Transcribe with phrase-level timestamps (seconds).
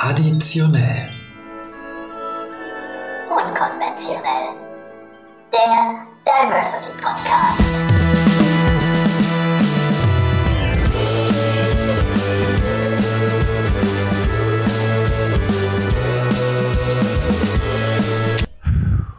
[0.00, 1.12] Traditionell.
[3.28, 4.56] Unkonventionell.
[5.52, 7.60] Der Diversity Podcast.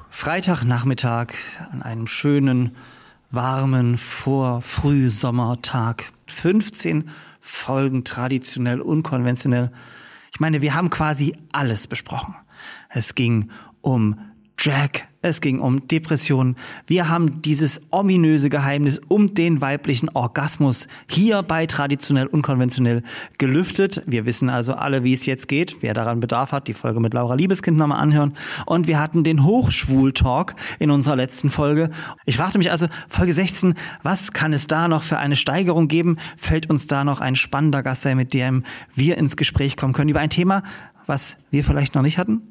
[0.09, 1.27] Freitagnachmittag
[1.71, 2.75] an einem schönen,
[3.29, 6.05] warmen Vorfrühsommertag.
[6.25, 9.69] 15 Folgen traditionell, unkonventionell.
[10.33, 12.35] Ich meine, wir haben quasi alles besprochen.
[12.89, 14.30] Es ging um
[14.63, 14.91] Drag,
[15.23, 16.55] es ging um Depressionen.
[16.85, 23.01] Wir haben dieses ominöse Geheimnis um den weiblichen Orgasmus hier bei traditionell unkonventionell
[23.39, 24.03] gelüftet.
[24.05, 25.77] Wir wissen also alle, wie es jetzt geht.
[25.81, 28.35] Wer daran Bedarf hat, die Folge mit Laura Liebeskind nochmal anhören.
[28.67, 31.89] Und wir hatten den Hochschwul-Talk in unserer letzten Folge.
[32.27, 36.17] Ich fragte mich also, Folge 16, was kann es da noch für eine Steigerung geben?
[36.37, 40.09] Fällt uns da noch ein spannender Gast sein, mit dem wir ins Gespräch kommen können
[40.09, 40.61] über ein Thema,
[41.07, 42.50] was wir vielleicht noch nicht hatten?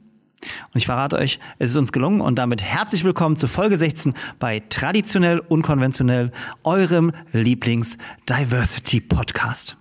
[0.72, 4.14] Und ich verrate euch, es ist uns gelungen und damit herzlich willkommen zu Folge 16
[4.38, 6.30] bei Traditionell Unkonventionell,
[6.62, 9.79] eurem Lieblings-Diversity-Podcast.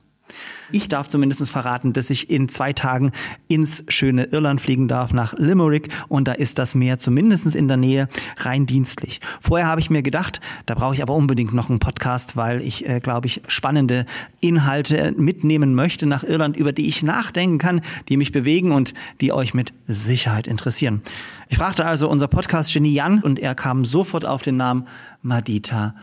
[0.72, 3.12] Ich darf zumindest verraten, dass ich in zwei Tagen
[3.48, 5.90] ins schöne Irland fliegen darf, nach Limerick.
[6.08, 9.22] Und da ist das Meer zumindest in der Nähe rein dienstlich.
[9.42, 12.88] Vorher habe ich mir gedacht, da brauche ich aber unbedingt noch einen Podcast, weil ich,
[12.88, 14.06] äh, glaube ich, spannende
[14.42, 19.32] Inhalte mitnehmen möchte nach Irland, über die ich nachdenken kann, die mich bewegen und die
[19.32, 21.02] euch mit Sicherheit interessieren.
[21.48, 24.88] Ich fragte also unser Podcast-Genie Jan und er kam sofort auf den Namen
[25.22, 25.96] Madita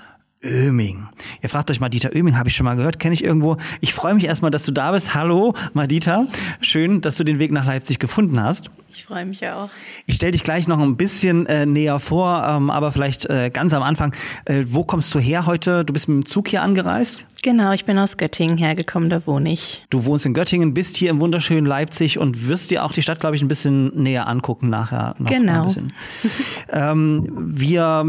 [0.47, 1.09] Oeming.
[1.43, 3.57] Ihr fragt euch, Madita Oeming, habe ich schon mal gehört, kenne ich irgendwo.
[3.81, 5.15] Ich freue mich erstmal, dass du da bist.
[5.15, 6.27] Hallo, Madita.
[6.61, 8.71] Schön, dass du den Weg nach Leipzig gefunden hast.
[8.91, 9.69] Ich freue mich ja auch.
[10.07, 13.75] Ich stelle dich gleich noch ein bisschen äh, näher vor, ähm, aber vielleicht äh, ganz
[13.75, 14.15] am Anfang.
[14.47, 15.85] Äh, wo kommst du her heute?
[15.85, 17.27] Du bist mit dem Zug hier angereist?
[17.47, 19.87] Genau, ich bin aus Göttingen hergekommen, da wohne ich.
[19.89, 23.21] Du wohnst in Göttingen, bist hier im wunderschönen Leipzig und wirst dir auch die Stadt,
[23.21, 25.15] glaube ich, ein bisschen näher angucken nachher.
[25.21, 25.69] Noch genau.
[26.71, 28.05] ähm, wir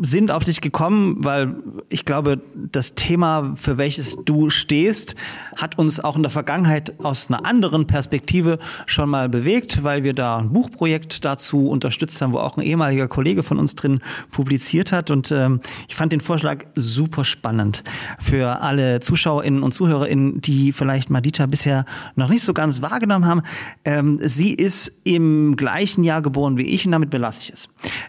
[0.00, 1.56] sind auf dich gekommen, weil
[1.90, 5.16] ich glaube, das Thema, für welches du stehst,
[5.58, 10.14] hat uns auch in der Vergangenheit aus einer anderen Perspektive schon mal bewegt, weil wir
[10.14, 14.00] da ein Buchprojekt dazu unterstützt haben, wo auch ein ehemaliger Kollege von uns drin
[14.30, 15.10] publiziert hat.
[15.10, 17.84] Und ähm, ich fand den Vorschlag super spannend
[18.18, 21.84] für alle ZuschauerInnen und ZuhörerInnen, die vielleicht Madita bisher
[22.16, 23.42] noch nicht so ganz wahrgenommen haben.
[23.84, 27.68] Ähm, sie ist im gleichen Jahr geboren wie ich und damit belasse ich es.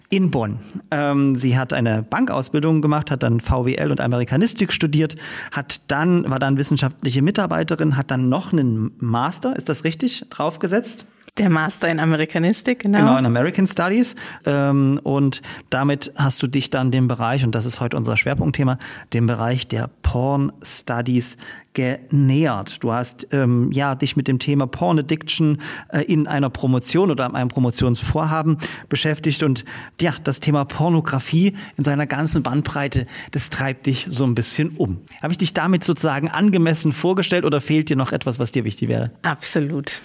[0.10, 0.60] In Bonn.
[0.92, 5.16] Ähm, sie hat eine Bankausbildung gemacht, hat dann VWL und Amerikanistik studiert,
[5.52, 11.06] hat dann, war dann wissenschaftliche Mitarbeiterin, hat dann noch einen Master, ist das richtig, draufgesetzt?
[11.38, 13.00] Der Master in Amerikanistik, genau.
[13.00, 14.16] Genau, in American Studies.
[14.46, 18.78] Ähm, und damit hast du dich dann dem Bereich, und das ist heute unser Schwerpunktthema,
[19.14, 21.38] dem Bereich der Porn Studies
[21.74, 22.84] genähert.
[22.84, 27.34] Du hast ähm, ja dich mit dem Thema Porn Addiction äh, in einer Promotion oder
[27.34, 28.58] einem Promotionsvorhaben
[28.90, 29.66] beschäftigt und
[30.02, 35.02] ja, das Thema Pornografie in seiner ganzen Bandbreite, das treibt dich so ein bisschen um.
[35.22, 38.90] Habe ich dich damit sozusagen angemessen vorgestellt oder fehlt dir noch etwas, was dir wichtig
[38.90, 39.12] wäre?
[39.22, 40.02] Absolut.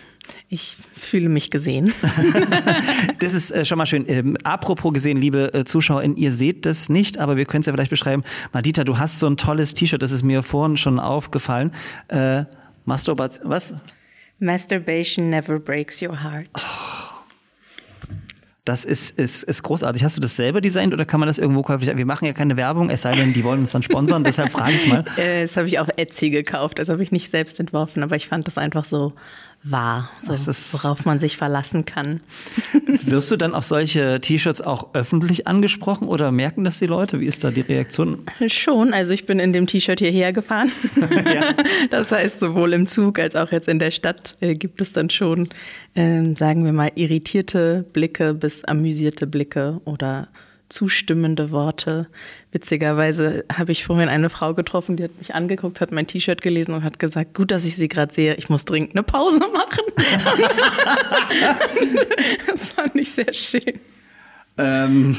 [0.48, 1.92] Ich fühle mich gesehen.
[3.18, 4.04] das ist äh, schon mal schön.
[4.08, 7.72] Ähm, apropos gesehen, liebe äh, ZuschauerInnen, ihr seht das nicht, aber wir können es ja
[7.72, 8.22] vielleicht beschreiben.
[8.52, 11.72] Madita, du hast so ein tolles T-Shirt, das ist mir vorhin schon aufgefallen.
[12.08, 12.44] Äh,
[12.84, 13.74] Masturbation, was?
[14.38, 16.48] Masturbation never breaks your heart.
[16.54, 17.04] Oh.
[18.64, 20.02] Das ist, ist, ist großartig.
[20.04, 21.94] Hast du das selber designt oder kann man das irgendwo käuflich?
[21.94, 24.72] Wir machen ja keine Werbung, es sei denn, die wollen uns dann sponsern, deshalb frage
[24.72, 25.04] ich mal.
[25.18, 28.26] Äh, das habe ich auf Etsy gekauft, das habe ich nicht selbst entworfen, aber ich
[28.26, 29.12] fand das einfach so
[29.64, 30.34] wahr, so,
[30.72, 32.20] worauf man sich verlassen kann.
[33.06, 37.18] Wirst du dann auf solche T-Shirts auch öffentlich angesprochen oder merken das die Leute?
[37.20, 38.26] Wie ist da die Reaktion?
[38.46, 40.70] Schon, also ich bin in dem T-Shirt hierher gefahren.
[41.34, 41.54] ja.
[41.90, 45.10] Das heißt, sowohl im Zug als auch jetzt in der Stadt äh, gibt es dann
[45.10, 45.48] schon,
[45.94, 50.28] äh, sagen wir mal, irritierte Blicke bis amüsierte Blicke oder
[50.68, 52.08] zustimmende Worte.
[52.52, 56.74] Witzigerweise habe ich vorhin eine Frau getroffen, die hat mich angeguckt, hat mein T-Shirt gelesen
[56.74, 59.84] und hat gesagt, gut, dass ich sie gerade sehe, ich muss dringend eine Pause machen.
[62.46, 63.80] das fand ich sehr schön.
[64.56, 65.16] Ähm,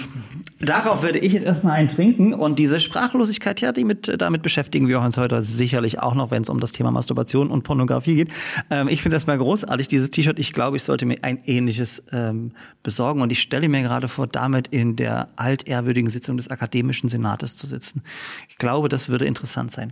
[0.60, 4.88] darauf würde ich jetzt erstmal einen trinken und diese Sprachlosigkeit, ja, die mit, damit beschäftigen
[4.88, 8.32] wir uns heute sicherlich auch noch, wenn es um das Thema Masturbation und Pornografie geht.
[8.70, 10.40] Ähm, ich finde das mal großartig, dieses T-Shirt.
[10.40, 14.28] Ich glaube, ich sollte mir ein ähnliches ähm, besorgen und ich stelle mir gerade vor,
[14.28, 18.04] damit in der altehrwürdigen Sitzung des Akademischen Senates zu sitzen.
[18.48, 19.92] Ich glaube, das würde interessant sein.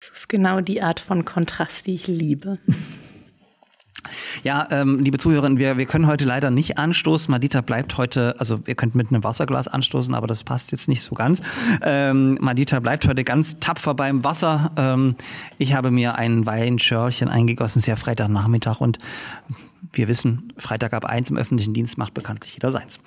[0.00, 2.58] Das ist genau die Art von Kontrast, die ich liebe.
[4.42, 7.30] Ja, ähm, liebe Zuhörerinnen, wir, wir können heute leider nicht anstoßen.
[7.30, 11.02] Madita bleibt heute, also ihr könnt mit einem Wasserglas anstoßen, aber das passt jetzt nicht
[11.02, 11.40] so ganz.
[11.82, 14.72] Ähm, Madita bleibt heute ganz tapfer beim Wasser.
[14.76, 15.14] Ähm,
[15.58, 18.98] ich habe mir ein Weinschörchen eingegossen, sehr Freitagnachmittag und
[19.92, 22.98] wir wissen, Freitag ab eins im öffentlichen Dienst macht bekanntlich jeder seins.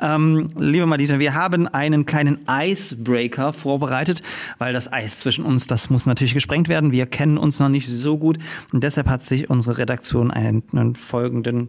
[0.00, 4.22] Ähm, liebe Madita, wir haben einen kleinen Icebreaker vorbereitet,
[4.58, 6.92] weil das Eis zwischen uns, das muss natürlich gesprengt werden.
[6.92, 8.38] Wir kennen uns noch nicht so gut
[8.72, 11.68] und deshalb hat sich unsere Redaktion einen, einen folgenden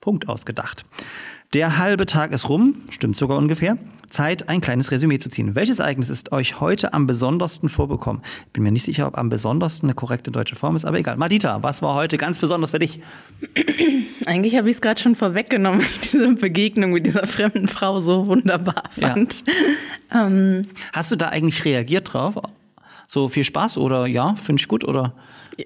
[0.00, 0.84] Punkt ausgedacht.
[1.54, 3.78] Der halbe Tag ist rum, stimmt sogar ungefähr.
[4.10, 5.54] Zeit, ein kleines Resümee zu ziehen.
[5.54, 8.22] Welches Ereignis ist euch heute am besondersten vorbekommen?
[8.46, 11.16] Ich bin mir nicht sicher, ob am besondersten eine korrekte deutsche Form ist, aber egal.
[11.16, 13.00] Madita, was war heute ganz besonders für dich?
[14.26, 18.00] Eigentlich habe ich es gerade schon vorweggenommen, weil ich diese Begegnung mit dieser fremden Frau
[18.00, 19.44] so wunderbar fand.
[19.46, 19.52] Ja.
[20.12, 22.38] Ähm, Hast du da eigentlich reagiert drauf?
[23.08, 25.14] So viel Spaß oder ja, finde ich gut oder?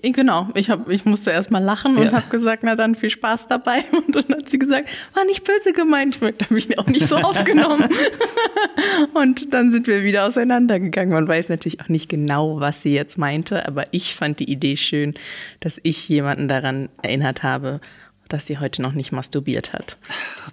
[0.03, 2.13] Genau, ich, hab, ich musste erst mal lachen und ja.
[2.13, 3.85] habe gesagt, na dann viel Spaß dabei.
[3.93, 6.19] Und dann hat sie gesagt, war nicht böse gemeint.
[6.21, 7.89] Da habe ich auch nicht so aufgenommen.
[9.15, 11.13] und dann sind wir wieder auseinandergegangen.
[11.13, 14.77] Man weiß natürlich auch nicht genau, was sie jetzt meinte, aber ich fand die Idee
[14.77, 15.15] schön,
[15.61, 17.81] dass ich jemanden daran erinnert habe,
[18.29, 19.97] dass sie heute noch nicht masturbiert hat.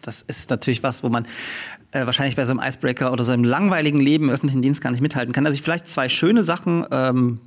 [0.01, 1.27] Das ist natürlich was, wo man
[1.91, 4.91] äh, wahrscheinlich bei so einem Icebreaker oder so einem langweiligen Leben im öffentlichen Dienst gar
[4.91, 5.45] nicht mithalten kann.
[5.45, 7.39] Also ich vielleicht zwei schöne Sachen ähm,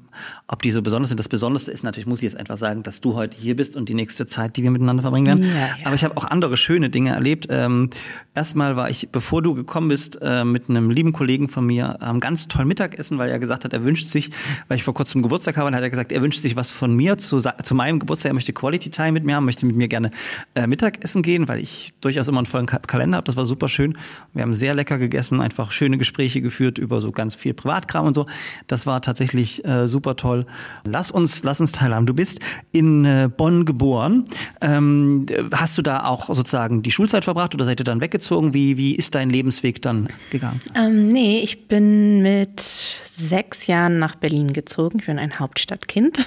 [0.46, 1.19] ob die so besonders sind.
[1.19, 3.88] Das Besonderste ist natürlich, muss ich jetzt einfach sagen, dass du heute hier bist und
[3.88, 5.44] die nächste Zeit, die wir miteinander verbringen werden.
[5.44, 5.87] Ja, ja.
[5.87, 7.46] Aber ich habe auch andere schöne Dinge erlebt.
[7.50, 7.90] Ähm,
[8.34, 12.20] erstmal war ich, bevor du gekommen bist, äh, mit einem lieben Kollegen von mir am
[12.20, 14.31] ganz tollen Mittagessen, weil er gesagt hat, er wünscht sich,
[14.69, 17.19] weil ich vor kurzem Geburtstag habe, hat er gesagt, er wünscht sich was von mir
[17.19, 18.31] zu, zu meinem Geburtstag.
[18.31, 20.11] Er möchte Quality Time mit mir haben, möchte mit mir gerne
[20.54, 23.26] äh, Mittagessen gehen, weil ich durchaus immer einen vollen Kalender habe.
[23.26, 23.96] Das war super schön.
[24.32, 28.14] Wir haben sehr lecker gegessen, einfach schöne Gespräche geführt über so ganz viel Privatkram und
[28.14, 28.26] so.
[28.66, 30.47] Das war tatsächlich äh, super super toll.
[30.85, 32.06] Lass uns, lass uns teilhaben.
[32.06, 32.39] Du bist
[32.71, 34.25] in äh, Bonn geboren.
[34.61, 38.55] Ähm, hast du da auch sozusagen die Schulzeit verbracht oder seid ihr dann weggezogen?
[38.55, 40.61] Wie, wie ist dein Lebensweg dann gegangen?
[40.77, 45.00] Ähm, nee, ich bin mit sechs Jahren nach Berlin gezogen.
[45.00, 46.25] Ich bin ein Hauptstadtkind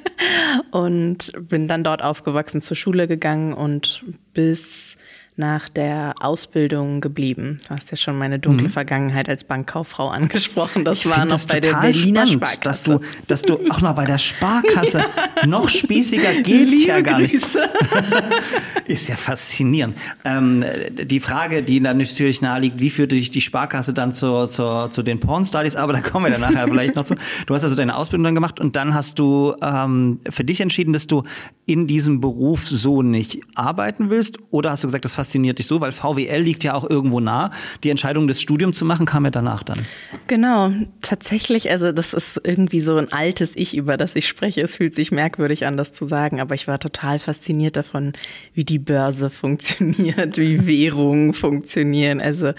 [0.70, 4.98] und bin dann dort aufgewachsen, zur Schule gegangen und bis
[5.38, 7.58] nach der Ausbildung geblieben.
[7.68, 8.72] Du hast ja schon meine dunkle mhm.
[8.72, 10.84] Vergangenheit als Bankkauffrau angesprochen.
[10.84, 12.60] Das ich war noch das bei der Berliner spannend, Sparkasse.
[12.62, 15.04] Dass du, dass du auch noch bei der Sparkasse
[15.46, 17.34] noch spießiger geht's Liebe ja gar nicht.
[18.86, 19.96] Ist ja faszinierend.
[20.24, 20.64] Ähm,
[21.04, 25.02] die Frage, die dann natürlich naheliegt, wie führte dich die Sparkasse dann zur, zur, zu
[25.02, 25.76] den Pornstudies?
[25.76, 27.14] Aber da kommen wir dann nachher vielleicht noch zu.
[27.46, 30.92] Du hast also deine Ausbildung dann gemacht und dann hast du ähm, für dich entschieden,
[30.92, 31.22] dass du
[31.68, 34.38] in diesem Beruf so nicht arbeiten willst?
[34.50, 35.80] Oder hast du gesagt, das fasziniert dich so?
[35.80, 37.50] Weil VWL liegt ja auch irgendwo nah.
[37.84, 39.78] Die Entscheidung, das Studium zu machen, kam ja danach dann.
[40.26, 40.72] Genau,
[41.02, 41.70] tatsächlich.
[41.70, 44.62] Also das ist irgendwie so ein altes Ich, über das ich spreche.
[44.62, 48.14] Es fühlt sich merkwürdig an, das zu sagen, aber ich war total fasziniert davon,
[48.54, 52.20] wie die Börse funktioniert, wie Währungen funktionieren.
[52.20, 52.52] Also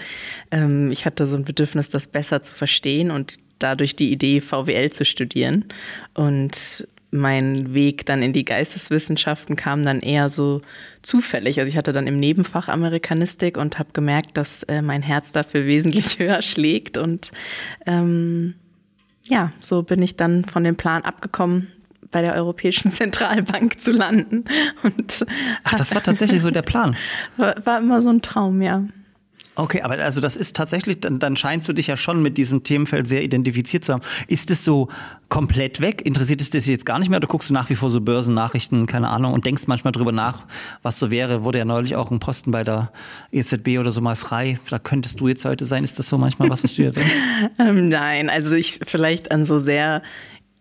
[0.52, 4.90] ähm, ich hatte so ein Bedürfnis, das besser zu verstehen und dadurch die Idee, VWL
[4.90, 5.64] zu studieren.
[6.14, 10.62] Und mein Weg dann in die Geisteswissenschaften kam dann eher so
[11.02, 11.58] zufällig.
[11.58, 15.66] Also ich hatte dann im Nebenfach Amerikanistik und habe gemerkt, dass äh, mein Herz dafür
[15.66, 16.96] wesentlich höher schlägt.
[16.96, 17.32] Und
[17.86, 18.54] ähm,
[19.26, 21.68] ja, so bin ich dann von dem Plan abgekommen,
[22.10, 24.44] bei der Europäischen Zentralbank zu landen.
[24.82, 25.26] Und
[25.64, 26.96] Ach, das war tatsächlich so der Plan.
[27.36, 28.84] War, war immer so ein Traum, ja.
[29.56, 32.62] Okay, aber also das ist tatsächlich, dann, dann scheinst du dich ja schon mit diesem
[32.62, 34.02] Themenfeld sehr identifiziert zu haben.
[34.28, 34.88] Ist es so
[35.28, 36.02] komplett weg?
[36.06, 38.86] Interessiert es dich jetzt gar nicht mehr oder guckst du nach wie vor so Börsennachrichten,
[38.86, 40.44] keine Ahnung, und denkst manchmal drüber nach,
[40.82, 41.44] was so wäre?
[41.44, 42.92] Wurde ja neulich auch ein Posten bei der
[43.32, 44.58] EZB oder so mal frei.
[44.70, 45.84] Da könntest du jetzt heute sein.
[45.84, 47.10] Ist das so manchmal was, was du dir denkst?
[47.58, 50.02] ähm, nein, also ich vielleicht an so sehr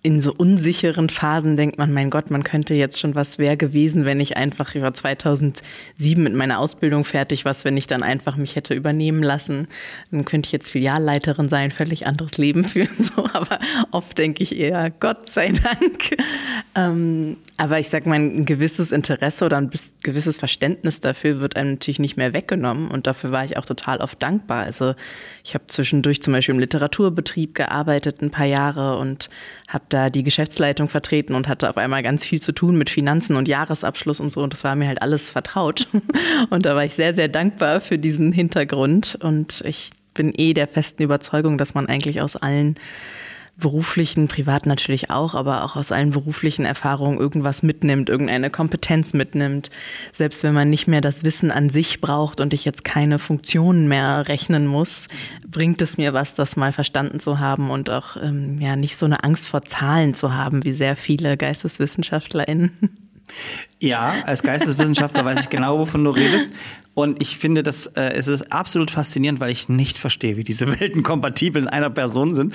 [0.01, 4.05] in so unsicheren Phasen denkt man, mein Gott, man könnte jetzt schon, was wäre gewesen,
[4.05, 8.55] wenn ich einfach über 2007 mit meiner Ausbildung fertig was, wenn ich dann einfach mich
[8.55, 9.67] hätte übernehmen lassen.
[10.09, 12.87] Dann könnte ich jetzt Filialleiterin sein, völlig anderes Leben führen.
[12.97, 13.59] So, aber
[13.91, 16.15] oft denke ich eher, Gott sei Dank.
[16.75, 19.69] Ähm, aber ich sag mal, ein gewisses Interesse oder ein
[20.01, 22.89] gewisses Verständnis dafür wird einem natürlich nicht mehr weggenommen.
[22.89, 24.63] Und dafür war ich auch total oft dankbar.
[24.63, 24.95] Also
[25.43, 29.29] ich habe zwischendurch zum Beispiel im Literaturbetrieb gearbeitet ein paar Jahre und
[29.67, 33.35] habe da die Geschäftsleitung vertreten und hatte auf einmal ganz viel zu tun mit Finanzen
[33.35, 34.41] und Jahresabschluss und so.
[34.41, 35.87] Und das war mir halt alles vertraut.
[36.49, 39.17] Und da war ich sehr, sehr dankbar für diesen Hintergrund.
[39.21, 42.75] Und ich bin eh der festen Überzeugung, dass man eigentlich aus allen
[43.59, 49.69] beruflichen, privat natürlich auch, aber auch aus allen beruflichen Erfahrungen irgendwas mitnimmt, irgendeine Kompetenz mitnimmt.
[50.11, 53.87] Selbst wenn man nicht mehr das Wissen an sich braucht und ich jetzt keine Funktionen
[53.87, 55.07] mehr rechnen muss,
[55.47, 59.05] bringt es mir was, das mal verstanden zu haben und auch ähm, ja nicht so
[59.05, 62.71] eine Angst vor Zahlen zu haben, wie sehr viele GeisteswissenschaftlerInnen.
[63.81, 66.51] Ja, als Geisteswissenschaftler weiß ich genau, wovon du redest.
[66.95, 70.79] Und ich finde, dass äh, es ist absolut faszinierend, weil ich nicht verstehe, wie diese
[70.79, 72.53] Welten kompatibel in einer Person sind.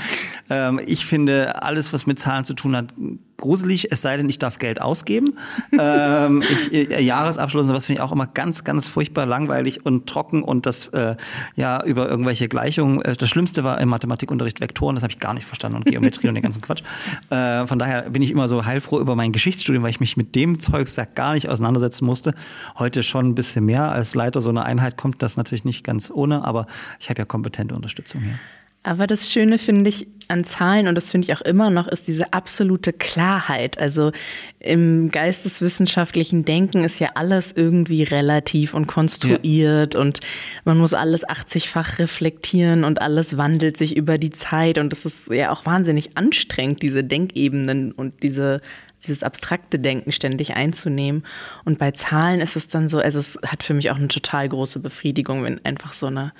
[0.50, 2.92] Ähm, ich finde alles, was mit Zahlen zu tun hat,
[3.36, 5.38] gruselig, es sei denn, ich darf Geld ausgeben.
[5.78, 10.06] ähm, ich, äh, Jahresabschluss und sowas finde ich auch immer ganz, ganz furchtbar langweilig und
[10.06, 11.16] trocken und das äh,
[11.56, 13.02] ja über irgendwelche Gleichungen.
[13.02, 16.28] Äh, das Schlimmste war im Mathematikunterricht Vektoren, das habe ich gar nicht verstanden und Geometrie
[16.28, 16.82] und den ganzen Quatsch.
[17.30, 20.34] Äh, von daher bin ich immer so heilfroh über mein Geschichtsstudium, weil ich mich mit
[20.34, 22.34] dem Zeugs da gar nicht auseinandersetzen musste.
[22.78, 23.90] Heute schon ein bisschen mehr.
[23.90, 26.66] Als Leiter so einer Einheit kommt das natürlich nicht ganz ohne, aber
[27.00, 28.38] ich habe ja kompetente Unterstützung hier.
[28.86, 32.06] Aber das Schöne finde ich an Zahlen, und das finde ich auch immer noch, ist
[32.06, 33.78] diese absolute Klarheit.
[33.78, 34.12] Also
[34.60, 40.00] im geisteswissenschaftlichen Denken ist ja alles irgendwie relativ und konstruiert ja.
[40.00, 40.20] und
[40.66, 44.76] man muss alles 80-fach reflektieren und alles wandelt sich über die Zeit.
[44.76, 48.60] Und es ist ja auch wahnsinnig anstrengend, diese Denkebenen und diese
[49.06, 51.24] dieses abstrakte Denken ständig einzunehmen.
[51.64, 54.48] Und bei Zahlen ist es dann so, also es hat für mich auch eine total
[54.48, 56.32] große Befriedigung, wenn einfach so eine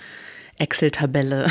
[0.59, 1.47] Excel-Tabelle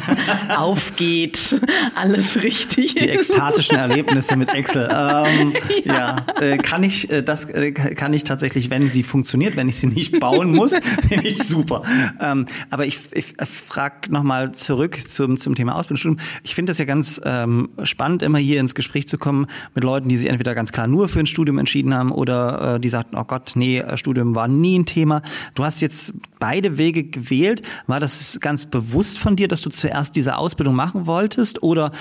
[0.56, 1.60] aufgeht,
[1.94, 4.88] alles richtig Die ekstatischen Erlebnisse mit Excel.
[4.90, 9.56] Ähm, ja, ja äh, kann ich äh, das äh, kann ich tatsächlich, wenn sie funktioniert,
[9.56, 10.72] wenn ich sie nicht bauen muss,
[11.08, 11.82] finde ich super.
[12.20, 16.20] Ähm, aber ich, ich frage nochmal zurück zum, zum Thema Ausbildungsstudium.
[16.42, 20.08] Ich finde das ja ganz ähm, spannend, immer hier ins Gespräch zu kommen mit Leuten,
[20.08, 23.16] die sich entweder ganz klar nur für ein Studium entschieden haben oder äh, die sagten,
[23.16, 25.22] oh Gott, nee, Studium war nie ein Thema.
[25.54, 27.62] Du hast jetzt beide Wege gewählt.
[27.86, 31.62] War das ganz bewusst von dir, dass du zuerst diese Ausbildung machen wolltest?
[31.62, 31.92] Oder,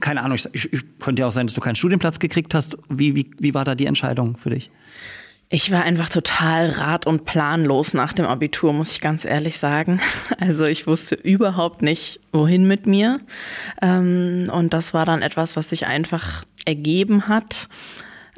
[0.00, 2.78] keine Ahnung, ich, ich, könnte ja auch sein, dass du keinen Studienplatz gekriegt hast.
[2.88, 4.70] Wie, wie, wie war da die Entscheidung für dich?
[5.50, 10.00] Ich war einfach total rat- und planlos nach dem Abitur, muss ich ganz ehrlich sagen.
[10.38, 13.20] Also ich wusste überhaupt nicht, wohin mit mir.
[13.82, 17.68] Ähm, und das war dann etwas, was sich einfach ergeben hat.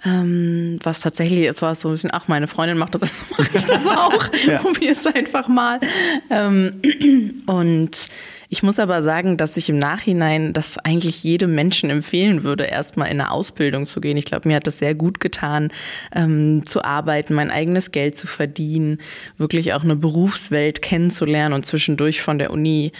[0.05, 3.57] Ähm, was tatsächlich, es war so ein bisschen, ach, meine Freundin macht das, also mache
[3.57, 4.29] ich das auch.
[4.47, 4.59] ja.
[4.59, 5.79] Probier es einfach mal.
[6.31, 6.81] Ähm,
[7.47, 8.09] und
[8.49, 13.07] ich muss aber sagen, dass ich im Nachhinein das eigentlich jedem Menschen empfehlen würde, erstmal
[13.07, 14.19] in eine Ausbildung zu gehen.
[14.19, 15.73] Ich glaube, mir hat das sehr gut getan,
[16.15, 18.99] ähm, zu arbeiten, mein eigenes Geld zu verdienen,
[19.39, 22.93] wirklich auch eine Berufswelt kennenzulernen und zwischendurch von der Uni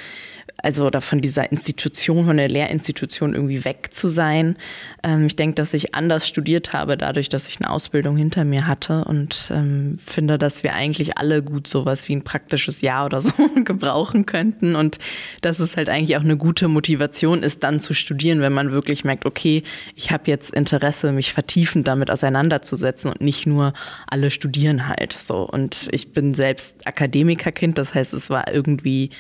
[0.63, 4.57] also oder von dieser Institution, von der Lehrinstitution irgendwie weg zu sein.
[5.03, 8.67] Ähm, ich denke, dass ich anders studiert habe, dadurch, dass ich eine Ausbildung hinter mir
[8.67, 13.21] hatte und ähm, finde, dass wir eigentlich alle gut sowas wie ein praktisches Jahr oder
[13.23, 13.33] so
[13.65, 14.99] gebrauchen könnten und
[15.41, 19.05] dass es halt eigentlich auch eine gute Motivation ist, dann zu studieren, wenn man wirklich
[19.05, 19.65] merkt, okay,
[19.97, 23.73] ich habe jetzt Interesse, mich vertiefend damit auseinanderzusetzen und nicht nur
[24.07, 25.43] alle studieren halt so.
[25.43, 29.11] Und ich bin selbst Akademikerkind, das heißt, es war irgendwie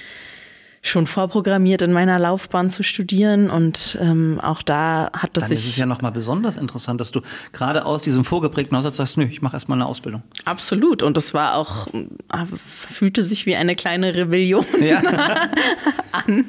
[0.85, 5.61] schon vorprogrammiert in meiner Laufbahn zu studieren und ähm, auch da hat das Dann sich.
[5.61, 7.21] ist es ja nochmal besonders interessant, dass du
[7.53, 10.25] gerade aus diesem vorgeprägten Haushalt sagst, nö, ich mache erstmal eine Ausbildung.
[10.45, 15.01] Absolut und das war auch, äh, fühlte sich wie eine kleine Rebellion ja.
[16.12, 16.47] an.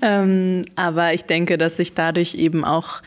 [0.00, 3.02] Ähm, aber ich denke, dass ich dadurch eben auch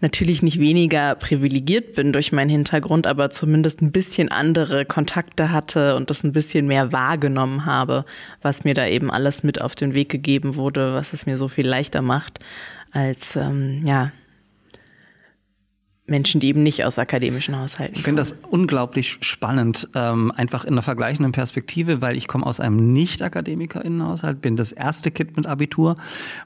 [0.00, 5.96] natürlich nicht weniger privilegiert bin durch meinen Hintergrund, aber zumindest ein bisschen andere Kontakte hatte
[5.96, 8.04] und das ein bisschen mehr wahrgenommen habe,
[8.42, 11.48] was mir da eben alles mit auf den Weg gegeben wurde, was es mir so
[11.48, 12.40] viel leichter macht,
[12.92, 14.10] als ähm, ja
[16.10, 20.74] Menschen, die eben nicht aus akademischen Haushalten Ich finde das unglaublich spannend, ähm, einfach in
[20.74, 25.96] einer vergleichenden Perspektive, weil ich komme aus einem Nicht-Akademiker-Innenhaushalt, bin das erste Kind mit Abitur.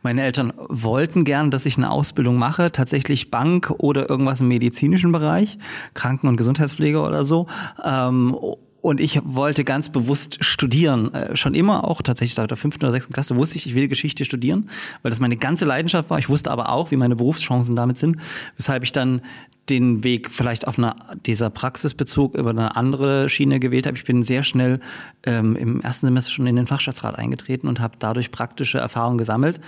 [0.02, 5.12] Meine Eltern wollten gern, dass ich eine Ausbildung mache, tatsächlich Bank oder irgendwas im medizinischen
[5.12, 5.58] Bereich,
[5.94, 7.46] Kranken- und Gesundheitspflege oder so.
[7.84, 8.36] Ähm,
[8.84, 11.12] und ich wollte ganz bewusst studieren.
[11.14, 13.88] Äh, schon immer auch, tatsächlich seit der fünften oder sechsten Klasse wusste ich, ich will
[13.88, 14.68] Geschichte studieren,
[15.00, 16.18] weil das meine ganze Leidenschaft war.
[16.18, 18.18] Ich wusste aber auch, wie meine Berufschancen damit sind,
[18.58, 19.22] weshalb ich dann
[19.70, 23.96] den Weg vielleicht auf einer, dieser Praxisbezug über eine andere Schiene gewählt habe.
[23.96, 24.80] Ich bin sehr schnell
[25.22, 29.60] ähm, im ersten Semester schon in den Fachschaftsrat eingetreten und habe dadurch praktische Erfahrungen gesammelt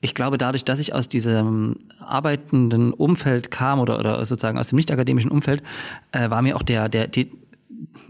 [0.00, 4.76] ich glaube, dadurch, dass ich aus diesem arbeitenden Umfeld kam oder, oder sozusagen aus dem
[4.76, 5.60] nicht akademischen Umfeld,
[6.12, 7.32] äh, war mir auch der, der, die,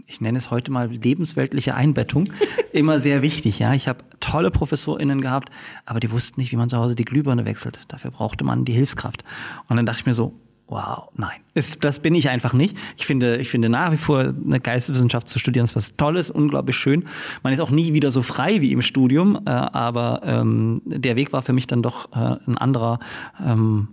[0.07, 2.29] ich nenne es heute mal lebensweltliche Einbettung,
[2.71, 3.59] immer sehr wichtig.
[3.59, 5.49] Ja, ich habe tolle ProfessorInnen gehabt,
[5.85, 7.79] aber die wussten nicht, wie man zu Hause die Glühbirne wechselt.
[7.87, 9.23] Dafür brauchte man die Hilfskraft.
[9.67, 10.33] Und dann dachte ich mir so,
[10.69, 12.77] wow, nein, ist, das bin ich einfach nicht.
[12.95, 16.75] Ich finde, ich finde nach wie vor eine Geisteswissenschaft zu studieren ist was Tolles, unglaublich
[16.75, 17.05] schön.
[17.43, 21.33] Man ist auch nie wieder so frei wie im Studium, äh, aber ähm, der Weg
[21.33, 22.99] war für mich dann doch äh, ein anderer.
[23.43, 23.89] Ähm,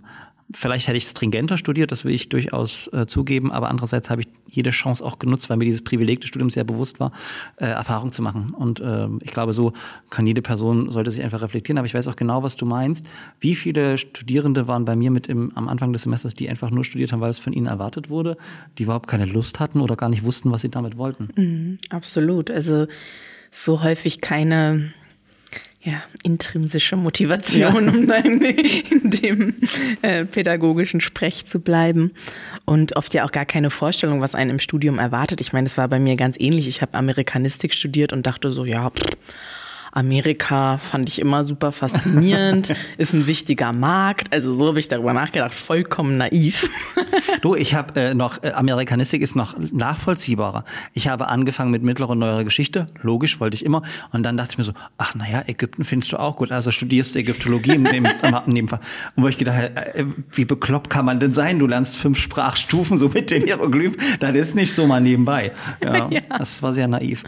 [0.53, 4.27] Vielleicht hätte ich stringenter studiert, das will ich durchaus äh, zugeben, aber andererseits habe ich
[4.47, 7.11] jede Chance auch genutzt, weil mir dieses Privileg des Studiums sehr bewusst war,
[7.57, 8.47] äh, Erfahrung zu machen.
[8.53, 9.73] Und äh, ich glaube, so
[10.09, 11.77] kann jede Person, sollte sich einfach reflektieren.
[11.77, 13.05] Aber ich weiß auch genau, was du meinst.
[13.41, 16.85] Wie viele Studierende waren bei mir mit im, am Anfang des Semesters, die einfach nur
[16.85, 18.37] studiert haben, weil es von ihnen erwartet wurde,
[18.77, 21.27] die überhaupt keine Lust hatten oder gar nicht wussten, was sie damit wollten?
[21.35, 22.49] Mhm, absolut.
[22.49, 22.87] Also
[23.51, 24.93] so häufig keine
[25.87, 27.91] ja, intrinsische Motivation, ja.
[27.91, 29.55] um dann in dem
[30.01, 32.11] äh, pädagogischen Sprech zu bleiben.
[32.65, 35.39] Und oft ja auch gar keine Vorstellung, was einen im Studium erwartet.
[35.39, 36.67] Ich meine, es war bei mir ganz ähnlich.
[36.67, 39.15] Ich habe Amerikanistik studiert und dachte so, ja, pff,
[39.97, 44.31] Amerika fand ich immer super faszinierend, ist ein wichtiger Markt.
[44.31, 46.69] Also so habe ich darüber nachgedacht, vollkommen naiv.
[47.41, 50.63] Du, ich habe äh, noch, äh, Amerikanistik ist noch nachvollziehbarer.
[50.93, 53.83] Ich habe angefangen mit mittlerer und neuerer Geschichte, logisch, wollte ich immer.
[54.11, 57.15] Und dann dachte ich mir so, ach naja, Ägypten findest du auch gut, also studierst
[57.15, 58.05] du Ägyptologie in dem,
[58.45, 58.79] in dem Fall.
[59.15, 61.59] Und wo ich gedacht habe, äh, wie bekloppt kann man denn sein?
[61.59, 65.51] Du lernst fünf Sprachstufen so mit den Hieroglyphen, das ist nicht so mal nebenbei.
[65.83, 66.21] Ja, ja.
[66.37, 67.23] Das war sehr naiv.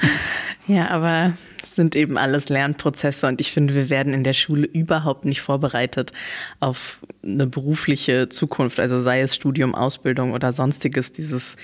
[0.68, 4.66] Ja, aber es sind eben alles Lernprozesse und ich finde, wir werden in der Schule
[4.66, 6.14] überhaupt nicht vorbereitet
[6.60, 11.58] auf eine berufliche Zukunft, also sei es Studium, Ausbildung oder sonstiges, dieses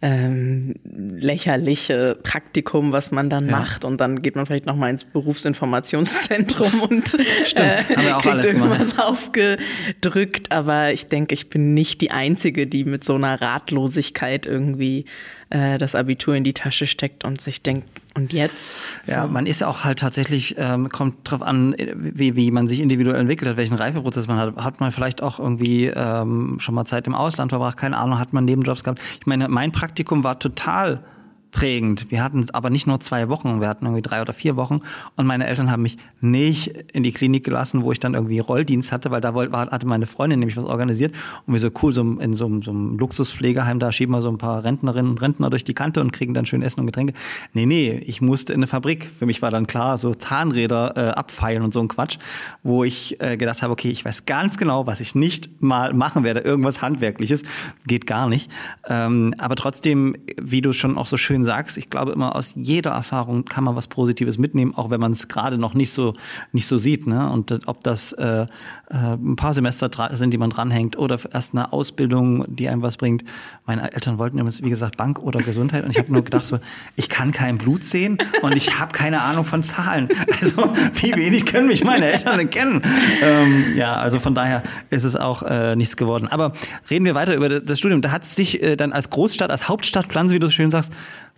[0.00, 3.58] ähm, lächerliche Praktikum, was man dann ja.
[3.58, 7.08] macht und dann geht man vielleicht nochmal ins Berufsinformationszentrum und
[7.44, 9.08] Stimmt, äh, haben wir auch alles irgendwas gemacht.
[9.08, 15.04] aufgedrückt, aber ich denke, ich bin nicht die Einzige, die mit so einer Ratlosigkeit irgendwie
[15.50, 17.88] äh, das Abitur in die Tasche steckt und sich denkt,
[18.18, 19.06] und jetzt?
[19.06, 19.12] So.
[19.12, 23.20] Ja, man ist auch halt tatsächlich, ähm, kommt drauf an, wie, wie man sich individuell
[23.20, 24.56] entwickelt hat, welchen Reifeprozess man hat.
[24.56, 28.32] Hat man vielleicht auch irgendwie ähm, schon mal Zeit im Ausland verbracht, keine Ahnung, hat
[28.32, 29.00] man Nebenjobs gehabt.
[29.20, 31.04] Ich meine, mein Praktikum war total
[31.50, 32.10] prägend.
[32.10, 34.80] Wir hatten aber nicht nur zwei Wochen, wir hatten irgendwie drei oder vier Wochen
[35.16, 38.92] und meine Eltern haben mich nicht in die Klinik gelassen, wo ich dann irgendwie Rolldienst
[38.92, 41.14] hatte, weil da hatte meine Freundin nämlich was organisiert
[41.46, 44.38] und wir so cool, so in so, so einem Luxuspflegeheim, da schieben wir so ein
[44.38, 47.14] paar Rentnerinnen und Rentner durch die Kante und kriegen dann schön Essen und Getränke.
[47.52, 49.10] Nee, nee, ich musste in eine Fabrik.
[49.18, 52.18] Für mich war dann klar, so Zahnräder äh, abfeilen und so ein Quatsch,
[52.62, 56.24] wo ich äh, gedacht habe, okay, ich weiß ganz genau, was ich nicht mal machen
[56.24, 57.42] werde, irgendwas Handwerkliches,
[57.86, 58.50] geht gar nicht.
[58.88, 62.52] Ähm, aber trotzdem, wie du schon auch so schön schön sagst, ich glaube immer, aus
[62.56, 66.14] jeder Erfahrung kann man was Positives mitnehmen, auch wenn man es gerade noch nicht so,
[66.52, 67.06] nicht so sieht.
[67.06, 67.30] Ne?
[67.30, 68.46] Und ob das äh, äh,
[68.90, 73.24] ein paar Semester sind, die man dranhängt, oder erst eine Ausbildung, die einem was bringt.
[73.66, 75.84] Meine Eltern wollten übrigens, wie gesagt, Bank oder Gesundheit.
[75.84, 76.58] Und ich habe nur gedacht, so,
[76.96, 80.08] ich kann kein Blut sehen und ich habe keine Ahnung von Zahlen.
[80.40, 82.82] Also wie wenig können mich meine Eltern denn kennen?
[83.22, 86.28] Ähm, ja, also von daher ist es auch äh, nichts geworden.
[86.28, 86.52] Aber
[86.88, 88.02] reden wir weiter über das Studium.
[88.02, 90.92] Da hat es dich äh, dann als Großstadt, als Hauptstadtplan, wie du schön sagst,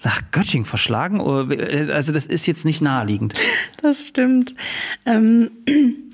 [0.04, 1.20] nach Göttingen verschlagen?
[1.20, 3.34] Also das ist jetzt nicht naheliegend.
[3.82, 4.54] Das stimmt.
[5.06, 5.50] Ähm,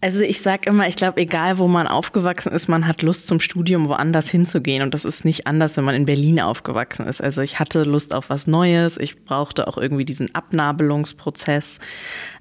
[0.00, 3.38] also ich sage immer, ich glaube, egal wo man aufgewachsen ist, man hat Lust zum
[3.38, 4.82] Studium woanders hinzugehen.
[4.82, 7.20] Und das ist nicht anders, wenn man in Berlin aufgewachsen ist.
[7.20, 8.96] Also ich hatte Lust auf was Neues.
[8.96, 11.78] Ich brauchte auch irgendwie diesen Abnabelungsprozess.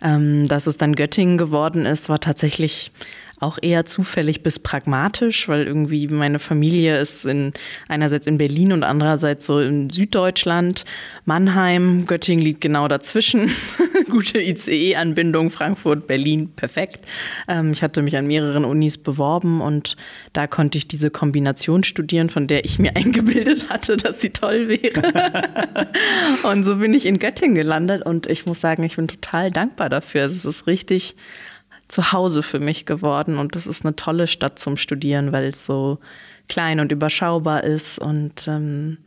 [0.01, 2.91] Ähm, dass es dann Göttingen geworden ist, war tatsächlich
[3.39, 7.53] auch eher zufällig bis pragmatisch, weil irgendwie meine Familie ist in,
[7.87, 10.85] einerseits in Berlin und andererseits so in Süddeutschland.
[11.25, 13.51] Mannheim, Göttingen liegt genau dazwischen.
[14.09, 17.05] Gute ICE-Anbindung, Frankfurt, Berlin, perfekt.
[17.47, 19.95] Ähm, ich hatte mich an mehreren Unis beworben und
[20.33, 24.67] da konnte ich diese Kombination studieren, von der ich mir eingebildet hatte, dass sie toll
[24.67, 25.87] wäre.
[26.43, 29.89] und so bin ich in Göttingen gelandet und ich muss sagen, ich bin total dankbar
[29.89, 30.23] dafür.
[30.23, 31.15] Also es ist richtig
[31.89, 35.65] zu Hause für mich geworden und das ist eine tolle Stadt zum Studieren, weil es
[35.65, 35.99] so
[36.47, 38.97] klein und überschaubar ist und ähm,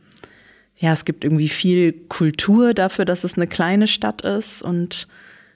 [0.77, 5.07] ja, es gibt irgendwie viel Kultur dafür, dass es eine kleine Stadt ist und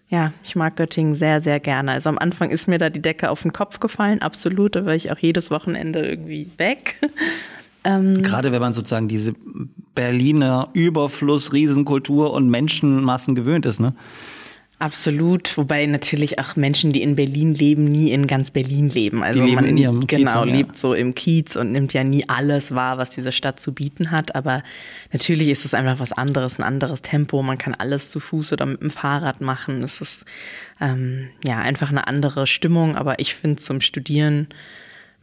[0.10, 1.92] ja, ich mag Göttingen sehr, sehr gerne.
[1.92, 4.96] Also am Anfang ist mir da die Decke auf den Kopf gefallen, absolut, da war
[4.96, 7.00] ich auch jedes Wochenende irgendwie weg.
[7.84, 9.34] Ähm, Gerade wenn man sozusagen diese
[9.96, 13.94] Berliner Überfluss, Riesenkultur und Menschenmassen gewöhnt ist, ne?
[14.80, 19.24] Absolut, wobei natürlich auch Menschen, die in Berlin leben, nie in ganz Berlin leben.
[19.24, 20.56] Also leben man in ihrem genau Kiez, ja.
[20.56, 24.12] lebt so im Kiez und nimmt ja nie alles wahr, was diese Stadt zu bieten
[24.12, 24.36] hat.
[24.36, 24.62] Aber
[25.12, 27.42] natürlich ist es einfach was anderes, ein anderes Tempo.
[27.42, 29.84] Man kann alles zu Fuß oder mit dem Fahrrad machen.
[29.84, 30.26] Es ist
[30.80, 32.96] ähm, ja einfach eine andere Stimmung.
[32.96, 34.48] Aber ich finde zum Studieren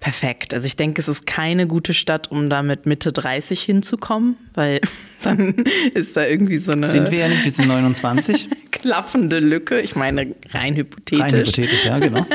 [0.04, 0.52] perfekt.
[0.52, 4.80] Also ich denke, es ist keine gute Stadt, um da mit Mitte 30 hinzukommen, weil
[5.22, 5.64] dann
[5.94, 6.86] ist da irgendwie so eine.
[6.86, 8.50] Sind wir ja nicht, wir sind 29.
[8.70, 9.80] klaffende Lücke.
[9.80, 11.24] Ich meine, rein hypothetisch.
[11.24, 12.26] Rein hypothetisch, ja, genau.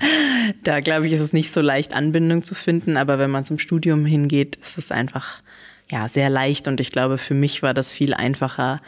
[0.62, 3.58] da glaube ich, ist es nicht so leicht, Anbindung zu finden, aber wenn man zum
[3.58, 5.42] Studium hingeht, ist es einfach
[5.90, 8.80] ja sehr leicht und ich glaube, für mich war das viel einfacher,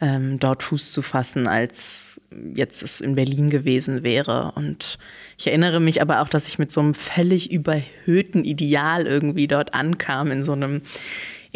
[0.00, 2.20] ähm, dort Fuß zu fassen, als
[2.54, 4.52] jetzt es in Berlin gewesen wäre.
[4.54, 4.98] Und
[5.38, 9.74] ich erinnere mich aber auch, dass ich mit so einem völlig überhöhten Ideal irgendwie dort
[9.74, 10.82] ankam, in so einem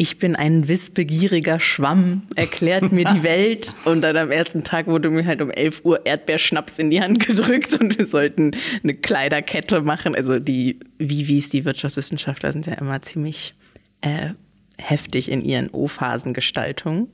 [0.01, 3.75] ich bin ein wissbegieriger Schwamm, erklärt mir die Welt.
[3.83, 7.19] Und dann am ersten Tag wurde mir halt um 11 Uhr Erdbeerschnaps in die Hand
[7.27, 10.15] gedrückt und wir sollten eine Kleiderkette machen.
[10.15, 13.55] Also die Vivis, die Wirtschaftswissenschaftler sind ja immer ziemlich
[13.99, 14.29] äh,
[14.77, 17.09] heftig in ihren O-Phasengestaltungen.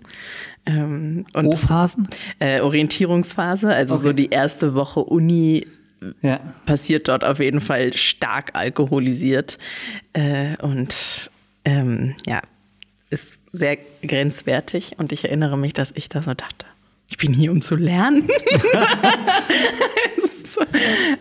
[0.66, 2.08] Ähm, O-Phasen?
[2.40, 4.04] Äh, Orientierungsphase, also okay.
[4.04, 5.68] so die erste Woche Uni
[6.22, 6.40] ja.
[6.66, 9.58] passiert dort auf jeden Fall stark alkoholisiert.
[10.14, 11.30] Äh, und
[11.66, 12.42] ähm, ja,
[13.10, 14.94] ist sehr grenzwertig.
[14.98, 16.66] Und ich erinnere mich, dass ich da so dachte,
[17.10, 18.28] ich bin hier, um zu lernen.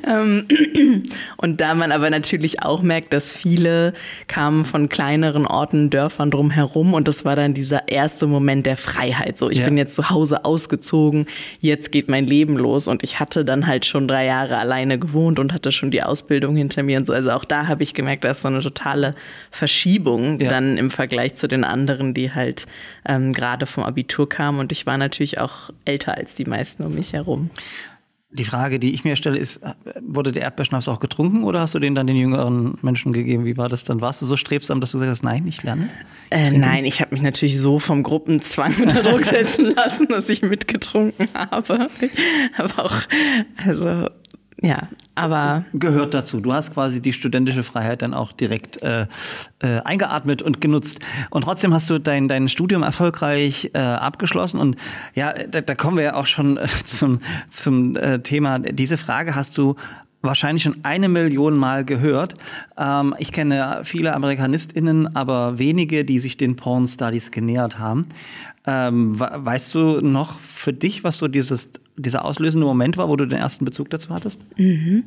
[0.06, 0.46] Ähm,
[1.36, 3.92] und da man aber natürlich auch merkt, dass viele
[4.26, 9.38] kamen von kleineren Orten, Dörfern drumherum und das war dann dieser erste Moment der Freiheit.
[9.38, 9.64] So, ich ja.
[9.64, 11.26] bin jetzt zu Hause ausgezogen,
[11.60, 15.38] jetzt geht mein Leben los und ich hatte dann halt schon drei Jahre alleine gewohnt
[15.38, 17.12] und hatte schon die Ausbildung hinter mir und so.
[17.12, 19.14] Also auch da habe ich gemerkt, da ist so eine totale
[19.50, 20.48] Verschiebung ja.
[20.50, 22.66] dann im Vergleich zu den anderen, die halt
[23.06, 26.94] ähm, gerade vom Abitur kamen und ich war natürlich auch älter als die meisten um
[26.94, 27.50] mich herum.
[28.34, 29.60] Die Frage, die ich mir stelle, ist,
[30.02, 33.44] wurde der Erdbeerschnaps auch getrunken oder hast du den dann den jüngeren Menschen gegeben?
[33.44, 34.00] Wie war das dann?
[34.00, 35.88] Warst du so strebsam, dass du gesagt hast, nein, ich lerne?
[36.30, 40.28] Ich äh, nein, ich habe mich natürlich so vom Gruppenzwang unter Druck setzen lassen, dass
[40.28, 41.86] ich mitgetrunken habe.
[42.56, 42.96] Aber auch,
[43.64, 44.08] also
[44.64, 45.66] ja, aber.
[45.74, 46.40] Gehört dazu.
[46.40, 49.02] Du hast quasi die studentische Freiheit dann auch direkt äh,
[49.62, 51.00] äh, eingeatmet und genutzt.
[51.28, 54.58] Und trotzdem hast du dein, dein Studium erfolgreich äh, abgeschlossen.
[54.58, 54.76] Und
[55.14, 58.58] ja, da, da kommen wir ja auch schon äh, zum, zum äh, Thema.
[58.58, 59.76] Diese Frage hast du
[60.22, 62.34] wahrscheinlich schon eine Million Mal gehört.
[62.78, 68.06] Ähm, ich kenne viele AmerikanistInnen, aber wenige, die sich den Porn Studies genähert haben.
[68.66, 73.26] Ähm, weißt du noch für dich, was so dieses, dieser auslösende Moment war, wo du
[73.26, 74.40] den ersten Bezug dazu hattest?
[74.58, 75.04] Mhm.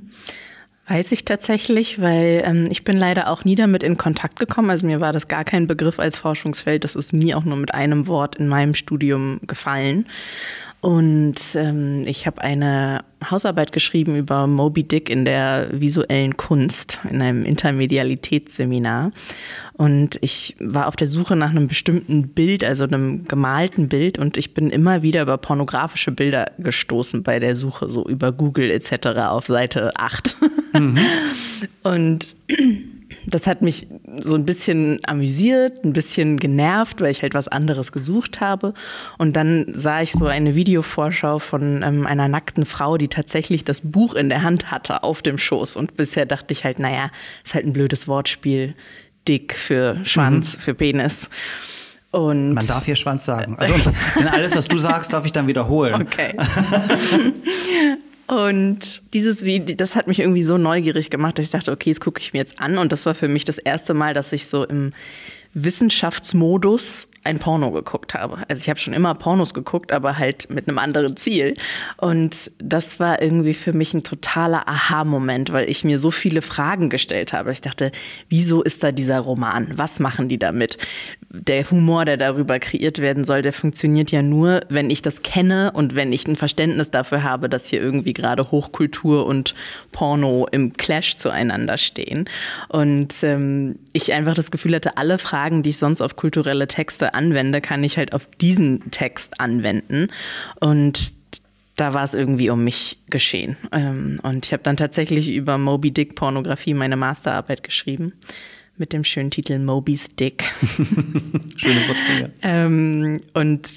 [0.90, 4.70] Weiß ich tatsächlich, weil ähm, ich bin leider auch nie damit in Kontakt gekommen.
[4.70, 6.86] Also mir war das gar kein Begriff als Forschungsfeld.
[6.86, 10.06] Das ist nie auch nur mit einem Wort in meinem Studium gefallen.
[10.80, 17.22] Und ähm, ich habe eine Hausarbeit geschrieben über Moby Dick in der visuellen Kunst in
[17.22, 19.12] einem Intermedialitätsseminar.
[19.78, 24.18] Und ich war auf der Suche nach einem bestimmten Bild, also einem gemalten Bild.
[24.18, 28.72] Und ich bin immer wieder über pornografische Bilder gestoßen bei der Suche, so über Google
[28.72, 29.08] etc.
[29.30, 30.36] auf Seite 8.
[30.74, 30.98] Mhm.
[31.84, 32.36] Und
[33.26, 33.88] das hat mich
[34.20, 38.74] so ein bisschen amüsiert, ein bisschen genervt, weil ich halt was anderes gesucht habe.
[39.18, 43.82] Und dann sah ich so eine Videovorschau von ähm, einer nackten Frau, die tatsächlich das
[43.82, 45.76] Buch in der Hand hatte auf dem Schoß.
[45.76, 47.12] Und bisher dachte ich halt, naja,
[47.44, 48.76] ist halt ein blödes Wortspiel.
[49.28, 50.62] Dick für Schwanz, mhm.
[50.62, 51.30] für Penis.
[52.12, 53.58] Und Man darf hier Schwanz sagen.
[53.60, 53.92] Also
[54.32, 56.02] alles, was du sagst, darf ich dann wiederholen.
[56.02, 56.34] Okay.
[58.28, 62.02] Und dieses Video, das hat mich irgendwie so neugierig gemacht, dass ich dachte, okay, das
[62.02, 62.78] gucke ich mir jetzt an.
[62.78, 64.92] Und das war für mich das erste Mal, dass ich so im
[65.64, 68.38] Wissenschaftsmodus ein Porno geguckt habe.
[68.48, 71.56] Also ich habe schon immer Pornos geguckt, aber halt mit einem anderen Ziel.
[71.98, 76.90] Und das war irgendwie für mich ein totaler Aha-Moment, weil ich mir so viele Fragen
[76.90, 77.52] gestellt habe.
[77.52, 77.92] Ich dachte,
[78.30, 79.68] wieso ist da dieser Roman?
[79.76, 80.78] Was machen die damit?
[81.30, 85.72] Der Humor, der darüber kreiert werden soll, der funktioniert ja nur, wenn ich das kenne
[85.74, 89.54] und wenn ich ein Verständnis dafür habe, dass hier irgendwie gerade Hochkultur und
[89.92, 92.30] Porno im Clash zueinander stehen.
[92.70, 97.14] Und ähm, ich einfach das Gefühl hatte, alle Fragen, die ich sonst auf kulturelle Texte
[97.14, 100.10] anwende, kann ich halt auf diesen Text anwenden.
[100.60, 101.18] Und
[101.76, 103.56] da war es irgendwie um mich geschehen.
[103.72, 108.14] Ähm, und ich habe dann tatsächlich über Moby Dick Pornografie meine Masterarbeit geschrieben
[108.78, 110.44] mit dem schönen Titel Moby's Dick.
[111.56, 112.22] Schönes Wortspiel.
[112.22, 112.30] Ja.
[112.44, 113.68] Ähm, und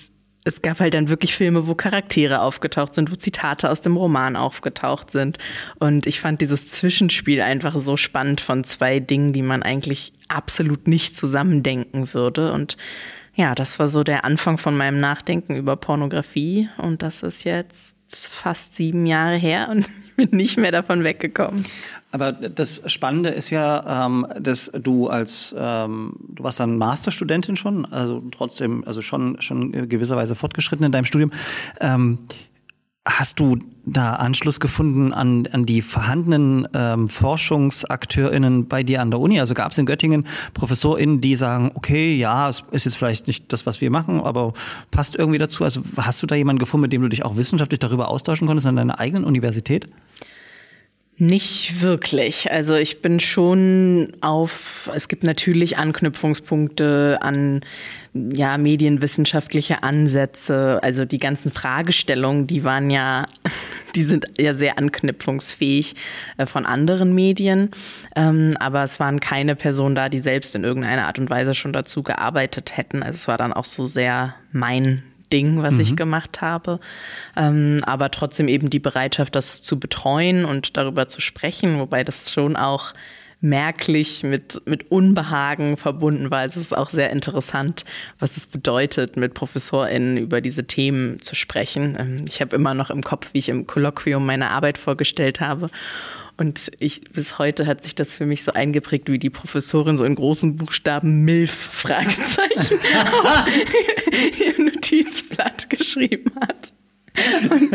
[0.44, 4.36] es gab halt dann wirklich Filme, wo Charaktere aufgetaucht sind, wo Zitate aus dem Roman
[4.36, 5.38] aufgetaucht sind.
[5.78, 10.88] Und ich fand dieses Zwischenspiel einfach so spannend von zwei Dingen, die man eigentlich absolut
[10.88, 12.52] nicht zusammendenken würde.
[12.52, 12.76] Und
[13.34, 16.68] ja, das war so der Anfang von meinem Nachdenken über Pornografie.
[16.78, 21.64] Und das ist jetzt fast sieben Jahre her und ich bin nicht mehr davon weggekommen.
[22.12, 27.86] Aber das Spannende ist ja, ähm, dass du als, ähm, du warst dann Masterstudentin schon,
[27.86, 31.30] also trotzdem, also schon, schon gewisserweise fortgeschritten in deinem Studium.
[31.80, 32.18] Ähm,
[33.08, 39.20] Hast du da Anschluss gefunden an, an die vorhandenen ähm, ForschungsakteurInnen bei dir an der
[39.20, 39.40] Uni?
[39.40, 43.50] Also gab es in Göttingen ProfessorInnen, die sagen, okay, ja, es ist jetzt vielleicht nicht
[43.54, 44.52] das, was wir machen, aber
[44.90, 45.64] passt irgendwie dazu?
[45.64, 48.66] Also hast du da jemanden gefunden, mit dem du dich auch wissenschaftlich darüber austauschen konntest
[48.66, 49.88] an deiner eigenen Universität?
[51.22, 52.50] Nicht wirklich.
[52.50, 57.60] Also ich bin schon auf, es gibt natürlich Anknüpfungspunkte an
[58.14, 60.80] ja, medienwissenschaftliche Ansätze.
[60.82, 63.26] Also die ganzen Fragestellungen, die waren ja,
[63.94, 65.94] die sind ja sehr anknüpfungsfähig
[66.38, 67.70] äh, von anderen Medien.
[68.16, 71.74] Ähm, aber es waren keine Personen da, die selbst in irgendeiner Art und Weise schon
[71.74, 73.02] dazu gearbeitet hätten.
[73.02, 75.80] Also es war dann auch so sehr mein Ding, was mhm.
[75.80, 76.80] ich gemacht habe.
[77.36, 82.32] Ähm, aber trotzdem eben die Bereitschaft, das zu betreuen und darüber zu sprechen, wobei das
[82.32, 82.92] schon auch
[83.40, 86.44] merklich mit, mit Unbehagen verbunden war.
[86.44, 87.84] Es ist auch sehr interessant,
[88.18, 91.96] was es bedeutet, mit ProfessorInnen über diese Themen zu sprechen.
[91.98, 95.70] Ähm, ich habe immer noch im Kopf, wie ich im Kolloquium meine Arbeit vorgestellt habe.
[96.40, 100.06] Und ich, bis heute hat sich das für mich so eingeprägt, wie die Professorin so
[100.06, 102.78] in großen Buchstaben MILF Fragezeichen
[104.58, 106.72] ihr Notizblatt geschrieben hat.
[107.50, 107.72] Und,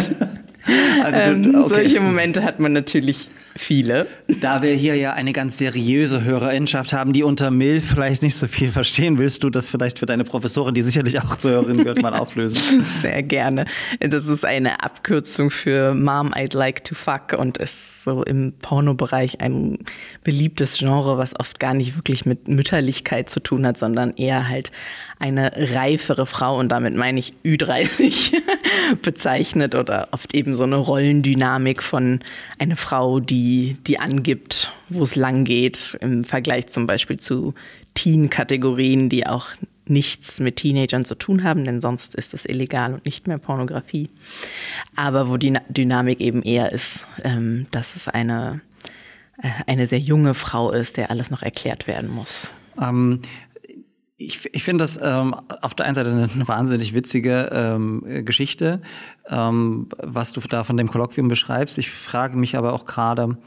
[1.03, 1.75] also du, ähm, okay.
[1.75, 4.07] solche Momente hat man natürlich viele.
[4.27, 8.47] Da wir hier ja eine ganz seriöse Hörerinschaft haben, die unter MILF vielleicht nicht so
[8.47, 12.01] viel verstehen, willst du das vielleicht für deine Professorin, die sicherlich auch zur Hörerin gehört,
[12.01, 12.83] mal auflösen?
[13.01, 13.65] Sehr gerne.
[13.99, 19.39] Das ist eine Abkürzung für Mom I'd Like to Fuck und ist so im Pornobereich
[19.41, 19.79] ein
[20.23, 24.71] beliebtes Genre, was oft gar nicht wirklich mit Mütterlichkeit zu tun hat, sondern eher halt
[25.19, 28.33] eine reifere Frau und damit meine ich Ü30
[29.01, 32.19] bezeichnet oder oft eben so eine Rollendynamik von
[32.59, 37.53] einer Frau, die, die angibt, wo es lang geht, im Vergleich zum Beispiel zu
[37.93, 39.49] Teen-Kategorien, die auch
[39.87, 44.09] nichts mit Teenagern zu tun haben, denn sonst ist es illegal und nicht mehr Pornografie.
[44.95, 48.61] Aber wo die Dynamik eben eher ist, ähm, dass es eine,
[49.41, 52.51] äh, eine sehr junge Frau ist, der alles noch erklärt werden muss.
[52.81, 53.21] Ähm,
[54.17, 58.81] ich, ich finde das ähm, auf der einen Seite eine wahnsinnig witzige ähm, Geschichte,
[59.29, 61.77] ähm, was du da von dem Kolloquium beschreibst.
[61.77, 63.37] Ich frage mich aber auch gerade,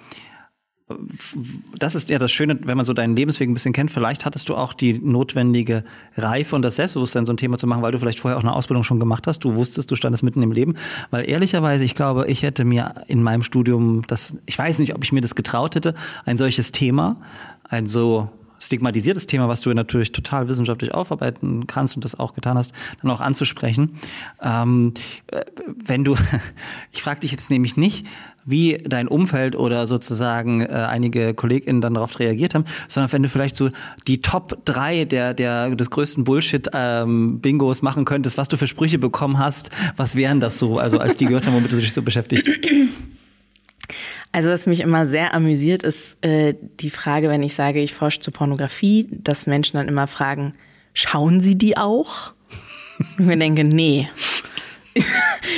[1.79, 3.91] das ist ja das Schöne, wenn man so deinen Lebensweg ein bisschen kennt.
[3.91, 5.85] Vielleicht hattest du auch die notwendige
[6.17, 8.55] Reife und das Selbstbewusstsein, so ein Thema zu machen, weil du vielleicht vorher auch eine
[8.55, 9.41] Ausbildung schon gemacht hast.
[9.41, 10.75] Du wusstest, du standest mitten im Leben.
[11.11, 15.05] Weil ehrlicherweise, ich glaube, ich hätte mir in meinem Studium das, ich weiß nicht, ob
[15.05, 17.21] ich mir das getraut hätte, ein solches Thema,
[17.65, 22.59] ein so stigmatisiertes Thema, was du natürlich total wissenschaftlich aufarbeiten kannst und das auch getan
[22.59, 23.99] hast, dann auch anzusprechen.
[24.43, 24.95] Ähm,
[25.29, 25.45] äh,
[25.85, 26.17] wenn du,
[26.93, 28.07] ich frage dich jetzt nämlich nicht,
[28.45, 33.29] wie dein Umfeld oder sozusagen äh, einige KollegInnen dann darauf reagiert haben, sondern wenn du
[33.29, 33.71] vielleicht so
[34.07, 38.99] die Top drei der, der des größten Bullshit-Bingos ähm, machen könntest, was du für Sprüche
[38.99, 42.03] bekommen hast, was wären das so, also als die gehört haben, womit du dich so
[42.03, 42.49] beschäftigt?
[44.33, 48.21] Also was mich immer sehr amüsiert, ist äh, die Frage, wenn ich sage, ich forsche
[48.21, 50.53] zur Pornografie, dass Menschen dann immer fragen,
[50.93, 52.33] schauen Sie die auch?
[52.99, 54.09] Und ich mir denke, nee.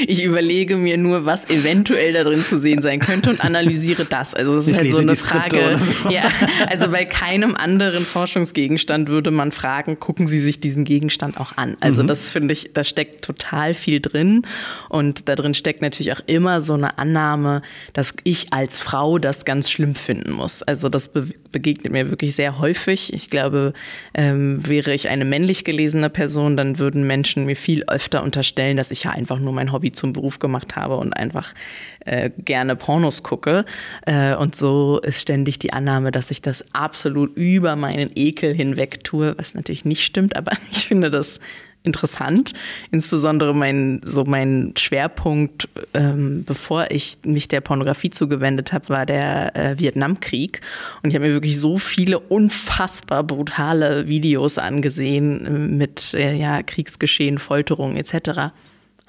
[0.07, 4.35] Ich überlege mir nur, was eventuell da drin zu sehen sein könnte und analysiere das.
[4.35, 5.79] Also es ist halt so eine Frage.
[6.03, 6.11] So.
[6.11, 6.31] Ja,
[6.68, 11.76] also bei keinem anderen Forschungsgegenstand würde man fragen, gucken Sie sich diesen Gegenstand auch an.
[11.81, 12.07] Also mhm.
[12.07, 14.42] das finde ich, da steckt total viel drin
[14.88, 19.44] und da drin steckt natürlich auch immer so eine Annahme, dass ich als Frau das
[19.44, 20.62] ganz schlimm finden muss.
[20.62, 23.12] Also das be begegnet mir wirklich sehr häufig.
[23.12, 23.72] Ich glaube,
[24.14, 28.92] ähm, wäre ich eine männlich gelesene Person, dann würden Menschen mir viel öfter unterstellen, dass
[28.92, 31.55] ich ja einfach nur mein Hobby zum Beruf gemacht habe und einfach
[32.01, 33.64] äh, gerne Pornos gucke.
[34.07, 39.05] Äh, und so ist ständig die Annahme, dass ich das absolut über meinen Ekel hinweg
[39.05, 41.40] tue, was natürlich nicht stimmt, aber ich finde das
[41.83, 42.53] interessant.
[42.90, 49.57] Insbesondere mein, so mein Schwerpunkt, ähm, bevor ich mich der Pornografie zugewendet habe, war der
[49.57, 50.61] äh, Vietnamkrieg.
[51.03, 56.62] Und ich habe mir wirklich so viele unfassbar brutale Videos angesehen äh, mit äh, ja,
[56.62, 58.53] Kriegsgeschehen, Folterung etc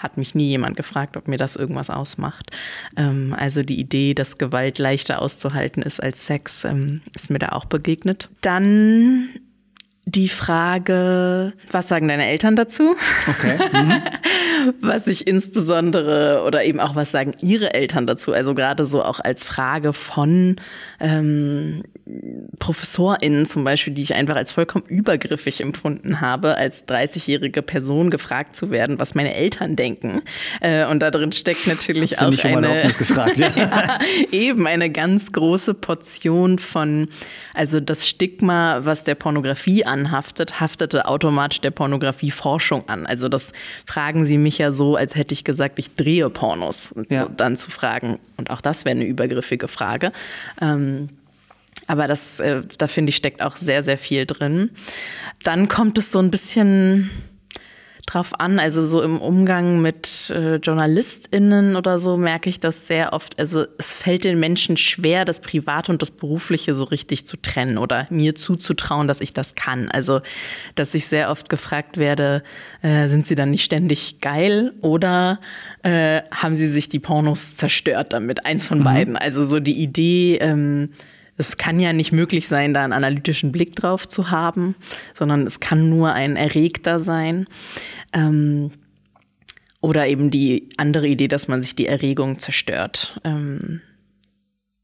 [0.02, 2.52] hat mich nie jemand gefragt, ob mir das irgendwas ausmacht.
[2.98, 7.50] Ähm, also die Idee, dass Gewalt leichter auszuhalten ist als Sex, ähm, ist mir da
[7.50, 8.30] auch begegnet.
[8.42, 9.30] Dann
[10.15, 12.95] die Frage, was sagen deine Eltern dazu?
[13.28, 13.58] Okay.
[13.71, 14.04] Mhm.
[14.82, 18.34] was ich insbesondere oder eben auch was sagen ihre Eltern dazu?
[18.34, 20.58] Also gerade so auch als Frage von
[21.00, 21.84] ähm,
[22.60, 28.56] ProfessorInnen zum Beispiel, die ich einfach als vollkommen übergriffig empfunden habe, als 30-jährige Person gefragt
[28.56, 30.21] zu werden, was meine Eltern denken.
[30.60, 33.52] Äh, und da drin steckt natürlich auch nicht eine, gefragt, ja.
[33.56, 34.00] ja,
[34.32, 37.08] eben eine ganz große Portion von,
[37.54, 43.06] also das Stigma, was der Pornografie anhaftet, haftete automatisch der Pornografieforschung an.
[43.06, 43.54] Also das
[43.86, 46.94] fragen sie mich ja so, als hätte ich gesagt, ich drehe Pornos.
[47.10, 47.28] Ja.
[47.28, 50.12] Dann zu fragen, und auch das wäre eine übergriffige Frage.
[50.62, 51.10] Ähm,
[51.88, 54.72] aber das, äh, da finde ich, steckt auch sehr, sehr viel drin.
[55.44, 57.10] Dann kommt es so ein bisschen
[58.12, 58.60] drauf an.
[58.60, 63.39] Also so im Umgang mit äh, JournalistInnen oder so merke ich das sehr oft.
[63.39, 67.78] Also es fällt den Menschen schwer, das Private und das Berufliche so richtig zu trennen
[67.78, 69.89] oder mir zuzutrauen, dass ich das kann.
[69.89, 70.21] Also,
[70.76, 72.43] dass ich sehr oft gefragt werde,
[72.82, 75.39] äh, sind sie dann nicht ständig geil oder
[75.84, 78.45] äh, haben sie sich die Pornos zerstört damit?
[78.45, 78.84] Eins von mhm.
[78.84, 79.17] beiden.
[79.17, 80.89] Also so die Idee, ähm,
[81.38, 84.76] es kann ja nicht möglich sein, da einen analytischen Blick drauf zu haben,
[85.13, 87.48] sondern es kann nur ein Erregter sein.
[88.13, 88.72] Ähm,
[89.82, 93.20] oder eben die andere Idee, dass man sich die Erregung zerstört.
[93.24, 93.82] Ähm,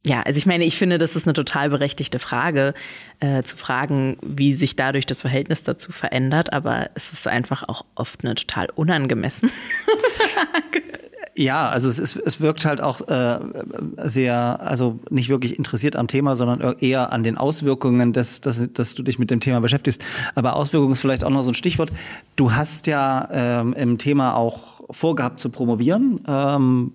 [0.05, 2.73] ja, also ich meine, ich finde, das ist eine total berechtigte Frage,
[3.19, 7.86] äh, zu fragen, wie sich dadurch das Verhältnis dazu verändert, aber es ist einfach auch
[7.95, 9.51] oft eine total unangemessene
[10.17, 10.83] Frage.
[11.38, 13.39] Ja, also es, ist, es wirkt halt auch äh,
[13.97, 18.95] sehr, also nicht wirklich interessiert am Thema, sondern eher an den Auswirkungen, dass, dass, dass
[18.95, 20.04] du dich mit dem Thema beschäftigst.
[20.34, 21.91] Aber Auswirkungen ist vielleicht auch noch so ein Stichwort.
[22.38, 26.21] Du hast ja ähm, im Thema auch vorgehabt zu promovieren.
[26.28, 26.91] Ähm,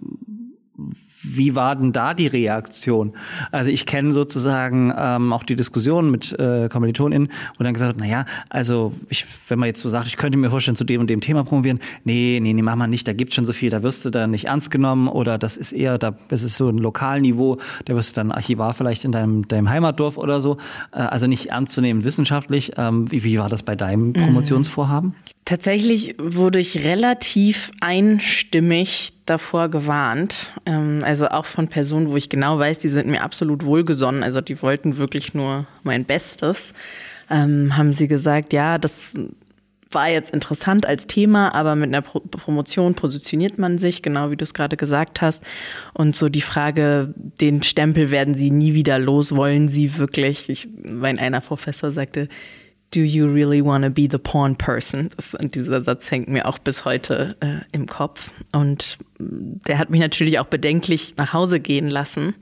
[1.22, 3.12] wie war denn da die Reaktion?
[3.50, 8.06] Also ich kenne sozusagen ähm, auch die Diskussion mit äh, KommilitonInnen, wo dann gesagt na
[8.06, 11.08] ja, also ich, wenn man jetzt so sagt, ich könnte mir vorstellen, zu dem und
[11.08, 13.82] dem Thema promovieren, nee, nee, nee, mach mal nicht, da gibt schon so viel, da
[13.82, 16.78] wirst du dann nicht ernst genommen oder das ist eher, da, das ist so ein
[16.78, 20.58] Lokalniveau, da wirst du dann Archivar vielleicht in deinem, deinem Heimatdorf oder so,
[20.92, 22.72] äh, also nicht ernst zu nehmen wissenschaftlich.
[22.76, 24.12] Ähm, wie, wie war das bei deinem mhm.
[24.14, 25.14] Promotionsvorhaben?
[25.44, 30.52] Tatsächlich wurde ich relativ einstimmig davor gewarnt.
[30.66, 34.22] Ähm, also auch von Personen, wo ich genau weiß, die sind mir absolut wohlgesonnen.
[34.22, 36.74] Also die wollten wirklich nur mein Bestes.
[37.30, 39.16] Ähm, haben sie gesagt, ja, das
[39.94, 44.36] war jetzt interessant als Thema, aber mit einer Pro Promotion positioniert man sich, genau wie
[44.36, 45.44] du es gerade gesagt hast.
[45.92, 50.48] Und so die Frage, den Stempel werden sie nie wieder los, wollen sie wirklich?
[50.48, 52.28] Ich, mein einer Professor sagte,
[52.92, 55.10] Do you really want to be the porn person?
[55.16, 58.30] Das, und dieser Satz hängt mir auch bis heute äh, im Kopf.
[58.52, 62.34] Und der hat mich natürlich auch bedenklich nach Hause gehen lassen,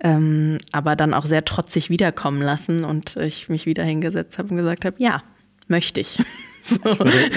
[0.00, 4.56] ähm, aber dann auch sehr trotzig wiederkommen lassen und ich mich wieder hingesetzt habe und
[4.56, 5.22] gesagt habe, ja,
[5.68, 6.18] möchte ich.
[6.68, 6.76] So.
[6.84, 7.30] Ich, würde,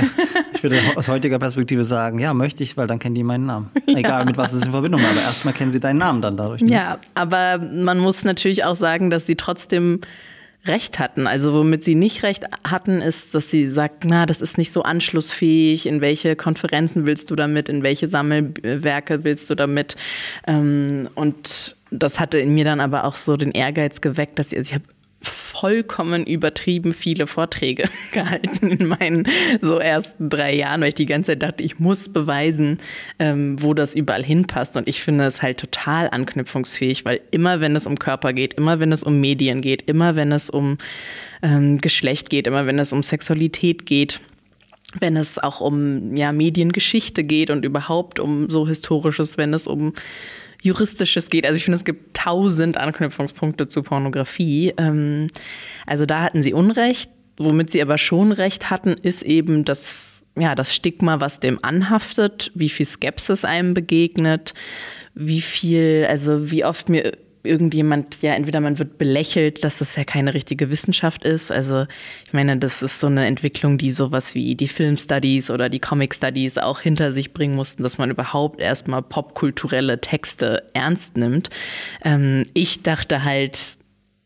[0.54, 3.70] ich, würde, aus heutiger Perspektive sagen, ja, möchte ich, weil dann kennen die meinen Namen.
[3.88, 3.98] Ja.
[3.98, 6.62] Egal mit was es in Verbindung war, aber erstmal kennen sie deinen Namen dann dadurch.
[6.62, 6.70] Ne?
[6.70, 10.02] Ja, aber man muss natürlich auch sagen, dass sie trotzdem
[10.66, 11.28] recht hatten.
[11.28, 14.84] Also womit sie nicht recht hatten, ist, dass sie sagt, na, das ist nicht so
[14.84, 15.88] anschlussfähig.
[15.88, 17.68] In welche Konferenzen willst du damit?
[17.68, 19.96] In welche Sammelwerke willst du damit?
[20.46, 24.58] Ähm, und das hatte in mir dann aber auch so den Ehrgeiz geweckt, dass ich,
[24.58, 24.86] also ich habe
[25.22, 29.28] vollkommen übertrieben viele Vorträge gehalten in meinen
[29.62, 32.80] so ersten drei Jahren, weil ich die ganze Zeit dachte, ich muss beweisen,
[33.20, 34.78] ähm, wo das überall hinpasst.
[34.78, 38.80] Und ich finde es halt total anknüpfungsfähig, weil immer wenn es um Körper geht, immer
[38.80, 40.78] wenn es um Medien geht, immer wenn es um
[41.42, 44.20] ähm, Geschlecht geht, immer wenn es um Sexualität geht,
[45.00, 49.94] wenn es auch um ja, Mediengeschichte geht und überhaupt um so Historisches, wenn es um
[50.62, 51.46] Juristisches geht.
[51.46, 54.74] Also ich finde, es gibt tausend Anknüpfungspunkte zu Pornografie.
[54.78, 55.28] Ähm,
[55.86, 57.12] also da hatten sie Unrecht.
[57.38, 62.52] Womit sie aber schon recht hatten, ist eben das, ja, das Stigma, was dem anhaftet,
[62.54, 64.54] wie viel Skepsis einem begegnet,
[65.16, 70.04] wie viel, also wie oft mir irgendjemand, ja, entweder man wird belächelt, dass das ja
[70.04, 71.52] keine richtige Wissenschaft ist.
[71.52, 71.86] Also
[72.26, 75.80] ich meine, das ist so eine Entwicklung, die sowas wie die Film Studies oder die
[75.80, 81.50] Comic Studies auch hinter sich bringen mussten, dass man überhaupt erstmal popkulturelle Texte ernst nimmt.
[82.04, 83.78] Ähm, ich dachte halt,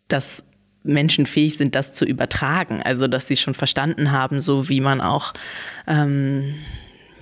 [0.08, 0.44] dass
[0.84, 2.82] Menschen fähig sind, das zu übertragen.
[2.84, 5.34] Also dass sie schon verstanden haben, so wie man auch
[5.88, 6.56] ähm,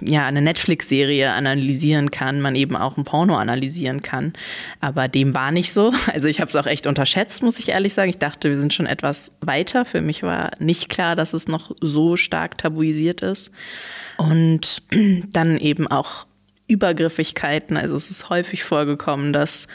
[0.06, 4.34] ja, eine Netflix-Serie analysieren kann, man eben auch ein Porno analysieren kann.
[4.80, 5.92] Aber dem war nicht so.
[6.14, 8.10] Also ich habe es auch echt unterschätzt, muss ich ehrlich sagen.
[8.10, 9.84] Ich dachte, wir sind schon etwas weiter.
[9.84, 13.52] Für mich war nicht klar, dass es noch so stark tabuisiert ist.
[14.18, 14.84] Und
[15.32, 16.28] dann eben auch
[16.68, 17.78] Übergriffigkeiten.
[17.78, 19.68] Also es ist häufig vorgekommen, dass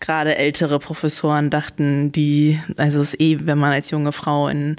[0.00, 4.76] gerade ältere Professoren dachten, die, also es ist eh, wenn man als junge Frau in,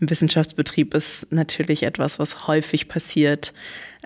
[0.00, 3.52] im Wissenschaftsbetrieb ist, natürlich etwas, was häufig passiert,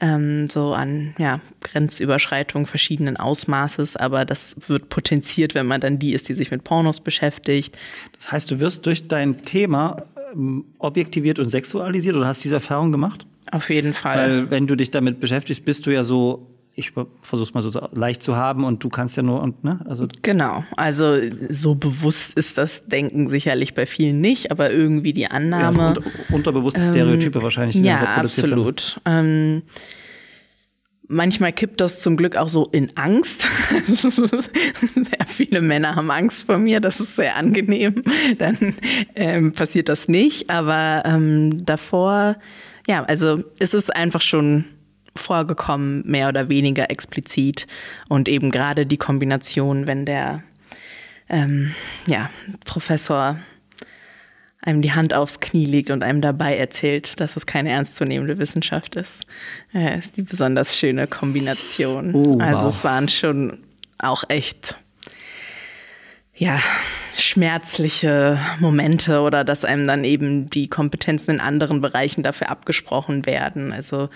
[0.01, 6.13] ähm, so an ja, Grenzüberschreitung verschiedenen Ausmaßes, aber das wird potenziert, wenn man dann die
[6.13, 7.77] ist, die sich mit Pornos beschäftigt.
[8.13, 12.93] Das heißt, du wirst durch dein Thema ähm, objektiviert und sexualisiert oder hast diese Erfahrung
[12.93, 13.27] gemacht?
[13.51, 14.19] Auf jeden Fall.
[14.19, 16.47] Weil wenn du dich damit beschäftigst, bist du ja so
[16.79, 19.81] ich versuche es mal so leicht zu haben und du kannst ja nur und ne
[19.89, 21.17] also genau also
[21.49, 26.03] so bewusst ist das Denken sicherlich bei vielen nicht aber irgendwie die Annahme ja, unter,
[26.33, 29.63] unterbewusste Stereotype ähm, wahrscheinlich ja absolut ähm,
[31.09, 33.43] Manchmal kippt das zum Glück auch so in Angst.
[33.87, 38.03] sehr viele Männer haben Angst vor mir, das ist sehr angenehm.
[38.39, 38.75] Dann
[39.15, 40.51] ähm, passiert das nicht.
[40.51, 42.37] Aber ähm, davor,
[42.89, 44.65] ja, also es ist einfach schon
[45.17, 47.67] vorgekommen, mehr oder weniger explizit.
[48.09, 50.43] Und eben gerade die Kombination, wenn der
[51.29, 51.75] ähm,
[52.07, 52.31] ja,
[52.65, 53.39] Professor
[54.61, 58.97] einem die Hand aufs Knie legt und einem dabei erzählt, dass es keine ernstzunehmende Wissenschaft
[58.97, 59.25] ist,
[59.73, 62.15] äh, ist die besonders schöne Kombination.
[62.15, 62.69] Oh, also wow.
[62.69, 63.59] es waren schon
[63.99, 64.77] auch echt
[66.37, 66.59] ja,
[67.17, 73.73] schmerzliche Momente oder dass einem dann eben die Kompetenzen in anderen Bereichen dafür abgesprochen werden.
[73.73, 74.11] Also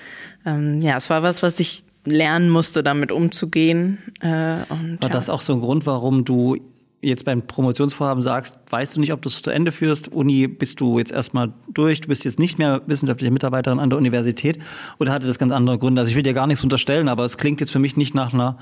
[0.45, 3.99] ähm, ja, es war was, was ich lernen musste, damit umzugehen.
[4.21, 5.09] Äh, und, war ja.
[5.09, 6.57] das auch so ein Grund, warum du
[7.03, 10.09] jetzt beim Promotionsvorhaben sagst, weißt du nicht, ob du es zu Ende führst.
[10.09, 13.99] Uni bist du jetzt erstmal durch, du bist jetzt nicht mehr wissenschaftliche Mitarbeiterin an der
[13.99, 14.59] Universität
[14.99, 16.03] oder hatte das ganz andere Gründe?
[16.03, 18.35] Also ich will dir gar nichts unterstellen, aber es klingt jetzt für mich nicht nach
[18.35, 18.59] einer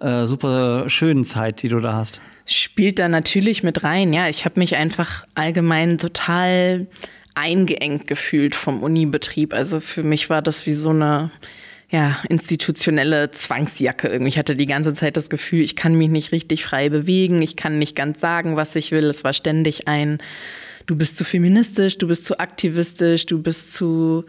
[0.00, 2.20] äh, super schönen Zeit, die du da hast.
[2.46, 4.28] Spielt da natürlich mit rein, ja.
[4.28, 6.86] Ich habe mich einfach allgemein total
[7.34, 9.54] eingeengt gefühlt vom Unibetrieb.
[9.54, 11.30] Also für mich war das wie so eine
[11.90, 14.28] ja, institutionelle Zwangsjacke irgendwie.
[14.28, 17.56] Ich hatte die ganze Zeit das Gefühl, ich kann mich nicht richtig frei bewegen, ich
[17.56, 19.04] kann nicht ganz sagen, was ich will.
[19.04, 20.18] Es war ständig ein,
[20.86, 24.24] du bist zu feministisch, du bist zu aktivistisch, du bist zu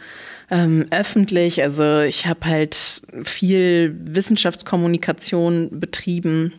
[0.52, 1.62] ähm, öffentlich.
[1.64, 2.78] Also ich habe halt
[3.24, 6.54] viel Wissenschaftskommunikation betrieben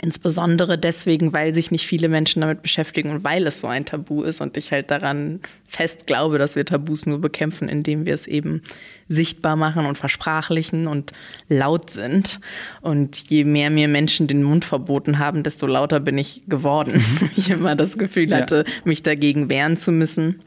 [0.00, 4.22] Insbesondere deswegen, weil sich nicht viele Menschen damit beschäftigen und weil es so ein Tabu
[4.22, 8.28] ist und ich halt daran fest glaube, dass wir Tabus nur bekämpfen, indem wir es
[8.28, 8.62] eben
[9.08, 11.12] sichtbar machen und versprachlichen und
[11.48, 12.38] laut sind.
[12.80, 17.02] Und je mehr mir Menschen den Mund verboten haben, desto lauter bin ich geworden.
[17.36, 18.72] Ich immer das Gefühl hatte, ja.
[18.84, 20.42] mich dagegen wehren zu müssen.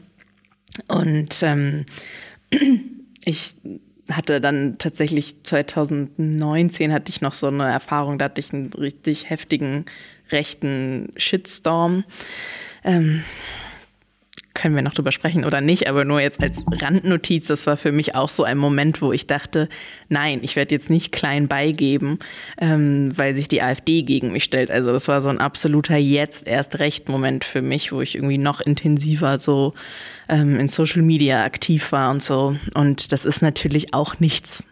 [0.88, 1.84] Und ähm,
[3.24, 3.54] ich
[4.16, 9.30] hatte dann tatsächlich 2019 hatte ich noch so eine Erfahrung, da hatte ich einen richtig
[9.30, 9.86] heftigen
[10.30, 12.04] rechten Shitstorm.
[12.84, 13.22] Ähm,
[14.54, 17.92] können wir noch drüber sprechen oder nicht, aber nur jetzt als Randnotiz, das war für
[17.92, 19.68] mich auch so ein Moment, wo ich dachte,
[20.08, 22.18] nein, ich werde jetzt nicht klein beigeben,
[22.60, 24.70] ähm, weil sich die AfD gegen mich stellt.
[24.70, 28.38] Also das war so ein absoluter jetzt erst recht Moment für mich, wo ich irgendwie
[28.38, 29.74] noch intensiver so
[30.28, 32.56] ähm, in Social Media aktiv war und so.
[32.74, 34.64] Und das ist natürlich auch nichts,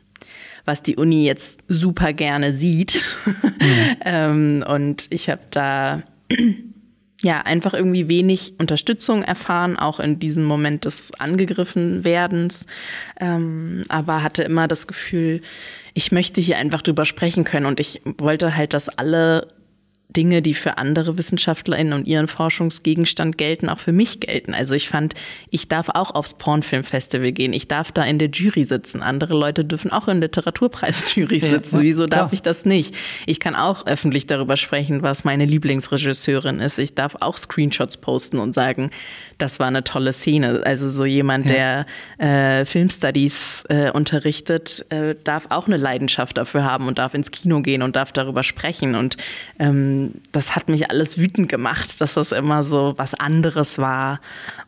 [0.64, 3.04] was die Uni jetzt super gerne sieht.
[3.60, 3.96] Mhm.
[4.06, 6.02] ähm, und ich habe da
[7.22, 12.66] ja einfach irgendwie wenig Unterstützung erfahren, auch in diesem Moment des angegriffen werdens.
[13.20, 15.42] Ähm, aber hatte immer das Gefühl,
[15.94, 19.48] ich möchte hier einfach drüber sprechen können und ich wollte halt, dass alle
[20.16, 24.54] Dinge, die für andere WissenschaftlerInnen und ihren Forschungsgegenstand gelten, auch für mich gelten.
[24.54, 25.14] Also ich fand,
[25.50, 27.52] ich darf auch aufs Pornfilmfestival gehen.
[27.52, 29.02] Ich darf da in der Jury sitzen.
[29.02, 31.76] Andere Leute dürfen auch in Literaturpreisjury sitzen.
[31.76, 32.32] Ja, Wieso darf klar.
[32.32, 32.94] ich das nicht?
[33.26, 36.78] Ich kann auch öffentlich darüber sprechen, was meine Lieblingsregisseurin ist.
[36.78, 38.90] Ich darf auch Screenshots posten und sagen,
[39.38, 40.62] das war eine tolle Szene.
[40.64, 41.84] Also so jemand, ja.
[42.18, 47.30] der äh, Filmstudies äh, unterrichtet, äh, darf auch eine Leidenschaft dafür haben und darf ins
[47.30, 48.94] Kino gehen und darf darüber sprechen.
[48.94, 49.16] Und
[49.58, 49.99] ähm,
[50.32, 54.20] das hat mich alles wütend gemacht, dass das immer so was anderes war.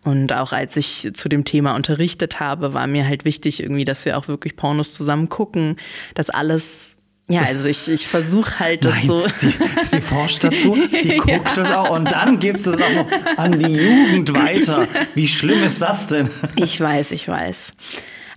[0.04, 4.04] Und auch als ich zu dem Thema unterrichtet habe, war mir halt wichtig irgendwie, dass
[4.04, 5.76] wir auch wirklich Pornos zusammen gucken,
[6.14, 9.26] dass alles ja, also ich, ich versuche halt das Nein, so.
[9.34, 9.54] Sie,
[9.84, 11.62] sie forscht dazu, sie guckt ja.
[11.62, 14.86] das auch und dann gibst du es auch noch an die Jugend weiter.
[15.14, 16.28] Wie schlimm ist das denn?
[16.56, 17.72] Ich weiß, ich weiß.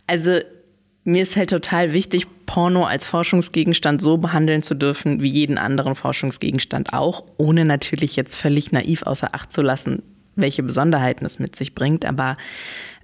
[0.07, 0.39] Also
[1.05, 5.95] mir ist halt total wichtig, Porno als Forschungsgegenstand so behandeln zu dürfen, wie jeden anderen
[5.95, 10.01] Forschungsgegenstand auch, ohne natürlich jetzt völlig naiv außer Acht zu lassen,
[10.35, 12.05] welche Besonderheiten es mit sich bringt.
[12.05, 12.37] Aber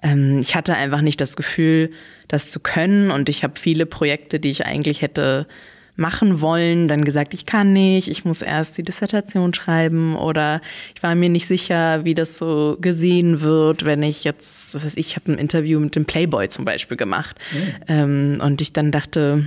[0.02, 1.92] ähm, ich hatte einfach nicht das Gefühl,
[2.28, 5.48] das zu können und ich habe viele Projekte, die ich eigentlich hätte
[5.96, 10.62] machen wollen, dann gesagt, ich kann nicht, ich muss erst die Dissertation schreiben oder
[10.96, 14.98] ich war mir nicht sicher, wie das so gesehen wird, wenn ich jetzt, was weiß
[14.98, 17.76] ich, ich habe ein Interview mit dem Playboy zum Beispiel gemacht mhm.
[17.88, 19.46] ähm, und ich dann dachte,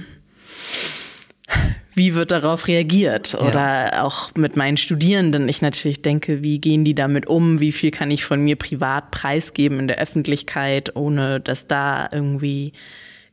[1.95, 3.35] wie wird darauf reagiert?
[3.35, 4.03] Oder ja.
[4.03, 5.49] auch mit meinen Studierenden.
[5.49, 7.61] Ich natürlich denke, wie gehen die damit um?
[7.61, 12.73] Wie viel kann ich von mir privat preisgeben in der Öffentlichkeit, ohne dass da irgendwie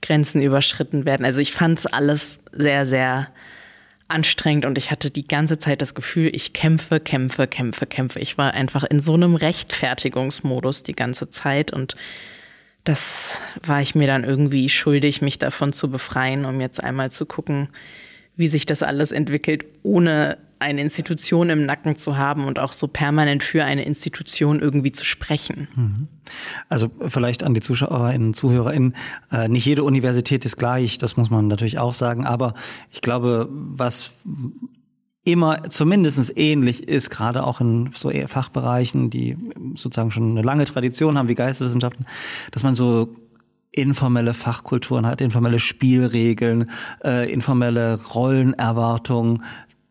[0.01, 1.25] Grenzen überschritten werden.
[1.25, 3.27] Also ich fand es alles sehr, sehr
[4.07, 8.19] anstrengend und ich hatte die ganze Zeit das Gefühl, ich kämpfe, kämpfe, kämpfe, kämpfe.
[8.19, 11.95] Ich war einfach in so einem Rechtfertigungsmodus die ganze Zeit und
[12.83, 17.25] das war ich mir dann irgendwie schuldig, mich davon zu befreien, um jetzt einmal zu
[17.25, 17.69] gucken,
[18.35, 22.87] wie sich das alles entwickelt, ohne eine Institution im Nacken zu haben und auch so
[22.87, 25.67] permanent für eine Institution irgendwie zu sprechen.
[25.75, 26.07] Mhm.
[26.69, 28.95] Also vielleicht an die Zuschauerinnen, Zuhörerinnen,
[29.31, 32.53] äh, nicht jede Universität ist gleich, das muss man natürlich auch sagen, aber
[32.91, 34.11] ich glaube, was
[35.23, 39.37] immer zumindest ähnlich ist, gerade auch in so Fachbereichen, die
[39.75, 42.05] sozusagen schon eine lange Tradition haben wie Geisteswissenschaften,
[42.51, 43.15] dass man so
[43.71, 46.69] informelle Fachkulturen hat, informelle Spielregeln,
[47.03, 49.43] äh, informelle Rollenerwartungen,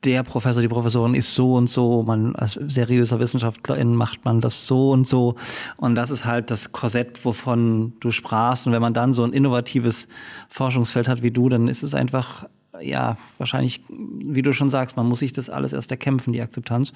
[0.04, 4.66] der Professor, die Professorin ist so und so, man als seriöser Wissenschaftlerin macht man das
[4.66, 5.34] so und so.
[5.76, 8.66] Und das ist halt das Korsett, wovon du sprachst.
[8.66, 10.08] Und wenn man dann so ein innovatives
[10.48, 12.46] Forschungsfeld hat wie du, dann ist es einfach
[12.80, 16.92] ja, wahrscheinlich, wie du schon sagst, man muss sich das alles erst erkämpfen, die Akzeptanz.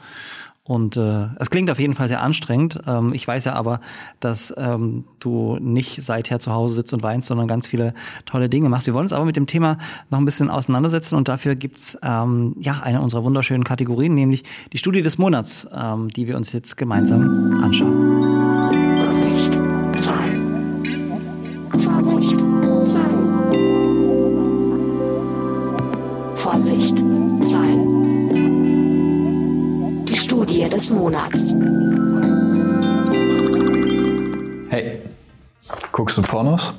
[0.66, 2.80] Und äh, es klingt auf jeden Fall sehr anstrengend.
[2.86, 3.80] Ähm, ich weiß ja aber,
[4.20, 7.92] dass ähm, du nicht seither zu Hause sitzt und weinst, sondern ganz viele
[8.24, 8.86] tolle Dinge machst.
[8.86, 9.76] Wir wollen uns aber mit dem Thema
[10.08, 14.78] noch ein bisschen auseinandersetzen und dafür gibt's ähm, ja eine unserer wunderschönen Kategorien, nämlich die
[14.78, 18.24] Studie des Monats, ähm, die wir uns jetzt gemeinsam anschauen.
[26.36, 27.04] Vorsicht,
[30.64, 31.54] Studie des Monats.
[34.70, 34.98] Hey,
[35.92, 36.72] guckst du Pornos?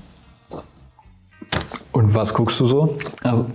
[1.92, 2.98] Und was guckst du so?
[3.24, 3.46] Also,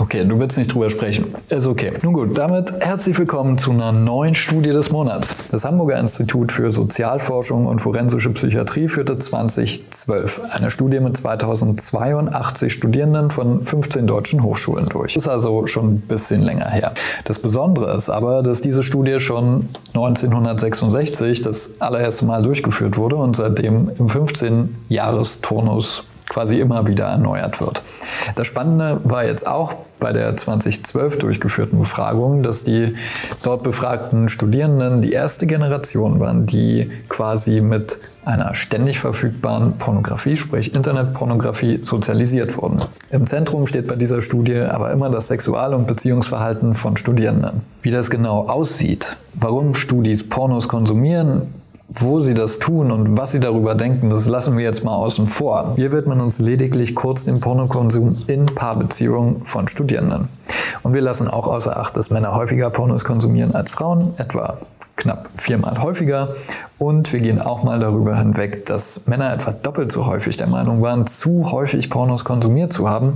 [0.00, 1.34] Okay, du willst nicht drüber sprechen.
[1.48, 1.94] Ist okay.
[2.02, 5.34] Nun gut, damit herzlich willkommen zu einer neuen Studie des Monats.
[5.50, 13.32] Das Hamburger Institut für Sozialforschung und forensische Psychiatrie führte 2012 eine Studie mit 2082 Studierenden
[13.32, 15.16] von 15 deutschen Hochschulen durch.
[15.16, 16.92] Ist also schon ein bisschen länger her.
[17.24, 23.34] Das Besondere ist aber, dass diese Studie schon 1966 das allererste Mal durchgeführt wurde und
[23.34, 27.82] seitdem im 15-Jahres-Turnus quasi immer wieder erneuert wird.
[28.36, 32.94] Das Spannende war jetzt auch bei der 2012 durchgeführten Befragung, dass die
[33.42, 40.74] dort befragten Studierenden die erste Generation waren, die quasi mit einer ständig verfügbaren Pornografie, sprich
[40.74, 42.82] Internetpornografie, sozialisiert wurden.
[43.10, 47.62] Im Zentrum steht bei dieser Studie aber immer das Sexual- und Beziehungsverhalten von Studierenden.
[47.80, 51.54] Wie das genau aussieht, warum Studis Pornos konsumieren,
[51.88, 55.26] wo sie das tun und was sie darüber denken, das lassen wir jetzt mal außen
[55.26, 55.72] vor.
[55.76, 60.28] Wir widmen uns lediglich kurz dem Pornokonsum in Paarbeziehungen von Studierenden.
[60.82, 64.58] Und wir lassen auch außer Acht, dass Männer häufiger Pornos konsumieren als Frauen, etwa
[64.96, 66.34] knapp viermal häufiger.
[66.78, 70.82] Und wir gehen auch mal darüber hinweg, dass Männer etwa doppelt so häufig der Meinung
[70.82, 73.14] waren, zu häufig Pornos konsumiert zu haben,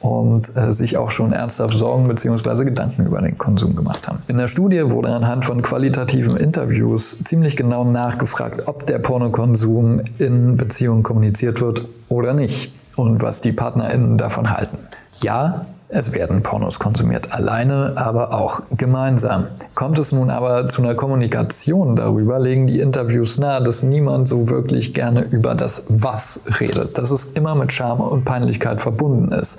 [0.00, 2.64] und äh, sich auch schon ernsthaft Sorgen bzw.
[2.64, 4.20] Gedanken über den Konsum gemacht haben.
[4.28, 10.56] In der Studie wurde anhand von qualitativen Interviews ziemlich genau nachgefragt, ob der Pornokonsum in
[10.56, 14.78] Beziehungen kommuniziert wird oder nicht und was die PartnerInnen davon halten.
[15.20, 19.46] Ja, es werden Pornos konsumiert, alleine, aber auch gemeinsam.
[19.74, 24.50] Kommt es nun aber zu einer Kommunikation darüber, legen die Interviews nahe, dass niemand so
[24.50, 29.58] wirklich gerne über das Was redet, dass es immer mit Scham und Peinlichkeit verbunden ist.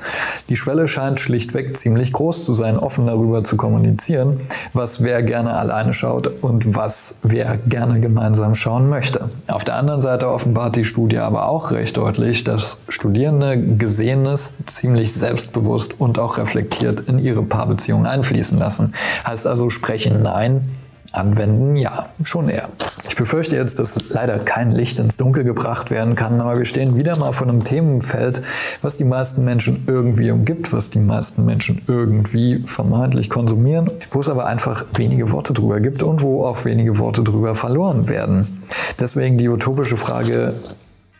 [0.49, 4.39] Die Schwelle scheint schlichtweg ziemlich groß zu sein, offen darüber zu kommunizieren,
[4.73, 9.29] was wer gerne alleine schaut und was wer gerne gemeinsam schauen möchte.
[9.47, 15.13] Auf der anderen Seite offenbart die Studie aber auch recht deutlich, dass Studierende Gesehenes ziemlich
[15.13, 18.93] selbstbewusst und auch reflektiert in ihre Paarbeziehung einfließen lassen.
[19.25, 20.69] Heißt also sprechen nein,
[21.11, 22.69] Anwenden ja, schon eher.
[23.07, 26.95] Ich befürchte jetzt, dass leider kein Licht ins Dunkel gebracht werden kann, aber wir stehen
[26.95, 28.41] wieder mal vor einem Themenfeld,
[28.83, 34.29] was die meisten Menschen irgendwie umgibt, was die meisten Menschen irgendwie vermeintlich konsumieren, wo es
[34.29, 38.61] aber einfach wenige Worte drüber gibt und wo auch wenige Worte drüber verloren werden.
[38.99, 40.53] Deswegen die utopische Frage,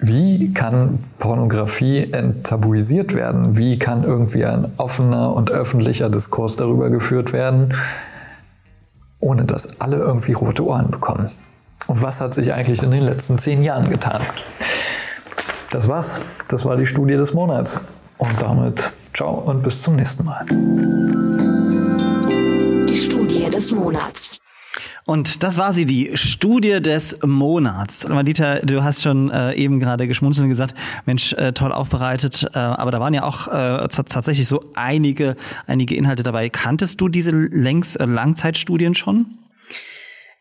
[0.02, 3.58] wie kann Pornografie enttabuisiert werden?
[3.58, 7.74] Wie kann irgendwie ein offener und öffentlicher Diskurs darüber geführt werden,
[9.20, 11.30] ohne dass alle irgendwie rote Ohren bekommen?
[11.88, 14.22] Und was hat sich eigentlich in den letzten zehn Jahren getan?
[15.72, 16.40] Das war's.
[16.48, 17.78] Das war die Studie des Monats.
[18.18, 18.82] Und damit
[19.14, 20.46] ciao und bis zum nächsten Mal.
[22.88, 24.40] Die Studie des Monats.
[25.06, 28.08] Und das war sie, die Studie des Monats.
[28.08, 30.76] Madita, du hast schon äh, eben gerade geschmunzelt und gesagt,
[31.06, 35.36] Mensch, äh, toll aufbereitet, äh, aber da waren ja auch äh, tatsächlich so einige,
[35.68, 36.50] einige Inhalte dabei.
[36.50, 39.26] Kanntest du diese Längs äh, Langzeitstudien schon?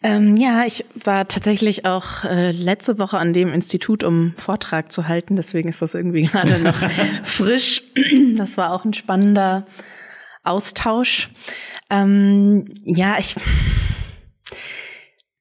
[0.00, 5.08] Ähm, ja, ich war tatsächlich auch äh, letzte Woche an dem Institut, um Vortrag zu
[5.08, 5.34] halten.
[5.34, 6.76] Deswegen ist das irgendwie gerade noch
[7.24, 7.82] frisch.
[8.36, 9.66] Das war auch ein spannender
[10.44, 11.30] Austausch.
[11.90, 13.34] Ähm, ja, ich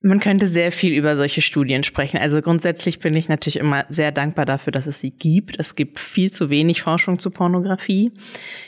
[0.02, 2.18] man könnte sehr viel über solche Studien sprechen.
[2.18, 5.60] Also grundsätzlich bin ich natürlich immer sehr dankbar dafür, dass es sie gibt.
[5.60, 8.12] Es gibt viel zu wenig Forschung zu Pornografie.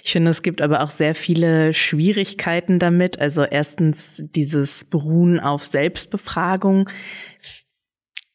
[0.04, 3.20] Ich finde, es gibt aber auch sehr viele Schwierigkeiten damit.
[3.20, 6.90] Also erstens dieses Beruhen auf Selbstbefragung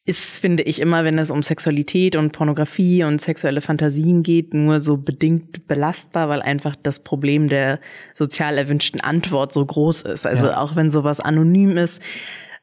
[0.05, 4.79] ist, finde ich, immer, wenn es um Sexualität und Pornografie und sexuelle Fantasien geht, nur
[4.79, 7.79] so bedingt belastbar, weil einfach das Problem der
[8.13, 10.27] sozial erwünschten Antwort so groß ist.
[10.27, 10.57] Also ja.
[10.57, 12.03] auch wenn sowas anonym ist,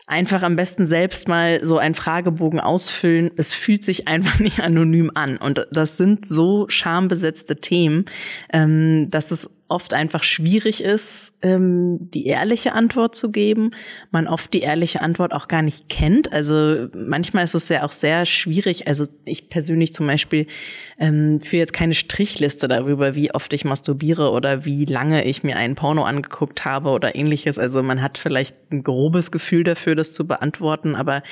[0.07, 3.33] einfach am besten selbst mal so einen Fragebogen ausfüllen.
[3.37, 5.37] Es fühlt sich einfach nicht anonym an.
[5.37, 8.05] Und das sind so schambesetzte Themen,
[8.53, 13.71] ähm, dass es oft einfach schwierig ist, ähm, die ehrliche Antwort zu geben.
[14.11, 16.33] Man oft die ehrliche Antwort auch gar nicht kennt.
[16.33, 18.87] Also manchmal ist es ja auch sehr schwierig.
[18.87, 20.47] Also ich persönlich zum Beispiel
[20.99, 25.57] ähm, führe jetzt keine Strichliste darüber, wie oft ich masturbiere oder wie lange ich mir
[25.57, 27.59] einen Porno angeguckt habe oder ähnliches.
[27.59, 31.23] Also man hat vielleicht ein grobes Gefühl dafür, das zu beantworten, aber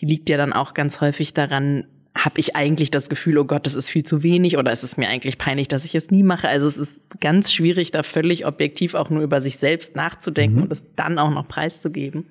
[0.00, 3.74] liegt ja dann auch ganz häufig daran, habe ich eigentlich das Gefühl, oh Gott, das
[3.74, 6.48] ist viel zu wenig oder ist es mir eigentlich peinlich, dass ich es nie mache.
[6.48, 10.62] Also es ist ganz schwierig, da völlig objektiv auch nur über sich selbst nachzudenken mhm.
[10.64, 12.26] und es dann auch noch preiszugeben.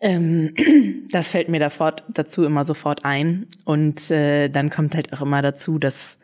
[0.00, 0.54] Ähm,
[1.10, 3.46] das fällt mir da fort, dazu immer sofort ein.
[3.64, 6.18] Und äh, dann kommt halt auch immer dazu, dass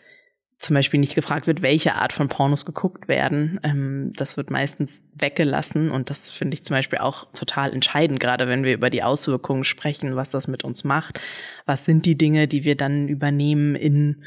[0.62, 3.58] zum Beispiel nicht gefragt wird, welche Art von Pornos geguckt werden.
[3.64, 8.46] Ähm, das wird meistens weggelassen und das finde ich zum Beispiel auch total entscheidend, gerade
[8.46, 11.20] wenn wir über die Auswirkungen sprechen, was das mit uns macht.
[11.66, 14.22] Was sind die Dinge, die wir dann übernehmen in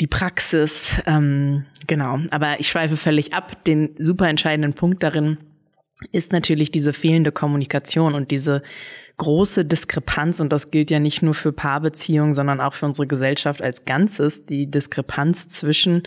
[0.00, 1.00] die Praxis?
[1.06, 3.64] Ähm, genau, aber ich schweife völlig ab.
[3.64, 5.38] Den super entscheidenden Punkt darin
[6.12, 8.62] ist natürlich diese fehlende Kommunikation und diese
[9.16, 13.60] große Diskrepanz, und das gilt ja nicht nur für Paarbeziehungen, sondern auch für unsere Gesellschaft
[13.62, 16.04] als Ganzes, die Diskrepanz zwischen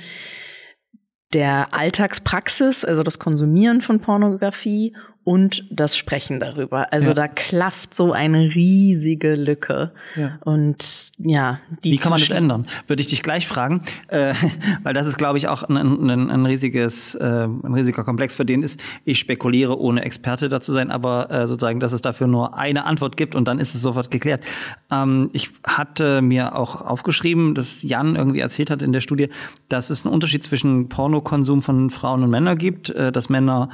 [1.34, 6.92] der Alltagspraxis, also das Konsumieren von Pornografie und das Sprechen darüber.
[6.92, 7.14] Also ja.
[7.14, 9.92] da klafft so eine riesige Lücke.
[10.16, 10.38] Ja.
[10.42, 12.68] Und ja, die wie kann man das ändern?
[12.88, 14.34] Würde ich dich gleich fragen, äh,
[14.84, 18.46] weil das ist, glaube ich, auch ein, ein, ein riesiges, äh, ein riesiger Komplex für
[18.46, 18.82] den ist.
[19.06, 23.16] Ich spekuliere, ohne Experte dazu sein, aber äh, sozusagen, dass es dafür nur eine Antwort
[23.16, 24.44] gibt und dann ist es sofort geklärt.
[24.92, 29.30] Ähm, ich hatte mir auch aufgeschrieben, dass Jan irgendwie erzählt hat in der Studie,
[29.70, 33.70] dass es einen Unterschied zwischen Pornokonsum von Frauen und Männern gibt, äh, dass Männer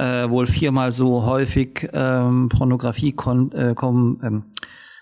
[0.00, 4.44] äh, wohl viermal so häufig ähm, Pornografie kon äh, kom ähm,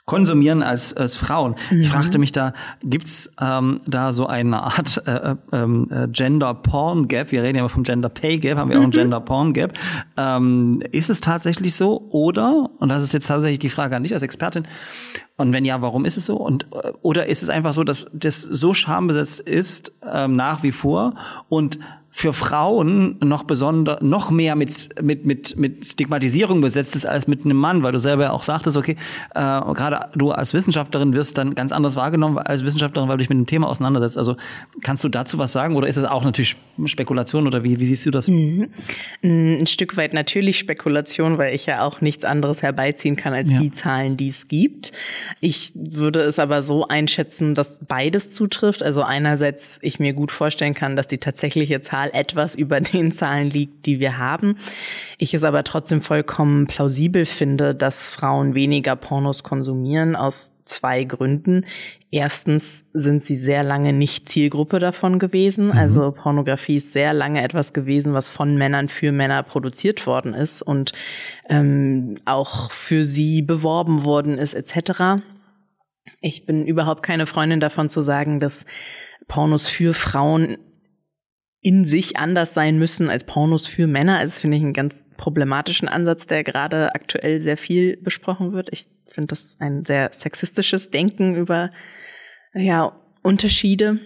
[0.09, 1.55] konsumieren als, als Frauen.
[1.71, 1.83] Mhm.
[1.83, 7.09] Ich fragte mich da, gibt's ähm, da so eine Art äh, ähm, äh, Gender Porn
[7.09, 7.31] Gap?
[7.31, 8.93] Wir reden ja immer vom Gender Pay Gap, haben wir auch ein mhm.
[8.93, 9.75] Gender Porn Gap.
[10.17, 12.09] Ähm, ist es tatsächlich so?
[12.09, 14.67] Oder, und das ist jetzt tatsächlich die Frage an dich als Expertin,
[15.37, 16.37] und wenn ja, warum ist es so?
[16.37, 20.73] Und äh, oder ist es einfach so, dass das so schambesetzt ist ähm, nach wie
[20.73, 21.15] vor
[21.49, 21.79] und
[22.19, 27.45] für Frauen noch besonder, noch mehr mit, mit, mit, mit Stigmatisierung besetzt ist als mit
[27.45, 28.97] einem Mann, weil du selber auch sagtest, okay,
[29.37, 33.29] äh, gerade du als Wissenschaftlerin wirst dann ganz anders wahrgenommen als Wissenschaftlerin, weil du dich
[33.29, 34.19] mit dem Thema auseinandersetzt.
[34.19, 34.35] Also
[34.83, 36.57] kannst du dazu was sagen oder ist es auch natürlich
[36.87, 38.27] Spekulation oder wie, wie siehst du das?
[38.27, 38.69] Mhm.
[39.23, 43.59] Ein Stück weit natürlich Spekulation, weil ich ja auch nichts anderes herbeiziehen kann als ja.
[43.59, 44.91] die Zahlen, die es gibt.
[45.41, 48.83] Ich würde es aber so einschätzen, dass beides zutrifft.
[48.83, 53.13] Also einerseits ich mir gut vorstellen kann, dass die tatsächliche Zahl Zahl etwas über den
[53.13, 54.57] Zahlen liegt, die wir haben.
[55.19, 61.65] Ich es aber trotzdem vollkommen plausibel finde, dass Frauen weniger Pornos konsumieren aus zwei Gründen.
[62.11, 65.67] Erstens sind sie sehr lange nicht Zielgruppe davon gewesen.
[65.67, 65.73] Mhm.
[65.73, 70.63] Also Pornografie ist sehr lange etwas gewesen, was von Männern für Männer produziert worden ist
[70.63, 70.93] und
[71.49, 75.23] ähm, auch für sie beworben worden ist etc.
[76.21, 78.65] Ich bin überhaupt keine Freundin davon zu sagen, dass
[79.27, 80.57] Pornos für Frauen
[81.61, 84.19] in sich anders sein müssen als Pornos für Männer.
[84.19, 88.69] Also das finde ich einen ganz problematischen Ansatz, der gerade aktuell sehr viel besprochen wird.
[88.71, 91.71] Ich finde das ein sehr sexistisches Denken über
[92.55, 92.93] ja,
[93.23, 93.99] Unterschiede.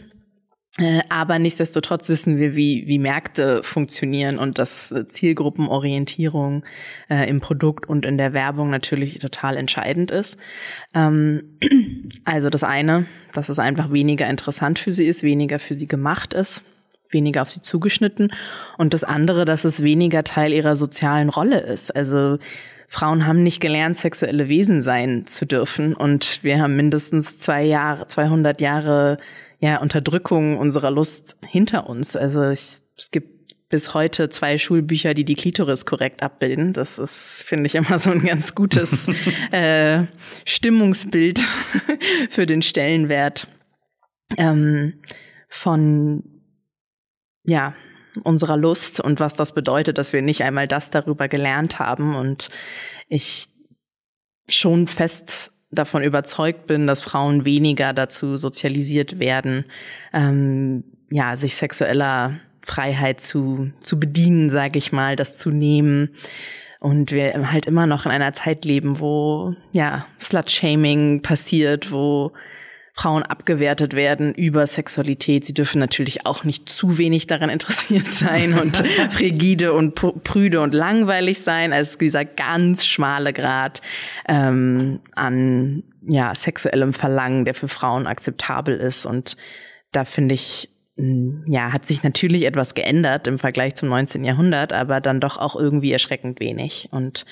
[0.79, 6.65] Äh, aber nichtsdestotrotz wissen wir, wie, wie Märkte funktionieren und dass Zielgruppenorientierung
[7.11, 10.41] äh, im Produkt und in der Werbung natürlich total entscheidend ist.
[10.95, 11.59] Ähm,
[12.25, 16.33] also das eine, dass es einfach weniger interessant für sie ist, weniger für sie gemacht
[16.33, 16.65] ist
[17.13, 18.33] weniger auf sie zugeschnitten.
[18.79, 21.95] Und das andere, dass es weniger Teil ihrer sozialen Rolle ist.
[21.95, 22.39] Also
[22.89, 25.95] Frauen haben nicht gelernt, sexuelle Wesen sein zu dürfen.
[25.95, 29.19] Und wir haben mindestens zwei Jahre, 200 Jahre
[29.61, 32.17] ja, Unterdrückung unserer Lust hinter uns.
[32.17, 36.75] Also ich, es gibt bis heute zwei Schulbücher, die die Klitoris korrekt abbilden.
[36.75, 39.09] Das ist, finde ich, immer so ein ganz gutes
[39.51, 40.05] äh,
[40.45, 41.43] Stimmungsbild
[42.29, 43.49] für den Stellenwert
[44.37, 45.01] ähm,
[45.49, 46.32] von
[47.45, 47.75] ja,
[48.25, 52.49] unserer Lust und was das bedeutet, dass wir nicht einmal das darüber gelernt haben und
[53.09, 53.49] ich
[54.49, 59.65] schon fest davon überzeugt bin, dass Frauen weniger dazu sozialisiert werden,
[60.13, 66.11] ähm, ja, sich sexueller Freiheit zu, zu bedienen, sage ich mal, das zu nehmen.
[66.79, 72.33] Und wir halt immer noch in einer Zeit leben, wo ja Slut-Shaming passiert, wo
[72.95, 75.47] Frauen abgewertet werden über Sexualität.
[75.47, 78.77] Sie dürfen natürlich auch nicht zu wenig daran interessiert sein und
[79.11, 81.73] frigide und prüde und langweilig sein.
[81.73, 83.81] Also dieser ganz schmale Grad
[84.29, 89.07] ähm, an ja, sexuellem Verlangen, der für Frauen akzeptabel ist.
[89.07, 89.37] Und
[89.93, 94.25] da finde ich, mm, ja, hat sich natürlich etwas geändert im Vergleich zum 19.
[94.25, 96.89] Jahrhundert, aber dann doch auch irgendwie erschreckend wenig.
[96.91, 97.25] Und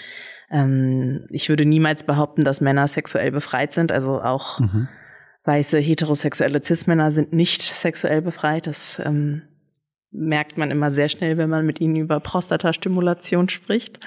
[0.51, 3.93] ähm, ich würde niemals behaupten, dass Männer sexuell befreit sind.
[3.93, 4.89] Also auch mhm.
[5.51, 8.68] Weiße heterosexuelle Cis-Männer sind nicht sexuell befreit.
[8.68, 9.42] Das ähm,
[10.12, 13.98] merkt man immer sehr schnell, wenn man mit ihnen über Prostatastimulation spricht.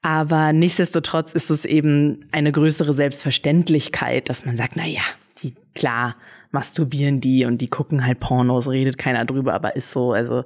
[0.00, 5.02] Aber nichtsdestotrotz ist es eben eine größere Selbstverständlichkeit, dass man sagt, na ja,
[5.42, 6.16] die, klar,
[6.50, 10.12] masturbieren die und die gucken halt Pornos, redet keiner drüber, aber ist so.
[10.12, 10.44] Also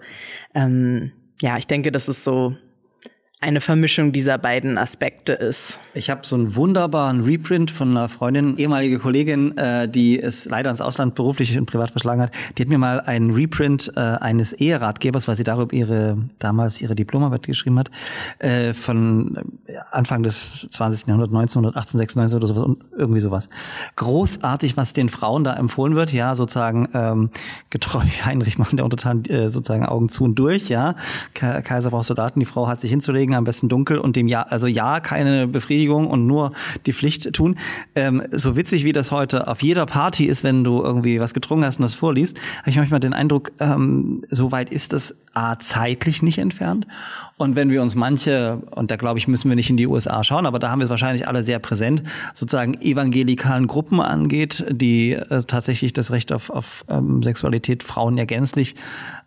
[0.53, 2.57] ähm, ja, ich denke, das ist so
[3.43, 5.81] eine Vermischung dieser beiden Aspekte ist.
[5.95, 10.71] Ich habe so einen wunderbaren Reprint von einer Freundin, ehemalige Kollegin, äh, die es leider
[10.71, 12.31] ins Ausland beruflich und privat verschlagen hat.
[12.57, 16.95] Die hat mir mal einen Reprint äh, eines Eheratgebers, weil sie darüber ihre damals ihre
[16.95, 17.91] Diplomarbeit geschrieben hat,
[18.39, 19.37] äh, von
[19.91, 21.09] Anfang des 20.
[21.09, 23.49] Jahrhunderts, 1918, 96 oder sowas, irgendwie sowas.
[23.97, 27.31] Großartig, was den Frauen da empfohlen wird, ja, sozusagen ähm,
[27.71, 30.95] getreu Heinrich machen der Untertan äh, sozusagen Augen zu und durch, ja.
[31.35, 34.43] Kaiser braucht Soldaten, die Frau hat sich hinzulegen Regen, am besten dunkel und dem ja,
[34.43, 36.53] also ja, keine Befriedigung und nur
[36.87, 37.57] die Pflicht tun.
[37.95, 41.65] Ähm, so witzig wie das heute auf jeder Party ist, wenn du irgendwie was getrunken
[41.65, 45.59] hast und das vorliest, habe ich manchmal den Eindruck, ähm, so weit ist das A,
[45.59, 46.87] zeitlich nicht entfernt.
[47.37, 50.23] Und wenn wir uns manche, und da glaube ich, müssen wir nicht in die USA
[50.23, 52.03] schauen, aber da haben wir es wahrscheinlich alle sehr präsent,
[52.35, 58.75] sozusagen evangelikalen Gruppen angeht, die äh, tatsächlich das Recht auf, auf ähm, Sexualität Frauen ergänzlich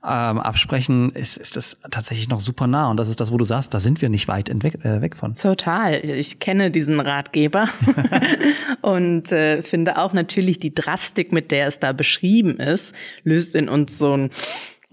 [0.04, 2.90] ähm, absprechen, ist, ist das tatsächlich noch super nah.
[2.90, 5.16] Und das ist das, wo du sagst, da sind wir nicht weit weg, äh, weg
[5.16, 5.36] von.
[5.36, 5.96] Total.
[6.06, 7.68] Ich kenne diesen Ratgeber
[8.82, 13.68] und äh, finde auch natürlich die Drastik, mit der es da beschrieben ist, löst in
[13.70, 14.30] uns so ein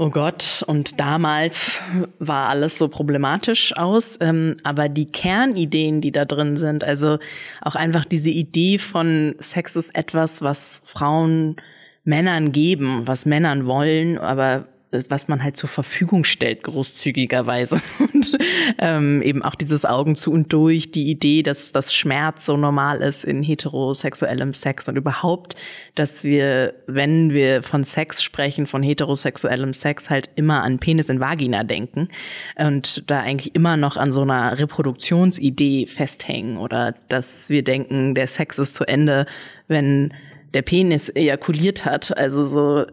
[0.05, 1.81] Oh Gott, und damals
[2.19, 4.19] war alles so problematisch aus.
[4.21, 7.21] Ähm, aber die Kernideen, die da drin sind, also
[7.61, 11.55] auch einfach diese Idee von Sex ist etwas, was Frauen
[12.03, 14.67] Männern geben, was Männern wollen, aber
[15.09, 17.81] was man halt zur Verfügung stellt, großzügigerweise.
[17.99, 18.37] Und
[18.79, 23.01] ähm, eben auch dieses Augen zu und durch, die Idee, dass das Schmerz so normal
[23.01, 25.57] ist in heterosexuellem Sex und überhaupt,
[25.95, 31.21] dass wir, wenn wir von Sex sprechen, von heterosexuellem Sex, halt immer an Penis in
[31.21, 32.09] Vagina denken
[32.57, 38.27] und da eigentlich immer noch an so einer Reproduktionsidee festhängen oder dass wir denken, der
[38.27, 39.27] Sex ist zu Ende,
[39.69, 40.13] wenn
[40.55, 42.17] der Penis ejakuliert hat.
[42.17, 42.87] Also so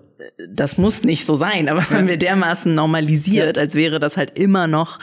[0.50, 4.38] das muss nicht so sein, aber das haben wir dermaßen normalisiert, als wäre das halt
[4.38, 5.00] immer noch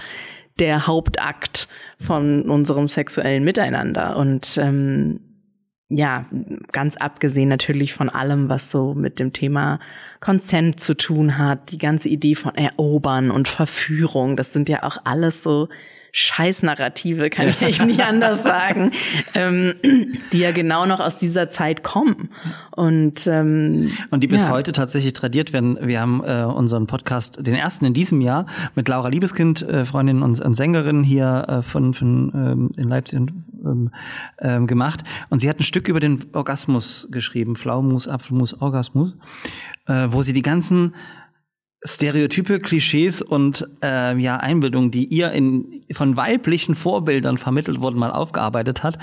[0.58, 1.68] der Hauptakt
[2.00, 4.16] von unserem sexuellen Miteinander.
[4.16, 5.20] Und ähm,
[5.88, 6.26] ja,
[6.72, 9.78] ganz abgesehen natürlich von allem, was so mit dem Thema
[10.20, 14.98] Consent zu tun hat, die ganze Idee von Erobern und Verführung, das sind ja auch
[15.04, 15.68] alles so
[16.18, 18.92] Scheißnarrative, kann ich echt nicht anders sagen,
[19.34, 19.74] ähm,
[20.32, 22.30] die ja genau noch aus dieser Zeit kommen.
[22.70, 24.48] Und, ähm, und die bis ja.
[24.48, 25.76] heute tatsächlich tradiert werden.
[25.82, 30.22] Wir haben äh, unseren Podcast, den ersten in diesem Jahr, mit Laura Liebeskind, äh, Freundin
[30.22, 33.90] und, und Sängerin hier äh, von, von ähm, in Leipzig und, ähm,
[34.40, 35.00] ähm, gemacht.
[35.28, 39.14] Und sie hat ein Stück über den Orgasmus geschrieben, Pflaumenmus, Apfelmus, Orgasmus,
[39.86, 40.94] äh, wo sie die ganzen
[41.86, 48.10] Stereotype, Klischees und äh, ja Einbildungen, die ihr in von weiblichen Vorbildern vermittelt wurden, mal
[48.10, 48.98] aufgearbeitet hat,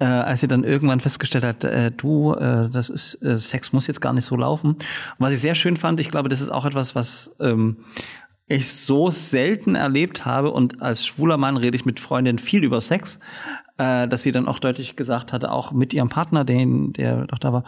[0.00, 3.86] äh, als sie dann irgendwann festgestellt hat, äh, du, äh, das ist äh, Sex muss
[3.86, 4.70] jetzt gar nicht so laufen.
[4.70, 4.84] Und
[5.18, 7.78] was ich sehr schön fand, ich glaube, das ist auch etwas, was ähm,
[8.46, 12.80] ich so selten erlebt habe und als schwuler Mann rede ich mit Freundinnen viel über
[12.80, 13.18] Sex,
[13.78, 17.38] äh, dass sie dann auch deutlich gesagt hatte, auch mit ihrem Partner, den der doch
[17.38, 17.64] da war,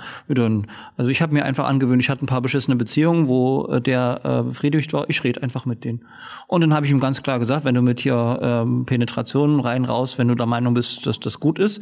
[0.97, 4.21] also ich habe mir einfach angewöhnt, ich hatte ein paar beschissene Beziehungen, wo äh, der
[4.23, 6.05] äh, befriedigt war, ich rede einfach mit denen.
[6.47, 9.85] Und dann habe ich ihm ganz klar gesagt, wenn du mit hier ähm, Penetration rein
[9.85, 11.81] raus, wenn du der Meinung bist, dass das gut ist,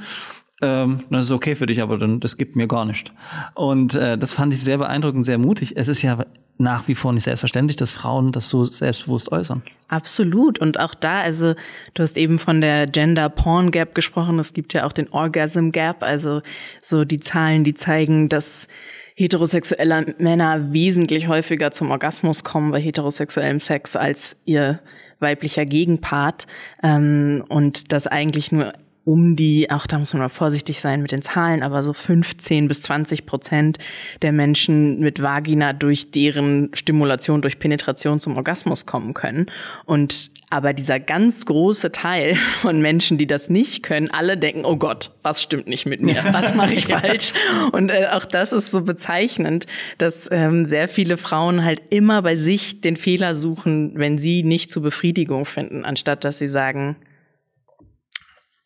[0.63, 3.13] ähm, dann ist okay für dich, aber dann das gibt mir gar nicht.
[3.55, 5.77] Und äh, das fand ich sehr beeindruckend, sehr mutig.
[5.77, 6.25] Es ist ja
[6.57, 9.63] nach wie vor nicht selbstverständlich, dass Frauen das so selbstbewusst äußern.
[9.89, 10.61] Absolut.
[10.61, 11.55] Und auch da, also
[11.95, 14.39] du hast eben von der Gender Porn Gap gesprochen.
[14.39, 16.43] Es gibt ja auch den Orgasm Gap, also
[16.81, 18.69] so die Zahlen, die zeigen, dass
[19.17, 24.81] heterosexuelle Männer wesentlich häufiger zum Orgasmus kommen bei heterosexuellem Sex als ihr
[25.21, 26.47] weiblicher Gegenpart
[26.83, 28.73] ähm, und dass eigentlich nur
[29.05, 32.69] um die, auch da muss man mal vorsichtig sein mit den Zahlen, aber so 15
[32.69, 33.79] bis 20 Prozent
[34.23, 39.47] der Menschen mit Vagina durch deren Stimulation, durch Penetration zum Orgasmus kommen können.
[39.85, 44.77] Und aber dieser ganz große Teil von Menschen, die das nicht können, alle denken, oh
[44.77, 46.23] Gott, was stimmt nicht mit mir?
[46.31, 47.33] Was mache ich falsch?
[47.73, 49.67] Und äh, auch das ist so bezeichnend,
[49.99, 54.71] dass ähm, sehr viele Frauen halt immer bei sich den Fehler suchen, wenn sie nicht
[54.71, 56.97] zur Befriedigung finden, anstatt dass sie sagen,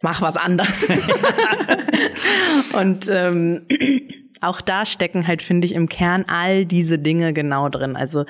[0.00, 0.86] mach was anderes.
[2.74, 3.66] und ähm,
[4.40, 7.96] auch da stecken halt, finde ich, im Kern all diese Dinge genau drin.
[7.96, 8.24] Also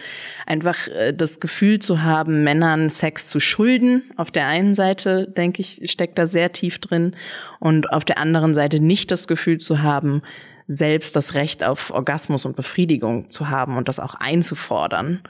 [0.46, 4.10] einfach äh, das Gefühl zu haben, Männern Sex zu schulden.
[4.16, 7.14] Auf der einen Seite, denke ich, steckt da sehr tief drin.
[7.60, 10.22] Und auf der anderen Seite nicht das Gefühl zu haben,
[10.66, 15.22] selbst das Recht auf Orgasmus und Befriedigung zu haben und das auch einzufordern.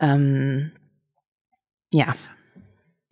[0.00, 0.72] Ähm,
[1.92, 2.14] ja.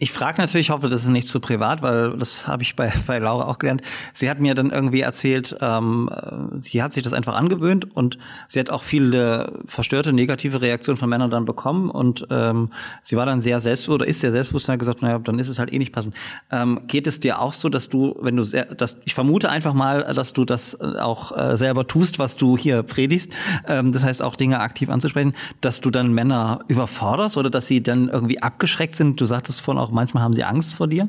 [0.05, 3.19] Ich frage natürlich, hoffe, das ist nicht zu privat, weil das habe ich bei, bei
[3.19, 3.81] Laura auch gelernt.
[4.13, 6.11] Sie hat mir dann irgendwie erzählt, ähm,
[6.59, 11.09] sie hat sich das einfach angewöhnt und sie hat auch viele verstörte, negative Reaktionen von
[11.09, 12.69] Männern dann bekommen und ähm,
[13.03, 15.49] sie war dann sehr selbstbewusst oder ist sehr selbstbewusst und hat gesagt, naja, dann ist
[15.49, 16.15] es halt eh nicht passend.
[16.51, 19.73] Ähm, geht es dir auch so, dass du, wenn du sehr, dass, ich vermute einfach
[19.73, 23.33] mal, dass du das auch äh, selber tust, was du hier predigst,
[23.67, 25.33] ähm, das heißt auch Dinge aktiv anzusprechen,
[25.63, 29.19] dass du dann Männer überforderst oder dass sie dann irgendwie abgeschreckt sind?
[29.19, 31.09] Du sagtest vorhin auch, manchmal haben sie Angst vor dir?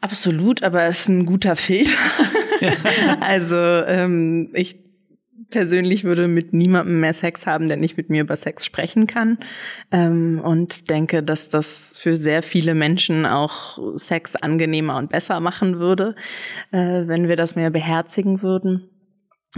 [0.00, 1.96] Absolut, aber es ist ein guter Filter.
[3.20, 4.88] also ähm, ich
[5.50, 9.38] persönlich würde mit niemandem mehr Sex haben, der nicht mit mir über Sex sprechen kann.
[9.90, 15.78] Ähm, und denke, dass das für sehr viele Menschen auch Sex angenehmer und besser machen
[15.78, 16.14] würde,
[16.70, 18.90] äh, wenn wir das mehr beherzigen würden.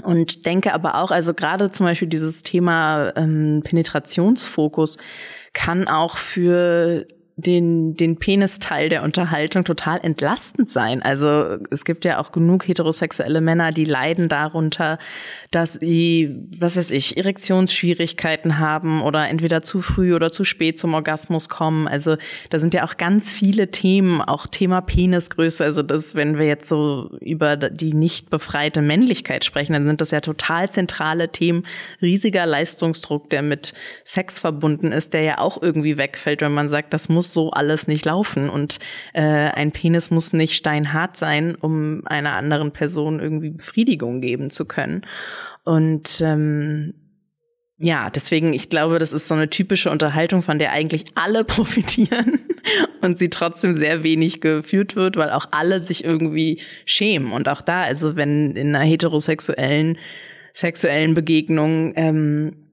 [0.03, 4.99] Und denke aber auch, also gerade zum Beispiel dieses Thema ähm, Penetrationsfokus
[5.53, 7.07] kann auch für
[7.41, 11.03] den, den Penisteil der Unterhaltung total entlastend sein.
[11.03, 14.99] Also es gibt ja auch genug heterosexuelle Männer, die leiden darunter,
[15.51, 20.95] dass sie, was weiß ich, Erektionsschwierigkeiten haben oder entweder zu früh oder zu spät zum
[20.95, 21.89] Orgasmus kommen.
[21.89, 22.17] Also
[22.51, 25.65] da sind ja auch ganz viele Themen, auch Thema Penisgröße.
[25.65, 30.11] Also das, wenn wir jetzt so über die nicht befreite Männlichkeit sprechen, dann sind das
[30.11, 31.65] ja total zentrale Themen.
[32.03, 33.73] Riesiger Leistungsdruck, der mit
[34.05, 37.87] Sex verbunden ist, der ja auch irgendwie wegfällt, wenn man sagt, das muss so alles
[37.87, 38.79] nicht laufen und
[39.13, 44.65] äh, ein Penis muss nicht steinhart sein, um einer anderen Person irgendwie Befriedigung geben zu
[44.65, 45.03] können.
[45.65, 46.95] Und ähm,
[47.79, 52.41] ja, deswegen, ich glaube, das ist so eine typische Unterhaltung, von der eigentlich alle profitieren
[53.01, 57.33] und sie trotzdem sehr wenig geführt wird, weil auch alle sich irgendwie schämen.
[57.33, 59.97] Und auch da, also wenn in einer heterosexuellen
[60.53, 62.70] sexuellen Begegnung ähm,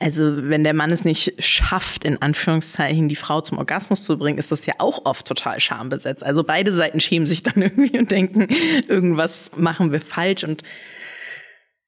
[0.00, 4.38] also wenn der Mann es nicht schafft, in Anführungszeichen die Frau zum Orgasmus zu bringen,
[4.38, 6.24] ist das ja auch oft total schambesetzt.
[6.24, 8.48] Also beide Seiten schämen sich dann irgendwie und denken,
[8.88, 10.44] irgendwas machen wir falsch.
[10.44, 10.62] Und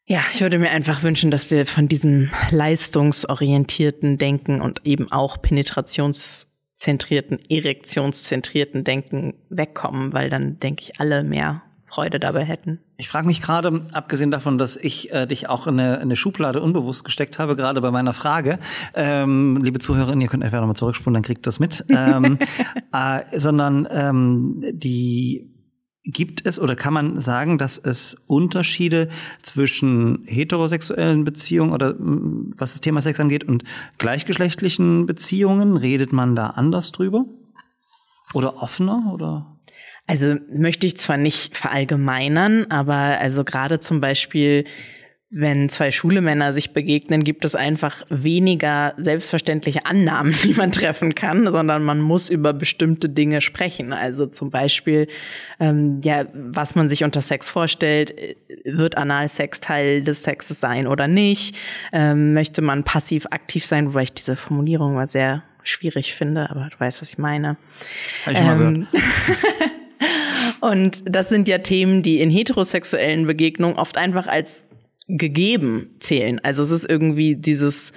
[0.07, 5.42] ja, ich würde mir einfach wünschen, dass wir von diesem leistungsorientierten Denken und eben auch
[5.42, 11.62] penetrationszentrierten, erektionszentrierten Denken wegkommen, weil dann, denke ich, alle mehr
[11.99, 12.78] Freude dabei hätten.
[12.96, 16.14] Ich frage mich gerade, abgesehen davon, dass ich äh, dich auch in eine, in eine
[16.14, 18.61] Schublade unbewusst gesteckt habe, gerade bei meiner Frage,
[18.94, 22.38] ähm, liebe Zuhörerinnen, ihr könnt einfach nochmal zurückspulen, dann kriegt das mit, ähm,
[22.92, 25.53] äh, sondern ähm, die
[26.05, 29.09] gibt es oder kann man sagen, dass es Unterschiede
[29.42, 33.64] zwischen heterosexuellen Beziehungen oder was das Thema Sex angeht und
[33.99, 35.76] gleichgeschlechtlichen Beziehungen?
[35.76, 37.24] Redet man da anders drüber?
[38.34, 39.59] Oder offener oder?
[40.09, 44.65] Also möchte ich zwar nicht verallgemeinern, aber also gerade zum Beispiel,
[45.31, 51.53] wenn zwei Schulemänner sich begegnen, gibt es einfach weniger selbstverständliche Annahmen, die man treffen kann,
[51.53, 53.93] sondern man muss über bestimmte Dinge sprechen.
[53.93, 55.09] Also zum Beispiel,
[55.61, 58.15] ähm, ja, was man sich unter Sex vorstellt,
[58.65, 61.55] wird Analsex Teil des Sexes sein oder nicht?
[61.93, 66.81] Ähm, möchte man passiv-aktiv sein, wobei ich diese Formulierung mal sehr schwierig finde, aber du
[66.81, 67.59] weißt, was ich meine.
[68.25, 68.89] Hab ich ähm, mal gehört.
[70.61, 74.64] Und das sind ja Themen, die in heterosexuellen Begegnungen oft einfach als
[75.09, 76.41] gegeben zählen.
[76.43, 77.93] Also es ist irgendwie dieses,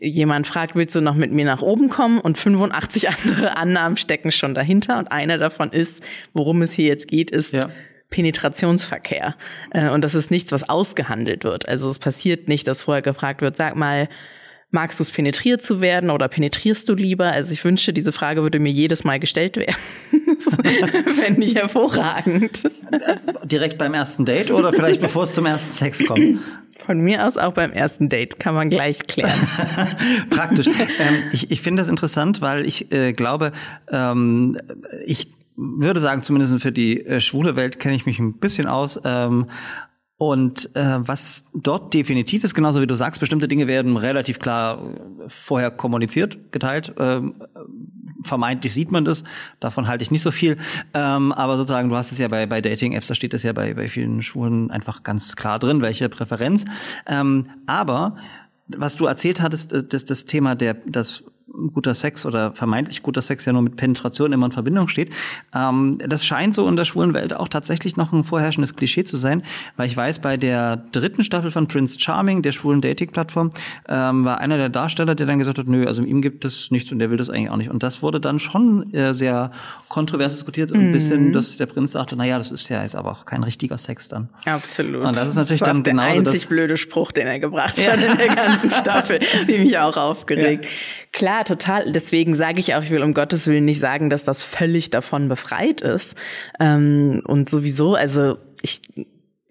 [0.00, 2.18] jemand fragt, willst du noch mit mir nach oben kommen?
[2.18, 4.98] Und 85 andere Annahmen stecken schon dahinter.
[4.98, 7.68] Und eine davon ist, worum es hier jetzt geht, ist ja.
[8.10, 9.36] Penetrationsverkehr.
[9.70, 11.68] Äh, und das ist nichts, was ausgehandelt wird.
[11.68, 14.08] Also es passiert nicht, dass vorher gefragt wird, sag mal,
[14.70, 17.26] magst du es penetriert zu werden oder penetrierst du lieber?
[17.26, 19.76] Also ich wünschte, diese Frage würde mir jedes Mal gestellt werden.
[21.14, 22.64] Fände ich hervorragend.
[23.44, 26.40] Direkt beim ersten Date oder vielleicht bevor es zum ersten Sex kommt?
[26.84, 29.48] Von mir aus auch beim ersten Date kann man gleich klären.
[30.30, 30.66] Praktisch.
[30.66, 33.52] Ähm, ich ich finde das interessant, weil ich äh, glaube,
[33.90, 34.58] ähm,
[35.04, 39.00] ich würde sagen, zumindest für die äh, schwule Welt kenne ich mich ein bisschen aus.
[39.04, 39.46] Ähm,
[40.18, 44.80] und äh, was dort definitiv ist, genauso wie du sagst, bestimmte Dinge werden relativ klar
[45.28, 46.94] vorher kommuniziert, geteilt.
[46.98, 47.34] Ähm,
[48.22, 49.24] vermeintlich sieht man das,
[49.60, 50.56] davon halte ich nicht so viel.
[50.94, 53.74] Ähm, aber sozusagen, du hast es ja bei, bei Dating-Apps, da steht es ja bei,
[53.74, 56.64] bei vielen Schulen einfach ganz klar drin, welche Präferenz.
[57.06, 58.16] Ähm, aber
[58.68, 61.24] was du erzählt hattest, das, das Thema der, das
[61.72, 65.10] guter Sex oder vermeintlich guter Sex ja nur mit Penetration immer in Verbindung steht.
[65.54, 69.16] Ähm, das scheint so in der schwulen Welt auch tatsächlich noch ein vorherrschendes Klischee zu
[69.16, 69.42] sein,
[69.76, 73.52] weil ich weiß, bei der dritten Staffel von Prince Charming, der schwulen Dating-Plattform,
[73.88, 76.90] ähm, war einer der Darsteller, der dann gesagt hat, nö, also ihm gibt es nichts
[76.90, 77.70] und der will das eigentlich auch nicht.
[77.70, 79.52] Und das wurde dann schon äh, sehr
[79.88, 80.86] kontrovers diskutiert und mhm.
[80.86, 83.78] ein bisschen, dass der Prinz sagte, naja, das ist ja jetzt aber auch kein richtiger
[83.78, 84.28] Sex dann.
[84.44, 85.04] Absolut.
[85.04, 87.78] Und das ist natürlich das dann der genau einzig das, blöde Spruch, den er gebracht
[87.86, 90.64] hat in der ganzen Staffel, die mich auch aufgeregt.
[90.64, 90.70] Ja.
[91.12, 91.92] Klar, total.
[91.92, 95.28] Deswegen sage ich auch, ich will um Gottes Willen nicht sagen, dass das völlig davon
[95.28, 96.16] befreit ist.
[96.60, 98.80] Ähm, und sowieso, also ich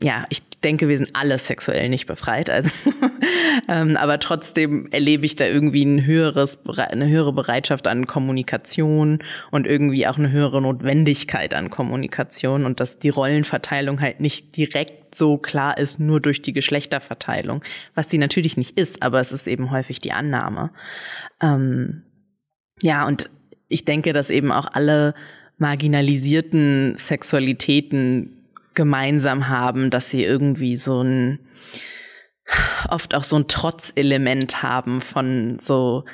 [0.02, 2.50] ja, ich denke, wir sind alle sexuell nicht befreit.
[2.50, 2.70] Also,
[3.70, 9.20] ähm, aber trotzdem erlebe ich da irgendwie ein höheres, eine höhere Bereitschaft an Kommunikation
[9.52, 15.16] und irgendwie auch eine höhere Notwendigkeit an Kommunikation und dass die Rollenverteilung halt nicht direkt
[15.16, 19.48] so klar ist, nur durch die Geschlechterverteilung, was sie natürlich nicht ist, aber es ist
[19.48, 20.72] eben häufig die Annahme.
[21.42, 22.04] Ähm,
[22.82, 23.30] ja, und
[23.70, 25.14] ich denke, dass eben auch alle
[25.58, 28.35] marginalisierten Sexualitäten
[28.76, 31.40] gemeinsam haben, dass sie irgendwie so ein,
[32.90, 36.06] oft auch so ein Trotzelement haben von so,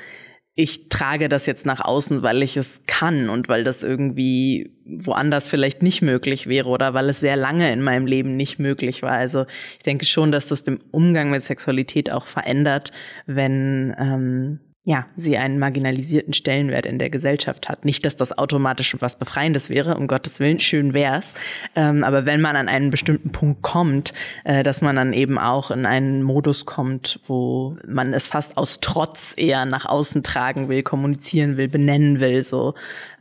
[0.53, 5.47] ich trage das jetzt nach außen, weil ich es kann und weil das irgendwie woanders
[5.47, 9.14] vielleicht nicht möglich wäre oder weil es sehr lange in meinem Leben nicht möglich war.
[9.14, 9.45] Also
[9.78, 12.91] ich denke schon, dass das den Umgang mit Sexualität auch verändert,
[13.26, 17.86] wenn ähm, ja, sie einen marginalisierten Stellenwert in der Gesellschaft hat.
[17.86, 21.36] Nicht, dass das automatisch was Befreiendes wäre, um Gottes Willen, schön wär's.
[21.75, 24.11] Ähm, aber wenn man an einen bestimmten Punkt kommt,
[24.43, 28.79] äh, dass man dann eben auch in einen Modus kommt, wo man es fast aus
[28.82, 32.73] Trotz eher nach außen tragen will, kommunizieren will, benennen will, so.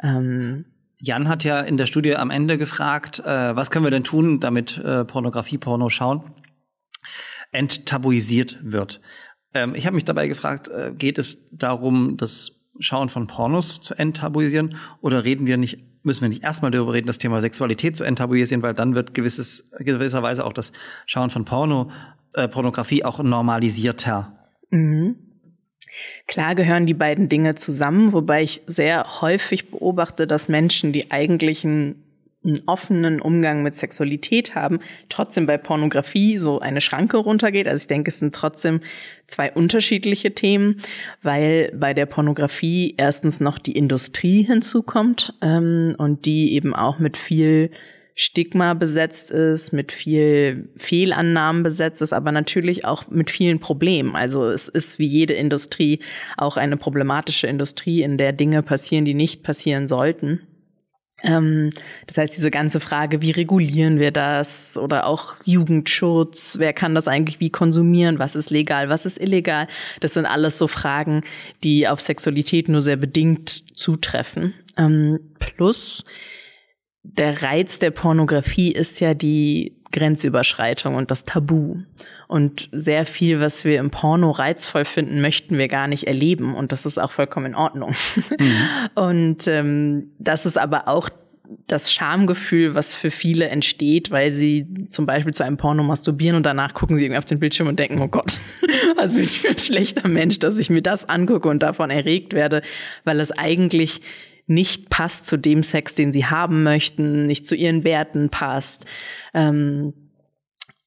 [0.03, 0.65] Ähm,
[1.03, 4.41] Jan hat ja in der Studie am Ende gefragt, äh, was können wir denn tun,
[4.41, 6.23] damit äh, Pornografie, Porno schauen,
[7.53, 9.01] enttabuisiert wird.
[9.55, 13.95] Ähm, ich habe mich dabei gefragt, äh, geht es darum, das Schauen von Pornos zu
[13.95, 18.05] enttabuisieren oder reden wir nicht müssen wir nicht erstmal darüber reden, das Thema Sexualität zu
[18.05, 20.73] enttabuisieren, weil dann wird gewisses, gewisserweise auch das
[21.07, 21.91] Schauen von Porno,
[22.35, 24.33] äh, Pornografie auch normalisierter.
[24.71, 25.17] Mhm.
[26.27, 31.65] Klar gehören die beiden Dinge zusammen, wobei ich sehr häufig beobachte, dass Menschen, die eigentlich
[31.65, 32.03] ein
[32.45, 37.67] einen offenen Umgang mit Sexualität haben, trotzdem bei Pornografie so eine Schranke runtergeht.
[37.67, 38.81] Also ich denke, es sind trotzdem
[39.27, 40.81] zwei unterschiedliche Themen,
[41.23, 47.17] weil bei der Pornografie erstens noch die Industrie hinzukommt ähm, und die eben auch mit
[47.17, 47.71] viel
[48.15, 54.15] Stigma besetzt ist, mit viel Fehlannahmen besetzt ist, aber natürlich auch mit vielen Problemen.
[54.15, 56.01] Also es ist wie jede Industrie
[56.37, 60.41] auch eine problematische Industrie, in der Dinge passieren, die nicht passieren sollten.
[61.23, 61.71] Ähm,
[62.07, 64.79] das heißt, diese ganze Frage, wie regulieren wir das?
[64.79, 69.67] Oder auch Jugendschutz, wer kann das eigentlich wie konsumieren, was ist legal, was ist illegal,
[70.01, 71.23] das sind alles so Fragen,
[71.63, 74.55] die auf Sexualität nur sehr bedingt zutreffen.
[74.77, 76.05] Ähm, plus
[77.03, 81.79] der Reiz der Pornografie ist ja die Grenzüberschreitung und das Tabu.
[82.29, 86.55] Und sehr viel, was wir im Porno reizvoll finden, möchten wir gar nicht erleben.
[86.55, 87.95] Und das ist auch vollkommen in Ordnung.
[88.39, 88.53] Mhm.
[88.95, 91.11] Und ähm, das ist aber auch
[91.67, 96.47] das Schamgefühl, was für viele entsteht, weil sie zum Beispiel zu einem Porno masturbieren und
[96.47, 98.39] danach gucken sie irgendwie auf den Bildschirm und denken, oh Gott,
[98.97, 102.35] was bin ich für ein schlechter Mensch, dass ich mir das angucke und davon erregt
[102.35, 102.63] werde,
[103.05, 104.01] weil es eigentlich
[104.51, 108.85] nicht passt zu dem Sex, den sie haben möchten, nicht zu ihren Werten passt.
[109.33, 109.95] Ähm,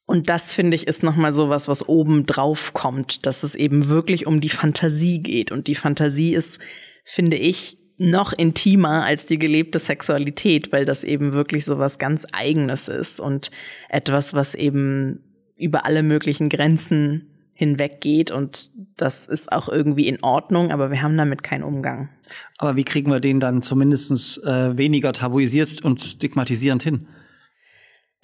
[0.06, 3.88] und das finde ich ist nochmal so was, was oben drauf kommt, dass es eben
[3.88, 5.52] wirklich um die Fantasie geht.
[5.52, 6.60] Und die Fantasie ist,
[7.06, 12.28] finde ich, noch intimer als die gelebte Sexualität, weil das eben wirklich so was ganz
[12.34, 13.50] Eigenes ist und
[13.88, 15.24] etwas, was eben
[15.58, 17.33] über alle möglichen Grenzen
[17.64, 22.10] hinweggeht und das ist auch irgendwie in Ordnung, aber wir haben damit keinen Umgang.
[22.58, 27.08] Aber wie kriegen wir den dann zumindest äh, weniger tabuisiert und stigmatisierend hin?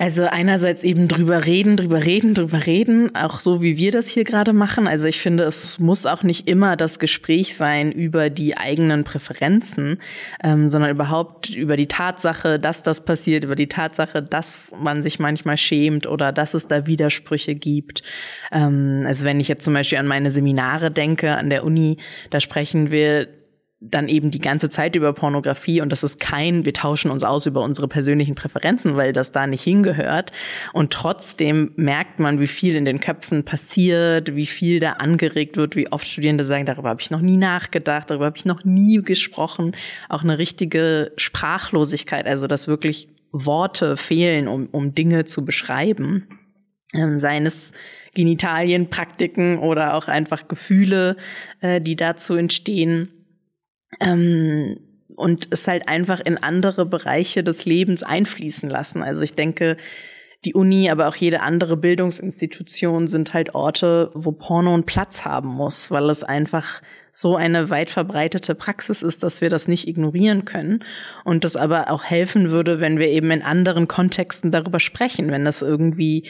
[0.02, 4.24] Also einerseits eben drüber reden, drüber reden, drüber reden, auch so wie wir das hier
[4.24, 4.88] gerade machen.
[4.88, 10.00] Also ich finde, es muss auch nicht immer das Gespräch sein über die eigenen Präferenzen,
[10.42, 15.20] ähm, sondern überhaupt über die Tatsache, dass das passiert, über die Tatsache, dass man sich
[15.20, 18.02] manchmal schämt oder dass es da Widersprüche gibt.
[18.54, 21.98] Ähm, also wenn ich jetzt zum Beispiel an meine Seminare denke an der Uni,
[22.30, 23.28] da sprechen wir
[23.82, 27.46] dann eben die ganze Zeit über Pornografie und das ist kein, wir tauschen uns aus
[27.46, 30.34] über unsere persönlichen Präferenzen, weil das da nicht hingehört.
[30.74, 35.78] Und trotzdem merkt man, wie viel in den Köpfen passiert, wie viel da angeregt wird,
[35.78, 39.02] wie oft Studierende sagen, darüber habe ich noch nie nachgedacht, darüber habe ich noch nie
[39.02, 39.76] gesprochen.
[40.10, 46.28] Auch eine richtige Sprachlosigkeit, also dass wirklich Worte fehlen, um, um Dinge zu beschreiben.
[46.94, 47.72] Ähm, seien es
[48.14, 48.90] Genitalien,
[49.62, 51.16] oder auch einfach Gefühle,
[51.62, 53.19] äh, die dazu entstehen.
[54.00, 54.80] Ähm,
[55.16, 59.04] und es halt einfach in andere Bereiche des Lebens einfließen lassen.
[59.04, 59.76] Also ich denke,
[60.46, 65.50] die Uni, aber auch jede andere Bildungsinstitution sind halt Orte, wo Porno einen Platz haben
[65.50, 66.82] muss, weil es einfach
[67.12, 70.86] so eine weit verbreitete Praxis ist, dass wir das nicht ignorieren können
[71.26, 75.44] und das aber auch helfen würde, wenn wir eben in anderen Kontexten darüber sprechen, wenn
[75.44, 76.30] das irgendwie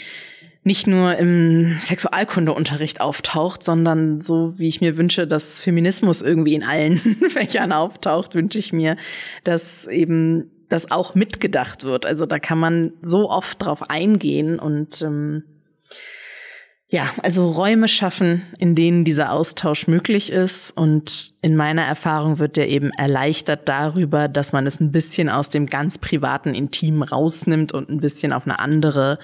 [0.63, 6.63] nicht nur im Sexualkundeunterricht auftaucht, sondern so wie ich mir wünsche, dass Feminismus irgendwie in
[6.63, 6.97] allen
[7.29, 8.97] Fächern auftaucht, wünsche ich mir,
[9.43, 12.05] dass eben das auch mitgedacht wird.
[12.05, 15.43] Also da kann man so oft drauf eingehen und ähm,
[16.91, 20.71] ja, also Räume schaffen, in denen dieser Austausch möglich ist.
[20.71, 25.49] Und in meiner Erfahrung wird der eben erleichtert darüber, dass man es ein bisschen aus
[25.49, 29.19] dem ganz privaten Intim rausnimmt und ein bisschen auf eine andere,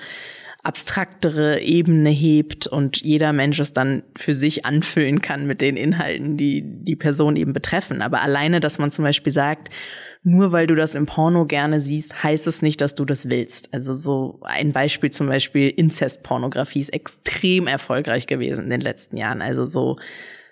[0.65, 6.37] abstraktere Ebene hebt und jeder Mensch es dann für sich anfüllen kann mit den Inhalten,
[6.37, 8.01] die die Person eben betreffen.
[8.01, 9.69] Aber alleine, dass man zum Beispiel sagt,
[10.23, 13.71] nur weil du das im Porno gerne siehst, heißt es nicht, dass du das willst.
[13.75, 19.43] Also so ein Beispiel zum Beispiel Inzestpornografie ist extrem erfolgreich gewesen in den letzten Jahren.
[19.43, 19.97] Also so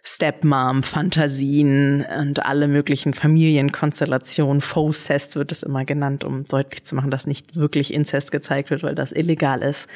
[0.06, 4.62] Stepmom-Fantasien und alle möglichen Familienkonstellationen.
[4.62, 8.84] Faux-Cest wird es immer genannt, um deutlich zu machen, dass nicht wirklich Inzest gezeigt wird,
[8.84, 9.89] weil das illegal ist.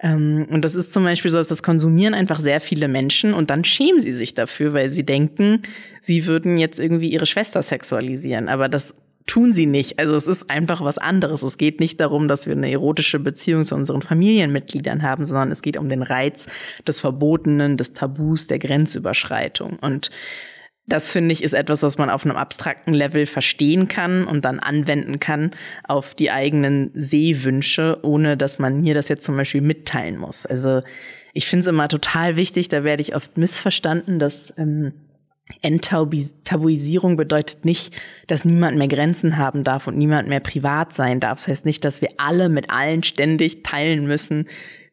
[0.00, 3.50] Ähm, und das ist zum Beispiel so, dass das konsumieren einfach sehr viele Menschen und
[3.50, 5.60] dann schämen sie sich dafür, weil sie denken,
[6.00, 8.48] sie würden jetzt irgendwie ihre Schwester sexualisieren.
[8.48, 8.94] Aber das
[9.30, 10.00] tun sie nicht.
[10.00, 11.44] Also es ist einfach was anderes.
[11.44, 15.62] Es geht nicht darum, dass wir eine erotische Beziehung zu unseren Familienmitgliedern haben, sondern es
[15.62, 16.48] geht um den Reiz
[16.84, 19.78] des Verbotenen, des Tabus, der Grenzüberschreitung.
[19.80, 20.10] Und
[20.88, 24.58] das finde ich ist etwas, was man auf einem abstrakten Level verstehen kann und dann
[24.58, 25.52] anwenden kann
[25.84, 30.44] auf die eigenen Sehwünsche, ohne dass man mir das jetzt zum Beispiel mitteilen muss.
[30.44, 30.80] Also
[31.34, 34.92] ich finde es immer total wichtig, da werde ich oft missverstanden, dass ähm,
[35.62, 37.94] Enttabuisierung bedeutet nicht,
[38.26, 41.38] dass niemand mehr Grenzen haben darf und niemand mehr privat sein darf.
[41.38, 44.46] Das heißt nicht, dass wir alle mit allen ständig teilen müssen,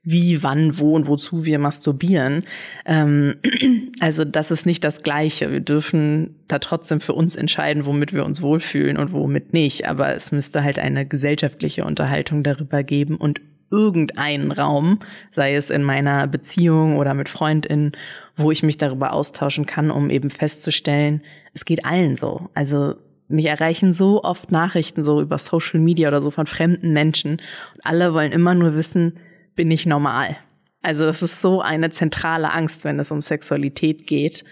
[0.10, 2.46] wie, wann, wo und wozu wir masturbieren.
[2.86, 3.36] Ähm,
[4.00, 5.52] also das ist nicht das Gleiche.
[5.52, 9.86] Wir dürfen da trotzdem für uns entscheiden, womit wir uns wohlfühlen und womit nicht.
[9.86, 15.00] Aber es müsste halt eine gesellschaftliche Unterhaltung darüber geben und irgendeinen Raum,
[15.32, 17.92] sei es in meiner Beziehung oder mit FreundInnen,
[18.36, 21.22] wo ich mich darüber austauschen kann, um eben festzustellen,
[21.54, 22.50] es geht allen so.
[22.54, 22.96] Also
[23.28, 27.42] mich erreichen so oft Nachrichten so über Social Media oder so von fremden Menschen
[27.74, 29.14] und alle wollen immer nur wissen,
[29.56, 30.38] bin ich normal?
[30.82, 34.46] Also das ist so eine zentrale Angst, wenn es um Sexualität geht.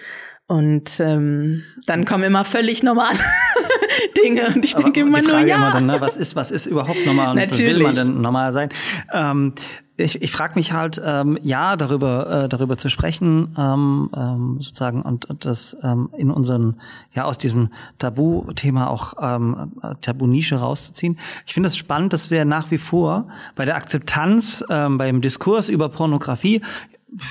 [0.48, 3.18] Und ähm, dann kommen immer völlig normale
[4.24, 4.48] Dinge.
[4.54, 5.56] Und ich denke immer die Frage nur, ja.
[5.56, 7.76] Immer dann, ne, was ist, was ist überhaupt normal und Natürlich.
[7.76, 8.70] will man denn normal sein?
[9.12, 9.54] Ähm,
[9.98, 15.02] ich ich frage mich halt, ähm, ja, darüber, äh, darüber zu sprechen, ähm, ähm, sozusagen,
[15.02, 16.82] und, und das ähm, in unseren,
[17.14, 19.72] ja, aus diesem Tabu-Thema auch ähm,
[20.02, 21.18] Tabu-Nische rauszuziehen.
[21.46, 25.22] Ich finde es das spannend, dass wir nach wie vor bei der Akzeptanz, ähm, beim
[25.22, 26.62] Diskurs über Pornografie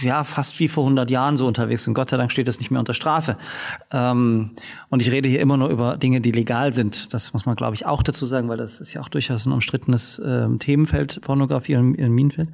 [0.01, 1.95] ja, fast wie vor 100 Jahren so unterwegs sind.
[1.95, 3.37] Gott sei Dank steht das nicht mehr unter Strafe.
[3.91, 4.51] Ähm,
[4.89, 7.13] und ich rede hier immer nur über Dinge, die legal sind.
[7.13, 9.53] Das muss man, glaube ich, auch dazu sagen, weil das ist ja auch durchaus ein
[9.53, 12.49] umstrittenes ähm, Themenfeld, Pornografie und Minenfeld.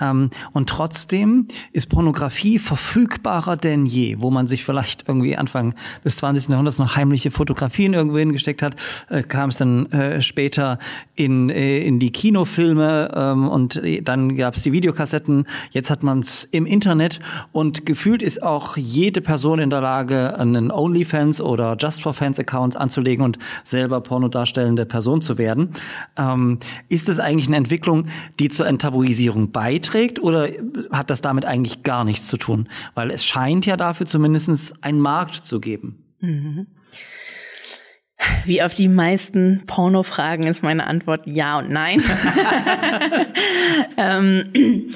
[0.00, 5.74] Ähm, und trotzdem ist Pornografie verfügbarer denn je, wo man sich vielleicht irgendwie Anfang
[6.04, 6.48] des 20.
[6.48, 8.76] Jahrhunderts noch heimliche Fotografien irgendwo hingesteckt hat,
[9.08, 10.78] äh, kam es dann äh, später
[11.14, 15.46] in, äh, in die Kinofilme ähm, und dann gab es die Videokassetten.
[15.70, 17.20] Jetzt hat man es im Internet
[17.52, 22.38] und gefühlt ist auch jede Person in der Lage, einen OnlyFans oder Just for Fans
[22.38, 25.70] Account anzulegen und selber pornodarstellende Person zu werden.
[26.16, 26.58] Ähm,
[26.88, 28.06] ist es eigentlich eine Entwicklung,
[28.38, 30.48] die zur Enttabuisierung beiträgt oder
[30.90, 32.68] hat das damit eigentlich gar nichts zu tun?
[32.94, 36.04] Weil es scheint ja dafür zumindest einen Markt zu geben.
[38.44, 42.02] Wie auf die meisten Porno-Fragen ist meine Antwort ja und nein.
[43.96, 44.86] ähm,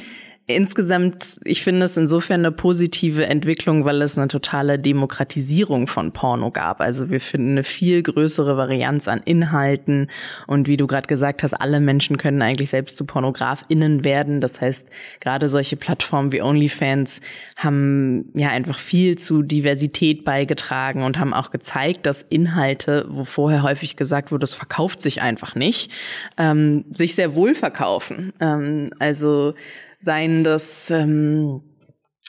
[0.49, 6.51] Insgesamt, ich finde es insofern eine positive Entwicklung, weil es eine totale Demokratisierung von Porno
[6.51, 6.80] gab.
[6.80, 10.11] Also wir finden eine viel größere Varianz an Inhalten
[10.49, 14.40] und wie du gerade gesagt hast, alle Menschen können eigentlich selbst zu PornografInnen werden.
[14.40, 14.88] Das heißt,
[15.20, 17.20] gerade solche Plattformen wie OnlyFans
[17.57, 23.62] haben ja einfach viel zu Diversität beigetragen und haben auch gezeigt, dass Inhalte, wo vorher
[23.62, 25.92] häufig gesagt wurde, es verkauft sich einfach nicht,
[26.37, 28.33] ähm, sich sehr wohl verkaufen.
[28.41, 29.54] Ähm, also
[30.03, 31.62] seien das ähm,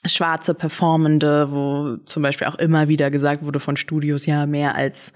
[0.06, 5.12] schwarze Performende, wo zum Beispiel auch immer wieder gesagt wurde von Studios, ja, mehr als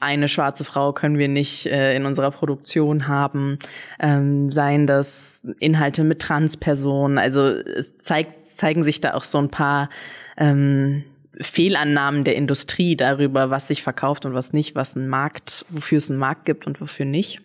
[0.00, 3.58] eine schwarze Frau können wir nicht äh, in unserer Produktion haben,
[4.00, 7.18] ähm, seien das Inhalte mit Transpersonen.
[7.18, 9.90] Also es zeigt, zeigen sich da auch so ein paar
[10.38, 11.04] ähm,
[11.38, 16.08] Fehlannahmen der Industrie darüber, was sich verkauft und was nicht, was ein Markt, wofür es
[16.08, 17.42] einen Markt gibt und wofür nicht.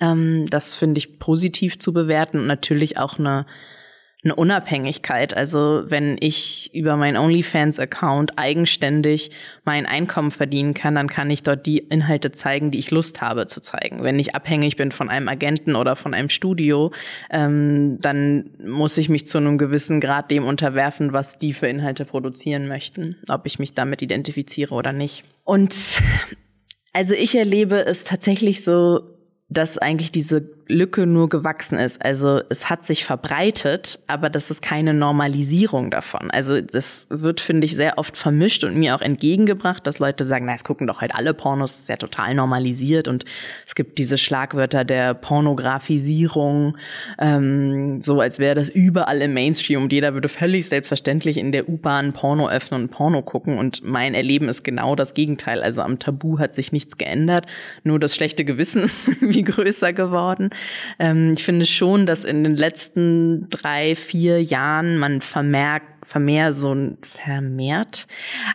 [0.00, 3.46] Ähm, das finde ich positiv zu bewerten und natürlich auch eine
[4.24, 5.36] eine Unabhängigkeit.
[5.36, 9.30] Also wenn ich über meinen OnlyFans-Account eigenständig
[9.64, 13.46] mein Einkommen verdienen kann, dann kann ich dort die Inhalte zeigen, die ich Lust habe
[13.46, 14.02] zu zeigen.
[14.02, 16.92] Wenn ich abhängig bin von einem Agenten oder von einem Studio,
[17.30, 22.04] ähm, dann muss ich mich zu einem gewissen Grad dem unterwerfen, was die für Inhalte
[22.04, 25.22] produzieren möchten, ob ich mich damit identifiziere oder nicht.
[25.44, 26.02] Und
[26.92, 29.17] also ich erlebe es tatsächlich so,
[29.48, 32.04] dass eigentlich diese Lücke nur gewachsen ist.
[32.04, 36.30] Also es hat sich verbreitet, aber das ist keine Normalisierung davon.
[36.30, 40.44] Also das wird, finde ich, sehr oft vermischt und mir auch entgegengebracht, dass Leute sagen,
[40.44, 43.24] na, es gucken doch halt alle Pornos, ist ja total normalisiert und
[43.66, 46.76] es gibt diese Schlagwörter der Pornografisierung,
[47.18, 51.68] ähm, so als wäre das überall im Mainstream und jeder würde völlig selbstverständlich in der
[51.68, 55.62] U-Bahn Porno öffnen und Porno gucken und mein Erleben ist genau das Gegenteil.
[55.62, 57.46] Also am Tabu hat sich nichts geändert,
[57.84, 60.50] nur das schlechte Gewissen ist irgendwie größer geworden.
[60.98, 66.74] Ähm, ich finde schon, dass in den letzten drei, vier Jahren man vermerkt, vermehrt so
[66.74, 68.06] ein, vermehrt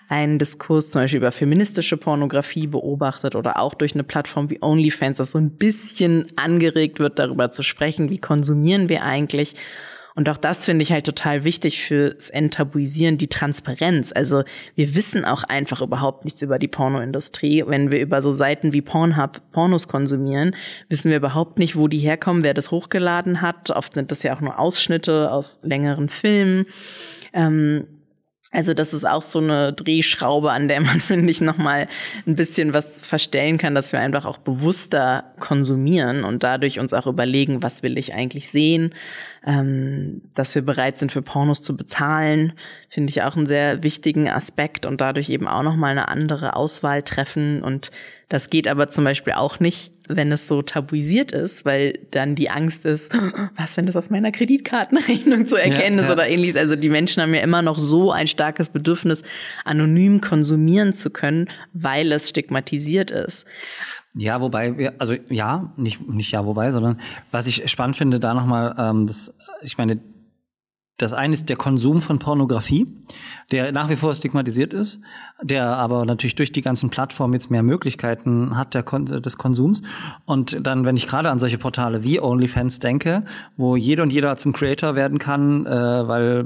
[0.09, 5.19] einen Diskurs zum Beispiel über feministische Pornografie beobachtet oder auch durch eine Plattform wie OnlyFans,
[5.19, 9.55] das so ein bisschen angeregt wird, darüber zu sprechen, wie konsumieren wir eigentlich
[10.15, 14.11] und auch das finde ich halt total wichtig fürs Enttabuisieren, die Transparenz.
[14.13, 14.43] Also
[14.75, 17.63] wir wissen auch einfach überhaupt nichts über die Pornoindustrie.
[17.65, 20.55] Wenn wir über so Seiten wie Pornhub Pornos konsumieren,
[20.89, 23.71] wissen wir überhaupt nicht, wo die herkommen, wer das hochgeladen hat.
[23.71, 26.65] Oft sind das ja auch nur Ausschnitte aus längeren Filmen.
[27.33, 27.87] Ähm,
[28.53, 31.87] also das ist auch so eine Drehschraube, an der man, finde ich, nochmal
[32.27, 37.07] ein bisschen was verstellen kann, dass wir einfach auch bewusster konsumieren und dadurch uns auch
[37.07, 38.93] überlegen, was will ich eigentlich sehen,
[39.45, 42.53] ähm, dass wir bereit sind, für Pornos zu bezahlen,
[42.89, 47.01] finde ich auch einen sehr wichtigen Aspekt und dadurch eben auch nochmal eine andere Auswahl
[47.01, 47.63] treffen.
[47.63, 47.89] Und
[48.29, 52.49] das geht aber zum Beispiel auch nicht, wenn es so tabuisiert ist, weil dann die
[52.49, 53.13] Angst ist,
[53.57, 56.13] was, wenn das auf meiner Kreditkartenrechnung zu erkennen ja, ist ja.
[56.13, 56.55] oder ähnliches.
[56.55, 59.23] Also die Menschen haben ja immer noch so ein starkes Bedürfnis,
[59.65, 63.47] anonym konsumieren zu können, weil es stigmatisiert ist.
[64.15, 66.99] Ja, wobei also ja, nicht nicht ja, wobei, sondern
[67.31, 69.99] was ich spannend finde, da nochmal, ähm, das, ich meine,
[70.97, 72.87] das eine ist der Konsum von Pornografie,
[73.51, 74.99] der nach wie vor stigmatisiert ist,
[75.41, 79.81] der aber natürlich durch die ganzen Plattformen jetzt mehr Möglichkeiten hat der Kon des Konsums.
[80.25, 83.25] Und dann, wenn ich gerade an solche Portale wie OnlyFans denke,
[83.57, 86.45] wo jeder und jeder zum Creator werden kann, äh, weil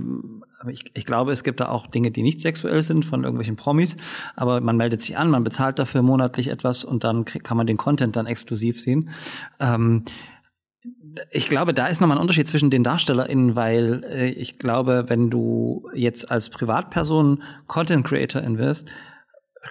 [0.69, 3.98] ich, ich glaube, es gibt da auch Dinge, die nicht sexuell sind von irgendwelchen Promis,
[4.36, 7.78] aber man meldet sich an, man bezahlt dafür monatlich etwas und dann kann man den
[7.78, 9.10] Content dann exklusiv sehen.
[9.60, 10.03] Ähm,
[11.31, 15.30] ich glaube, da ist nochmal ein Unterschied zwischen den DarstellerInnen, weil äh, ich glaube, wenn
[15.30, 18.89] du jetzt als Privatperson Content Creatorin wirst,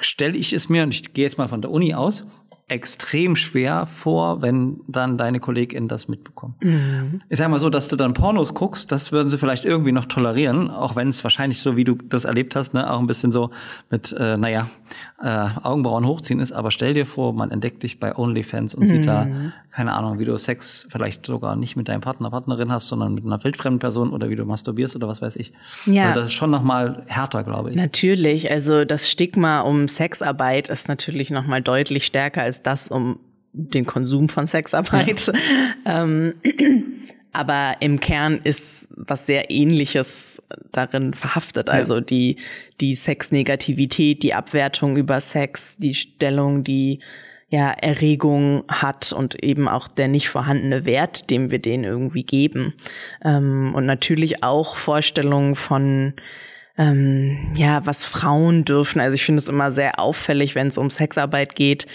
[0.00, 2.24] stelle ich es mir, und ich gehe jetzt mal von der Uni aus,
[2.68, 6.56] extrem schwer vor, wenn dann deine KollegInnen das mitbekommen.
[6.60, 7.22] Mhm.
[7.28, 10.06] Ich sag mal so, dass du dann Pornos guckst, das würden sie vielleicht irgendwie noch
[10.06, 13.30] tolerieren, auch wenn es wahrscheinlich so, wie du das erlebt hast, ne, auch ein bisschen
[13.30, 13.50] so
[13.88, 14.68] mit, äh, naja,
[15.22, 16.50] äh, Augenbrauen hochziehen ist.
[16.50, 18.86] Aber stell dir vor, man entdeckt dich bei OnlyFans und mhm.
[18.88, 19.52] sieht da, mhm.
[19.70, 23.24] keine Ahnung, wie du Sex vielleicht sogar nicht mit deinem Partner, Partnerin hast, sondern mit
[23.24, 25.52] einer wildfremden Person oder wie du masturbierst oder was weiß ich.
[25.86, 26.08] Ja.
[26.08, 27.76] Also das ist schon noch mal härter, glaube ich.
[27.76, 32.88] Natürlich, also das Stigma um Sexarbeit ist natürlich noch mal deutlich stärker als ist das
[32.88, 33.20] um
[33.52, 35.26] den Konsum von Sexarbeit.
[35.26, 35.32] Ja.
[36.04, 36.34] ähm,
[37.32, 40.42] aber im Kern ist was sehr ähnliches
[40.72, 41.70] darin verhaftet.
[41.70, 42.36] Also die,
[42.80, 47.00] die Sexnegativität, die Abwertung über Sex, die Stellung, die
[47.48, 52.74] ja Erregung hat und eben auch der nicht vorhandene Wert, dem wir den irgendwie geben.
[53.24, 56.14] Ähm, und natürlich auch Vorstellungen von
[56.78, 59.00] ähm, ja, was Frauen dürfen.
[59.00, 61.86] Also ich finde es immer sehr auffällig, wenn es um Sexarbeit geht,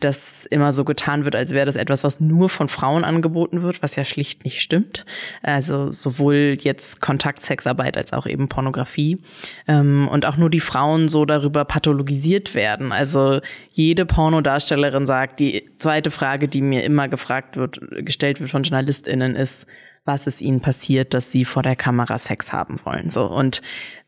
[0.00, 3.82] dass immer so getan wird, als wäre das etwas, was nur von Frauen angeboten wird,
[3.82, 5.04] was ja schlicht nicht stimmt.
[5.42, 9.18] Also sowohl jetzt Kontaktsexarbeit als auch eben Pornografie.
[9.66, 12.92] Ähm, und auch nur die Frauen so darüber pathologisiert werden.
[12.92, 13.40] Also
[13.72, 19.34] jede Pornodarstellerin sagt, die zweite Frage, die mir immer gefragt wird, gestellt wird von JournalistInnen
[19.34, 19.66] ist,
[20.08, 23.10] was ist ihnen passiert, dass sie vor der Kamera Sex haben wollen.
[23.10, 23.60] So und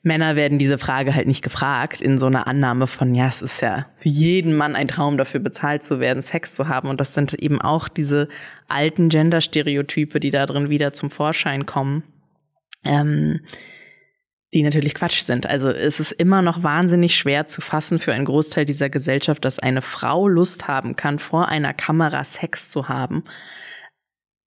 [0.02, 3.60] Männer werden diese Frage halt nicht gefragt in so einer Annahme von ja, es ist
[3.60, 7.12] ja für jeden Mann ein Traum dafür bezahlt zu werden, Sex zu haben und das
[7.12, 8.28] sind eben auch diese
[8.66, 12.02] alten Gender-Stereotype, die da drin wieder zum Vorschein kommen.
[12.82, 13.40] Ähm,
[14.52, 15.46] die natürlich Quatsch sind.
[15.46, 19.60] Also es ist immer noch wahnsinnig schwer zu fassen für einen Großteil dieser Gesellschaft, dass
[19.60, 23.22] eine Frau Lust haben kann, vor einer Kamera Sex zu haben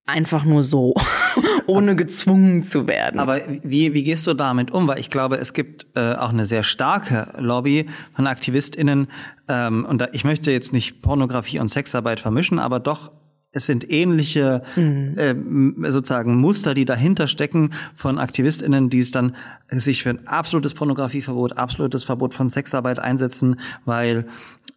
[0.05, 0.93] einfach nur so,
[1.67, 3.19] ohne gezwungen zu werden.
[3.19, 4.87] Aber wie, wie gehst du damit um?
[4.87, 9.07] Weil ich glaube, es gibt äh, auch eine sehr starke Lobby von AktivistInnen.
[9.47, 13.11] Ähm, und da, ich möchte jetzt nicht Pornografie und Sexarbeit vermischen, aber doch
[13.53, 15.13] es sind ähnliche mhm.
[15.15, 19.35] äh, sozusagen Muster, die dahinter stecken von AktivistInnen, die es dann
[19.69, 24.25] sich für ein absolutes Pornografieverbot, absolutes Verbot von Sexarbeit einsetzen, weil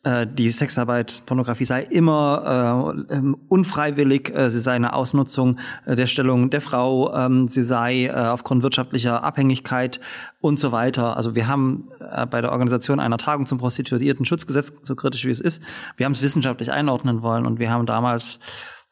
[0.07, 5.97] äh, die Sexarbeit, Pornografie sei immer äh, ähm, unfreiwillig, äh, sie sei eine Ausnutzung äh,
[5.97, 10.01] der Stellung der Frau, ähm, sie sei äh, aufgrund wirtschaftlicher Abhängigkeit
[10.41, 11.17] und so weiter.
[11.17, 15.41] Also wir haben äh, bei der Organisation einer Tagung zum Prostituierten-Schutzgesetz, so kritisch wie es
[15.41, 15.63] ist,
[15.97, 18.39] wir haben es wissenschaftlich einordnen wollen und wir haben damals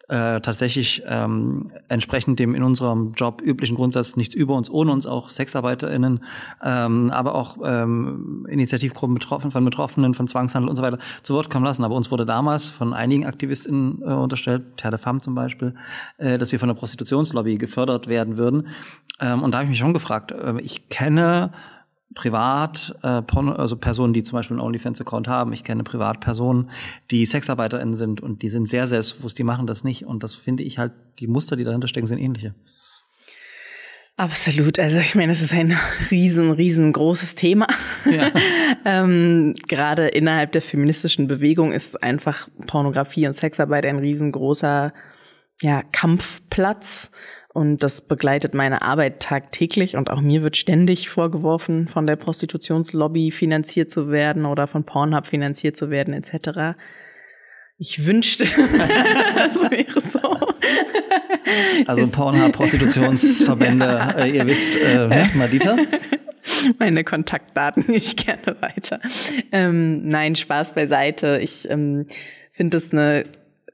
[0.09, 5.07] äh, tatsächlich ähm, entsprechend dem in unserem Job üblichen Grundsatz nichts über uns, ohne uns
[5.07, 6.23] auch SexarbeiterInnen,
[6.63, 11.49] ähm, aber auch ähm, Initiativgruppen betroffen, von Betroffenen, von Zwangshandel und so weiter zu Wort
[11.49, 11.85] kommen lassen.
[11.85, 15.75] Aber uns wurde damals von einigen AktivistInnen äh, unterstellt, Terre de Femme zum Beispiel,
[16.19, 18.69] äh, dass wir von der Prostitutionslobby gefördert werden würden.
[19.21, 21.53] Ähm, und da habe ich mich schon gefragt, äh, ich kenne
[22.15, 25.53] privat, äh, also Personen, die zum Beispiel einen OnlyFans-Account haben.
[25.53, 26.71] Ich kenne Privatpersonen,
[27.11, 30.07] die SexarbeiterInnen sind und die sind sehr selbstbewusst, die machen das nicht.
[30.07, 32.55] Und das finde ich halt, die Muster, die dahinter stecken, sind ähnliche.
[34.17, 34.79] Absolut.
[34.79, 35.77] Also ich meine, es ist ein
[36.11, 37.67] riesen, riesengroßes Thema.
[38.09, 38.31] Ja.
[38.85, 44.93] ähm, gerade innerhalb der feministischen Bewegung ist einfach Pornografie und Sexarbeit ein riesengroßer
[45.63, 47.11] ja, Kampfplatz.
[47.55, 53.31] Und das begleitet meine Arbeit tagtäglich und auch mir wird ständig vorgeworfen, von der Prostitutionslobby
[53.31, 56.77] finanziert zu werden oder von Pornhub finanziert zu werden etc.
[57.79, 58.43] Ich wünschte,
[59.37, 60.19] das wäre so.
[61.87, 65.31] Also Pornhub, Prostitutionsverbände, äh, ihr wisst, äh, ne?
[65.35, 65.77] Madita?
[66.81, 68.99] Meine Kontaktdaten gebe ich gerne weiter.
[69.53, 71.39] Ähm, nein, Spaß beiseite.
[71.41, 72.07] Ich ähm,
[72.51, 73.27] finde es eine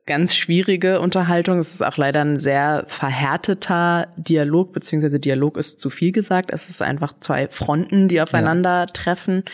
[0.06, 1.59] ganz schwierige Unterhaltung.
[1.59, 6.51] Es ist auch leider ein sehr verhärteter Dialog, beziehungsweise Dialog ist zu viel gesagt.
[6.52, 8.86] Es ist einfach zwei Fronten, die aufeinander ja.
[8.86, 9.44] treffen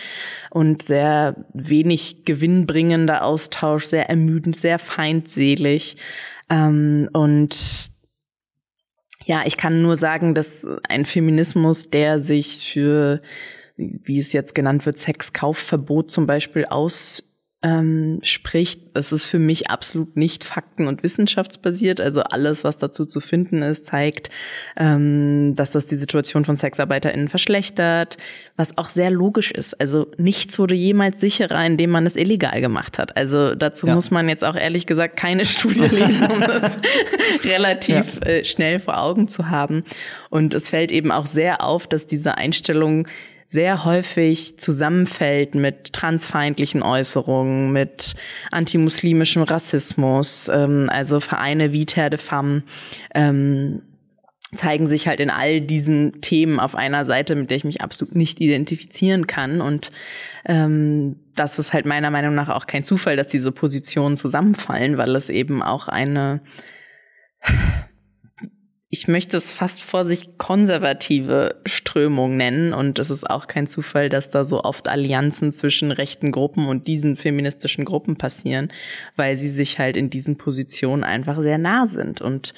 [0.50, 5.96] und sehr wenig gewinnbringender Austausch, sehr ermüdend, sehr feindselig.
[6.48, 7.90] Ähm, und
[9.26, 13.20] ja, ich kann nur sagen, dass ein Feminismus, der sich für,
[13.76, 17.24] wie es jetzt genannt wird, Sexkaufverbot zum Beispiel aus
[17.62, 22.00] ähm, spricht, es ist für mich absolut nicht fakten- und wissenschaftsbasiert.
[22.00, 24.28] Also alles, was dazu zu finden ist, zeigt,
[24.76, 28.18] ähm, dass das die Situation von SexarbeiterInnen verschlechtert,
[28.56, 29.80] was auch sehr logisch ist.
[29.80, 33.16] Also nichts wurde jemals sicherer, indem man es illegal gemacht hat.
[33.16, 33.94] Also dazu ja.
[33.94, 36.78] muss man jetzt auch ehrlich gesagt keine Studie lesen, um das
[37.44, 38.26] relativ ja.
[38.26, 39.82] äh, schnell vor Augen zu haben.
[40.28, 43.08] Und es fällt eben auch sehr auf, dass diese Einstellung
[43.46, 48.14] sehr häufig zusammenfällt mit transfeindlichen Äußerungen, mit
[48.50, 50.48] antimuslimischem Rassismus.
[50.52, 52.62] Ähm, also Vereine wie Terre de Femme
[53.14, 53.82] ähm,
[54.54, 58.14] zeigen sich halt in all diesen Themen auf einer Seite, mit der ich mich absolut
[58.14, 59.60] nicht identifizieren kann.
[59.60, 59.90] Und
[60.44, 65.14] ähm, das ist halt meiner Meinung nach auch kein Zufall, dass diese Positionen zusammenfallen, weil
[65.16, 66.40] es eben auch eine
[68.88, 72.72] ich möchte es fast vor sich konservative Strömung nennen.
[72.72, 76.86] Und es ist auch kein Zufall, dass da so oft Allianzen zwischen rechten Gruppen und
[76.86, 78.72] diesen feministischen Gruppen passieren,
[79.16, 82.20] weil sie sich halt in diesen Positionen einfach sehr nah sind.
[82.20, 82.54] Und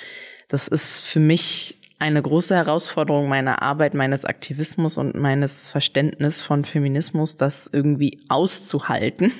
[0.49, 6.65] das ist für mich eine große Herausforderung meiner Arbeit, meines Aktivismus und meines Verständnis von
[6.65, 9.33] Feminismus, das irgendwie auszuhalten.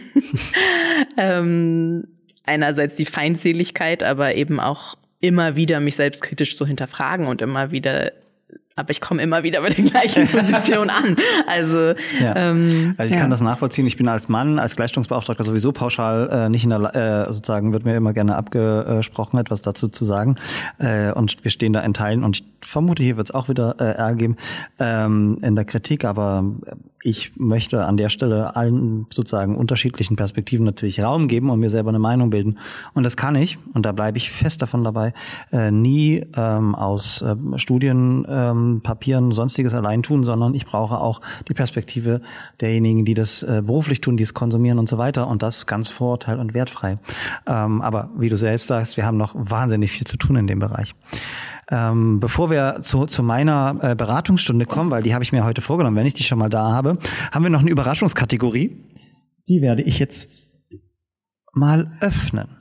[1.19, 2.09] ähm,
[2.45, 8.13] einerseits die Feindseligkeit, aber eben auch immer wieder mich selbstkritisch zu hinterfragen und immer wieder
[8.79, 11.17] aber ich komme immer wieder bei der gleichen Position an.
[11.47, 12.37] Also, ja.
[12.37, 13.87] ähm, also ich kann das nachvollziehen.
[13.87, 17.85] Ich bin als Mann, als Gleichstellungsbeauftragter sowieso pauschal äh, nicht in der, äh, sozusagen wird
[17.85, 20.37] mir immer gerne abgesprochen, etwas dazu zu sagen.
[20.79, 23.77] Äh, und wir stehen da in Teilen und ich vermute, hier wird es auch wieder
[23.81, 24.37] äh, Ärger geben
[24.79, 26.45] ähm, in der Kritik, aber
[27.03, 31.91] ich möchte an der Stelle allen sozusagen unterschiedlichen Perspektiven natürlich Raum geben und mir selber
[31.91, 32.59] eine Meinung bilden.
[32.93, 35.15] Und das kann ich, und da bleibe ich fest davon dabei,
[35.53, 41.21] äh, nie ähm, aus äh, Studien, ähm, Papieren, sonstiges allein tun, sondern ich brauche auch
[41.49, 42.21] die Perspektive
[42.61, 45.27] derjenigen, die das äh, beruflich tun, die es konsumieren und so weiter.
[45.27, 46.99] Und das ganz vorurteil- und wertfrei.
[47.47, 50.59] Ähm, aber wie du selbst sagst, wir haben noch wahnsinnig viel zu tun in dem
[50.59, 50.95] Bereich.
[51.71, 55.61] Ähm, bevor wir zu, zu meiner äh, Beratungsstunde kommen, weil die habe ich mir heute
[55.61, 56.99] vorgenommen, wenn ich die schon mal da habe,
[57.33, 58.85] haben wir noch eine Überraschungskategorie.
[59.49, 60.31] Die werde ich jetzt
[61.53, 62.58] mal öffnen.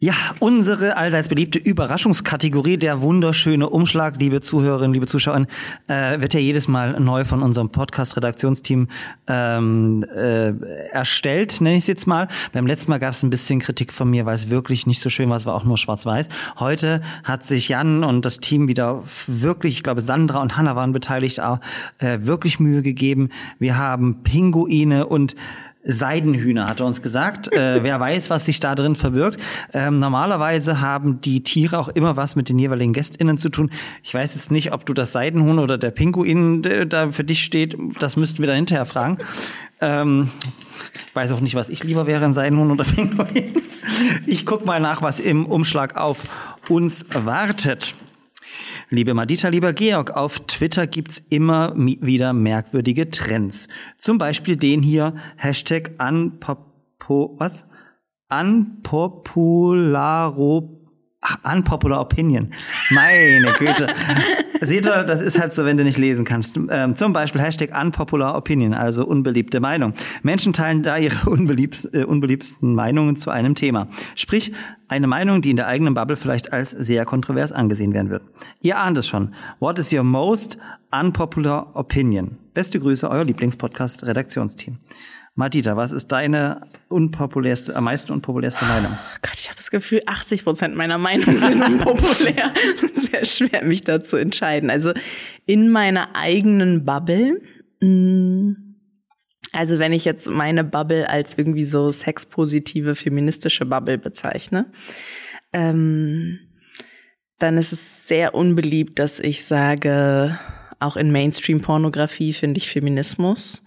[0.00, 5.46] Ja, unsere allseits beliebte Überraschungskategorie, der wunderschöne Umschlag, liebe Zuhörerinnen, liebe Zuschauer,
[5.88, 8.86] äh, wird ja jedes Mal neu von unserem Podcast-Redaktionsteam
[9.26, 10.52] ähm, äh,
[10.92, 12.28] erstellt, nenne ich es jetzt mal.
[12.52, 15.08] Beim letzten Mal gab es ein bisschen Kritik von mir, weil es wirklich nicht so
[15.08, 16.28] schön war, es war auch nur schwarz-weiß.
[16.60, 20.92] Heute hat sich Jan und das Team wieder wirklich, ich glaube Sandra und Hanna waren
[20.92, 21.58] beteiligt, auch
[21.98, 23.30] äh, wirklich Mühe gegeben.
[23.58, 25.34] Wir haben Pinguine und
[25.84, 27.52] Seidenhühner, hat er uns gesagt.
[27.52, 29.40] Äh, wer weiß, was sich da drin verbirgt.
[29.72, 33.70] Ähm, normalerweise haben die Tiere auch immer was mit den jeweiligen GästInnen zu tun.
[34.02, 37.42] Ich weiß jetzt nicht, ob du das Seidenhuhn oder der Pinguin der da für dich
[37.44, 37.76] steht.
[37.98, 39.18] Das müssten wir dann hinterher fragen.
[39.80, 40.30] Ähm,
[41.06, 43.62] ich weiß auch nicht, was ich lieber wäre, ein Seidenhuhn oder Pinguin.
[44.26, 46.22] Ich guck mal nach, was im Umschlag auf
[46.68, 47.94] uns wartet.
[48.90, 53.68] Liebe Madita, lieber Georg, auf Twitter gibt's immer wieder merkwürdige Trends.
[53.98, 57.66] Zum Beispiel den hier, Hashtag unpopo, was?
[58.30, 60.77] Unpopularo Ach,
[61.42, 62.52] unpopular opinion.
[62.90, 63.88] Meine Güte.
[64.60, 66.58] Seht ihr, das ist halt so, wenn du nicht lesen kannst.
[66.70, 69.94] Ähm, zum Beispiel Hashtag unpopular opinion, also unbeliebte Meinung.
[70.22, 73.88] Menschen teilen da ihre unbeliebst, äh, unbeliebsten Meinungen zu einem Thema.
[74.14, 74.52] Sprich,
[74.88, 78.22] eine Meinung, die in der eigenen Bubble vielleicht als sehr kontrovers angesehen werden wird.
[78.60, 79.34] Ihr ahnt es schon.
[79.58, 80.58] What is your most
[80.90, 82.38] unpopular opinion?
[82.54, 84.78] Beste Grüße, euer Lieblingspodcast Redaktionsteam.
[85.38, 88.90] Madita, was ist deine unpopulärste, am meisten unpopulärste Meinung?
[88.94, 92.52] Oh Gott, ich habe das Gefühl, 80 Prozent meiner Meinung sind unpopulär.
[92.92, 94.68] Sehr schwer, mich da zu entscheiden.
[94.68, 94.94] Also
[95.46, 97.40] in meiner eigenen Bubble.
[97.80, 98.54] Mm,
[99.52, 104.72] also wenn ich jetzt meine Bubble als irgendwie so sexpositive feministische Bubble bezeichne,
[105.52, 106.40] ähm,
[107.38, 110.36] dann ist es sehr unbeliebt, dass ich sage,
[110.80, 113.62] auch in Mainstream-Pornografie finde ich Feminismus.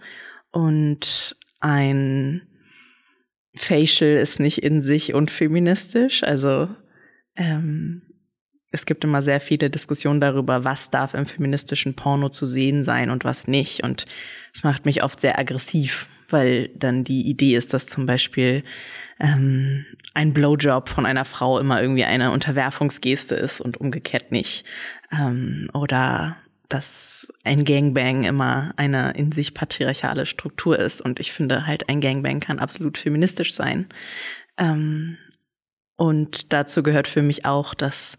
[0.50, 2.42] Und ein
[3.54, 6.22] Facial ist nicht in sich unfeministisch.
[6.22, 6.68] Also
[7.36, 8.02] ähm,
[8.70, 13.10] es gibt immer sehr viele Diskussionen darüber, was darf im feministischen Porno zu sehen sein
[13.10, 13.82] und was nicht.
[13.82, 14.06] Und
[14.52, 18.64] es macht mich oft sehr aggressiv, weil dann die Idee ist, dass zum Beispiel
[19.20, 19.84] ähm,
[20.14, 24.64] ein Blowjob von einer Frau immer irgendwie eine Unterwerfungsgeste ist und umgekehrt nicht.
[25.12, 26.38] Ähm, oder
[26.72, 31.00] dass ein Gangbang immer eine in sich patriarchale Struktur ist.
[31.00, 33.88] Und ich finde halt, ein Gangbang kann absolut feministisch sein.
[34.56, 35.18] Ähm,
[35.96, 38.16] und dazu gehört für mich auch, dass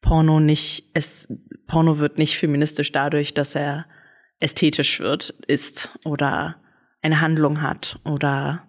[0.00, 1.28] Porno nicht, es,
[1.66, 3.86] Porno wird nicht feministisch dadurch, dass er
[4.38, 6.56] ästhetisch wird, ist oder
[7.02, 8.66] eine Handlung hat oder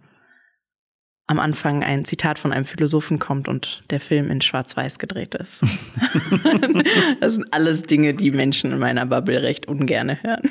[1.32, 5.64] am Anfang ein Zitat von einem Philosophen kommt und der Film in Schwarz-Weiß gedreht ist.
[7.22, 10.42] das sind alles Dinge, die Menschen in meiner Bubble recht ungerne hören.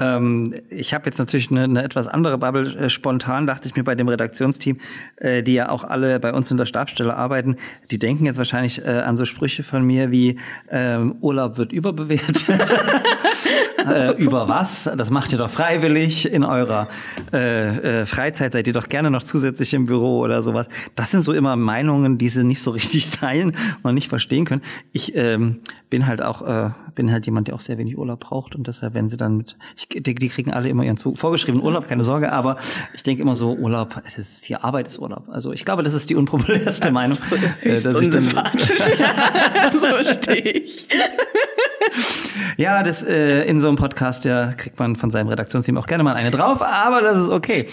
[0.00, 2.76] Ähm, ich habe jetzt natürlich eine, eine, etwas andere Bubble.
[2.76, 4.78] Äh, spontan dachte ich mir bei dem Redaktionsteam,
[5.16, 7.56] äh, die ja auch alle bei uns in der Stabstelle arbeiten,
[7.90, 10.38] die denken jetzt wahrscheinlich äh, an so Sprüche von mir wie
[10.70, 12.46] ähm, Urlaub wird überbewertet.
[13.86, 14.90] äh, über was?
[14.96, 16.88] Das macht ihr doch freiwillig in eurer
[17.32, 18.52] äh, äh, Freizeit.
[18.52, 20.68] Seid ihr doch gerne noch zusätzlich im Büro oder sowas.
[20.94, 24.62] Das sind so immer Meinungen, die sie nicht so richtig teilen und nicht verstehen können.
[24.92, 25.60] Ich ähm,
[25.90, 28.94] bin halt auch äh, bin halt jemand, der auch sehr wenig Urlaub braucht und deshalb,
[28.94, 32.02] wenn sie dann mit, ich, die, die kriegen alle immer ihren Zug, vorgeschriebenen Urlaub, keine
[32.02, 32.56] Sorge, aber
[32.92, 35.28] ich denke immer so, Urlaub, das ist hier Arbeit ist Urlaub.
[35.28, 37.16] Also ich glaube, das ist die unpopulärste das Meinung.
[37.62, 40.88] Äh, dass ich dann, so stehe ich.
[42.56, 46.02] Ja, das äh, in so einem Podcast, ja, kriegt man von seinem Redaktionsteam auch gerne
[46.02, 47.66] mal eine drauf, aber das ist okay.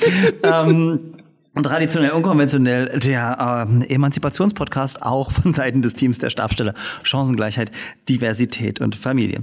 [0.43, 1.15] ähm,
[1.63, 6.73] traditionell, unkonventionell, der äh, Emanzipationspodcast auch von Seiten des Teams der Stabstelle
[7.03, 7.71] Chancengleichheit,
[8.09, 9.41] Diversität und Familie.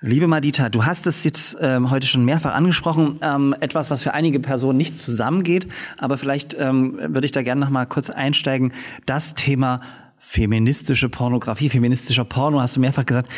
[0.00, 4.12] Liebe Madita, du hast es jetzt ähm, heute schon mehrfach angesprochen, ähm, etwas, was für
[4.12, 5.66] einige Personen nicht zusammengeht,
[5.96, 8.74] aber vielleicht ähm, würde ich da gerne noch mal kurz einsteigen.
[9.06, 9.80] Das Thema
[10.18, 13.30] feministische Pornografie, feministischer Porno, hast du mehrfach gesagt.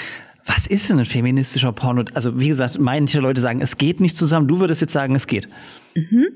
[0.45, 2.05] Was ist denn ein feministischer Porno?
[2.15, 4.49] Also wie gesagt, manche Leute sagen, es geht nicht zusammen.
[4.49, 5.49] Du würdest jetzt sagen, es geht.
[5.95, 6.27] Mhm.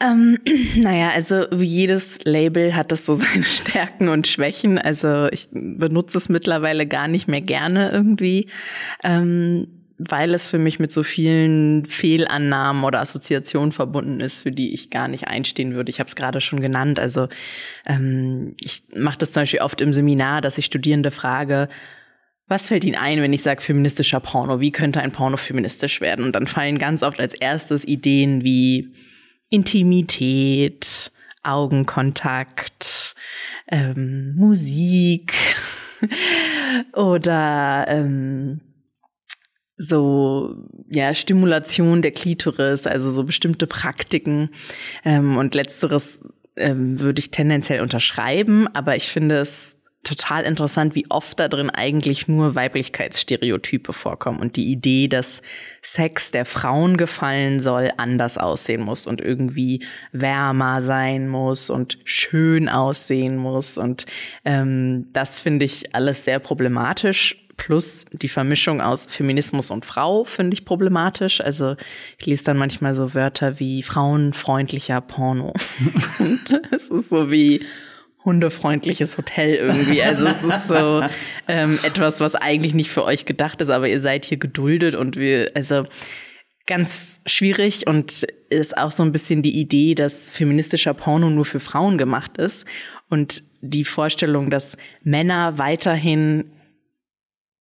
[0.00, 0.38] Ähm,
[0.76, 4.78] naja, also wie jedes Label hat es so seine Stärken und Schwächen.
[4.78, 8.48] Also ich benutze es mittlerweile gar nicht mehr gerne irgendwie.
[9.02, 9.68] Ähm,
[9.98, 14.90] weil es für mich mit so vielen Fehlannahmen oder Assoziationen verbunden ist, für die ich
[14.90, 15.90] gar nicht einstehen würde.
[15.90, 17.00] Ich habe es gerade schon genannt.
[17.00, 17.26] Also
[17.84, 21.68] ähm, ich mache das zum Beispiel oft im Seminar, dass ich Studierende frage,
[22.46, 24.60] was fällt Ihnen ein, wenn ich sage feministischer Porno?
[24.60, 26.24] Wie könnte ein Porno feministisch werden?
[26.24, 28.94] Und dann fallen ganz oft als erstes Ideen wie
[29.50, 31.12] Intimität,
[31.42, 33.14] Augenkontakt,
[33.68, 35.32] ähm, Musik
[36.94, 38.60] oder ähm,
[39.76, 40.56] so
[40.88, 44.50] ja Stimulation der Klitoris, also so bestimmte Praktiken.
[45.04, 46.20] Ähm, und letzteres
[46.56, 51.70] ähm, würde ich tendenziell unterschreiben, aber ich finde es total interessant, wie oft da drin
[51.70, 55.42] eigentlich nur Weiblichkeitsstereotype vorkommen und die Idee, dass
[55.82, 62.68] Sex, der Frauen gefallen soll, anders aussehen muss und irgendwie wärmer sein muss und schön
[62.68, 63.76] aussehen muss.
[63.76, 64.06] Und
[64.44, 67.36] ähm, das finde ich alles sehr problematisch.
[67.56, 71.40] Plus die Vermischung aus Feminismus und Frau finde ich problematisch.
[71.40, 71.74] Also
[72.16, 75.52] ich lese dann manchmal so Wörter wie frauenfreundlicher Porno.
[76.20, 77.60] und es ist so wie
[78.28, 80.02] hundefreundliches Hotel irgendwie.
[80.02, 81.02] Also es ist so
[81.48, 85.16] ähm, etwas, was eigentlich nicht für euch gedacht ist, aber ihr seid hier geduldet und
[85.16, 85.86] wir, also
[86.66, 91.60] ganz schwierig und ist auch so ein bisschen die Idee, dass feministischer Porno nur für
[91.60, 92.66] Frauen gemacht ist
[93.08, 96.44] und die Vorstellung, dass Männer weiterhin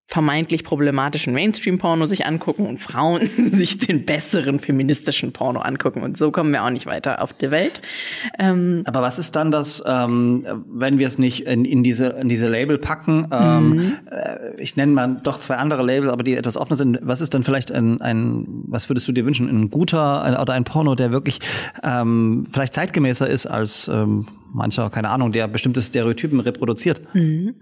[0.10, 6.02] vermeintlich problematischen Mainstream-Porno sich angucken und Frauen sich den besseren feministischen Porno angucken.
[6.02, 7.82] Und so kommen wir auch nicht weiter auf die Welt.
[8.40, 12.30] Ähm Aber was ist dann das, ähm, wenn wir es nicht in, in, diese, in
[12.30, 13.28] diese Label packen?
[13.32, 13.94] Ähm, mhm.
[14.10, 17.00] äh, ich nenne mal doch zwei andere Label, aber die etwas offener sind.
[17.02, 20.54] Was ist dann vielleicht ein, ein was würdest du dir wünschen, ein guter ein, oder
[20.54, 21.42] ein Porno, der wirklich
[21.84, 27.14] ähm, vielleicht zeitgemäßer ist als ähm, mancher, keine Ahnung, der bestimmte Stereotypen reproduziert?
[27.14, 27.56] Mhm.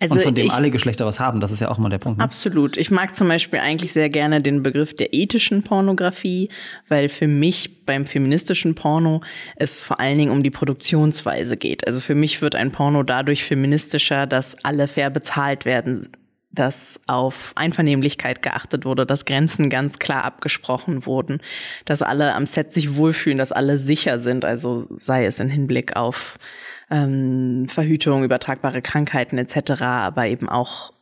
[0.00, 1.98] Also und von dem ich, alle Geschlechter was haben, das ist ja auch mal der
[1.98, 2.18] Punkt.
[2.18, 2.24] Ne?
[2.24, 2.76] Absolut.
[2.76, 6.50] Ich mag zum Beispiel eigentlich sehr gerne den Begriff der ethischen Pornografie,
[6.88, 9.22] weil für mich beim feministischen Porno
[9.56, 11.84] es vor allen Dingen um die Produktionsweise geht.
[11.86, 16.06] Also für mich wird ein Porno dadurch feministischer, dass alle fair bezahlt werden,
[16.52, 21.40] dass auf Einvernehmlichkeit geachtet wurde, dass Grenzen ganz klar abgesprochen wurden,
[21.84, 25.96] dass alle am Set sich wohlfühlen, dass alle sicher sind, also sei es in Hinblick
[25.96, 26.38] auf
[26.90, 30.92] ähm, Verhütung, übertragbare Krankheiten etc., aber eben auch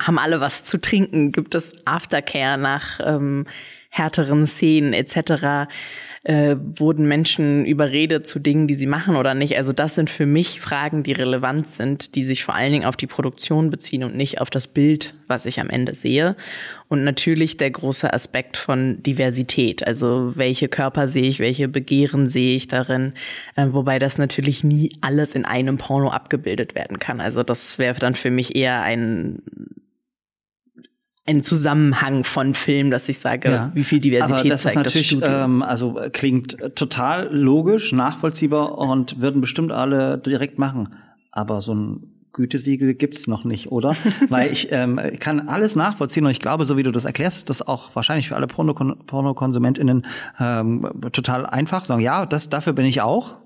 [0.00, 3.46] haben alle was zu trinken, gibt es Aftercare nach ähm,
[3.90, 5.68] härteren Szenen etc
[6.24, 9.56] äh, wurden Menschen überredet zu Dingen, die sie machen oder nicht.
[9.56, 12.96] Also das sind für mich Fragen, die relevant sind, die sich vor allen Dingen auf
[12.96, 16.36] die Produktion beziehen und nicht auf das Bild, was ich am Ende sehe.
[16.86, 19.84] Und natürlich der große Aspekt von Diversität.
[19.84, 23.14] Also welche Körper sehe ich, welche Begehren sehe ich darin,
[23.56, 27.20] äh, wobei das natürlich nie alles in einem Porno abgebildet werden kann.
[27.20, 29.42] Also das wäre dann für mich eher ein
[31.24, 33.70] ein Zusammenhang von Filmen, dass ich sage, ja.
[33.74, 35.28] wie viel Diversität Aber das zeigt ist natürlich, das Studio.
[35.28, 40.94] Ähm, also klingt total logisch, nachvollziehbar und würden bestimmt alle direkt machen.
[41.30, 43.94] Aber so ein Gütesiegel gibt's noch nicht, oder?
[44.28, 47.66] Weil ich ähm, kann alles nachvollziehen und ich glaube, so wie du das erklärst, das
[47.66, 50.06] auch wahrscheinlich für alle Pornokonsumentinnen
[50.40, 53.36] ähm, total einfach sagen, ja, das dafür bin ich auch.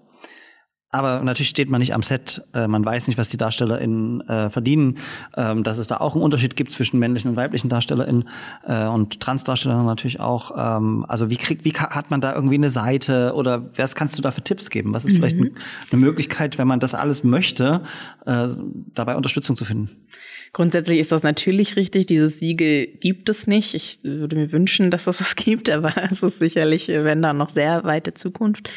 [0.96, 4.48] Aber natürlich steht man nicht am Set, äh, man weiß nicht, was die DarstellerInnen äh,
[4.48, 4.94] verdienen,
[5.36, 8.26] ähm, dass es da auch einen Unterschied gibt zwischen männlichen und weiblichen DarstellerInnen
[8.66, 10.52] äh, und Transdarstellern natürlich auch.
[10.56, 14.22] Ähm, also wie kriegt, wie hat man da irgendwie eine Seite oder was kannst du
[14.22, 14.94] da für Tipps geben?
[14.94, 15.16] Was ist mhm.
[15.16, 17.82] vielleicht eine Möglichkeit, wenn man das alles möchte,
[18.24, 18.48] äh,
[18.94, 19.90] dabei Unterstützung zu finden?
[20.56, 22.06] Grundsätzlich ist das natürlich richtig.
[22.06, 23.74] Dieses Siegel gibt es nicht.
[23.74, 27.50] Ich würde mir wünschen, dass es es gibt, aber es ist sicherlich, wenn da noch
[27.50, 28.70] sehr weite Zukunft.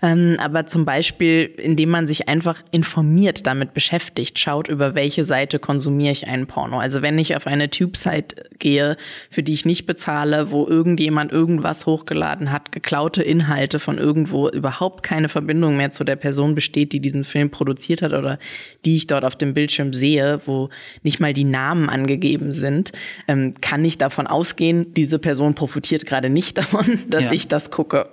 [0.00, 5.58] Ähm, aber zum Beispiel, indem man sich einfach informiert, damit beschäftigt, schaut, über welche Seite
[5.58, 6.78] konsumiere ich einen Porno.
[6.78, 8.96] Also wenn ich auf eine Tube-Site gehe,
[9.30, 15.02] für die ich nicht bezahle, wo irgendjemand irgendwas hochgeladen hat, geklaute Inhalte von irgendwo, überhaupt
[15.02, 18.38] keine Verbindung mehr zu der Person besteht, die diesen Film produziert hat oder
[18.86, 20.70] die ich dort auf dem Bildschirm sehe, wo
[21.02, 22.92] nicht nicht mal die Namen angegeben sind,
[23.26, 27.32] ähm, kann ich davon ausgehen, diese Person profitiert gerade nicht davon, dass ja.
[27.32, 28.08] ich das gucke.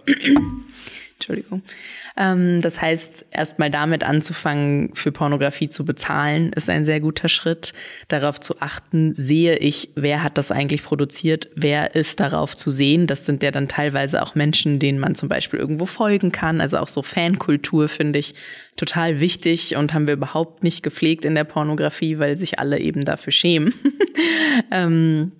[1.15, 1.61] Entschuldigung.
[2.15, 7.73] Ähm, das heißt, erstmal damit anzufangen, für Pornografie zu bezahlen, ist ein sehr guter Schritt.
[8.07, 13.07] Darauf zu achten, sehe ich, wer hat das eigentlich produziert, wer ist darauf zu sehen.
[13.07, 16.61] Das sind ja dann teilweise auch Menschen, denen man zum Beispiel irgendwo folgen kann.
[16.61, 18.35] Also auch so Fankultur finde ich
[18.75, 23.01] total wichtig und haben wir überhaupt nicht gepflegt in der Pornografie, weil sich alle eben
[23.05, 23.73] dafür schämen.
[24.71, 25.31] ähm,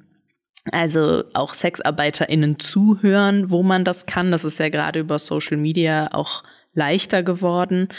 [0.71, 4.31] also auch SexarbeiterInnen zuhören, wo man das kann.
[4.31, 6.43] Das ist ja gerade über Social Media auch
[6.73, 7.89] leichter geworden,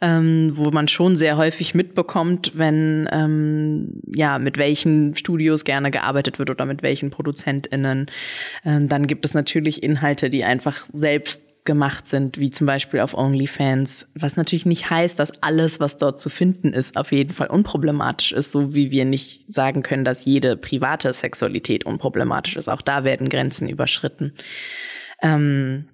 [0.00, 6.38] ähm, wo man schon sehr häufig mitbekommt, wenn ähm, ja mit welchen Studios gerne gearbeitet
[6.38, 8.10] wird oder mit welchen ProduzentInnen.
[8.64, 13.14] Ähm, dann gibt es natürlich Inhalte, die einfach selbst gemacht sind, wie zum Beispiel auf
[13.14, 17.46] OnlyFans, was natürlich nicht heißt, dass alles, was dort zu finden ist, auf jeden Fall
[17.46, 22.68] unproblematisch ist, so wie wir nicht sagen können, dass jede private Sexualität unproblematisch ist.
[22.68, 24.34] Auch da werden Grenzen überschritten.
[25.22, 25.86] Ähm,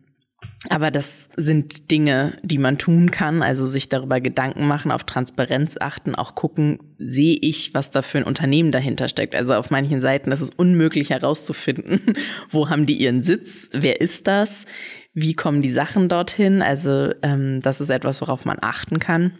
[0.68, 5.76] aber das sind Dinge, die man tun kann, also sich darüber Gedanken machen, auf Transparenz
[5.80, 9.34] achten, auch gucken, sehe ich, was da für ein Unternehmen dahinter steckt.
[9.34, 12.14] Also auf manchen Seiten ist es unmöglich herauszufinden,
[12.50, 14.66] wo haben die ihren Sitz, wer ist das,
[15.14, 16.60] wie kommen die Sachen dorthin.
[16.60, 19.32] Also ähm, das ist etwas, worauf man achten kann.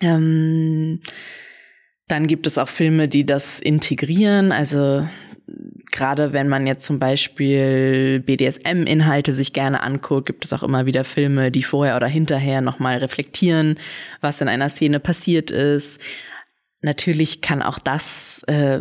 [0.00, 1.00] Ähm,
[2.08, 4.52] dann gibt es auch Filme, die das integrieren.
[4.52, 5.06] Also
[5.90, 11.04] gerade wenn man jetzt zum Beispiel BDSM-Inhalte sich gerne anguckt, gibt es auch immer wieder
[11.04, 13.78] Filme, die vorher oder hinterher nochmal reflektieren,
[14.20, 16.00] was in einer Szene passiert ist.
[16.82, 18.80] Natürlich kann auch das, äh,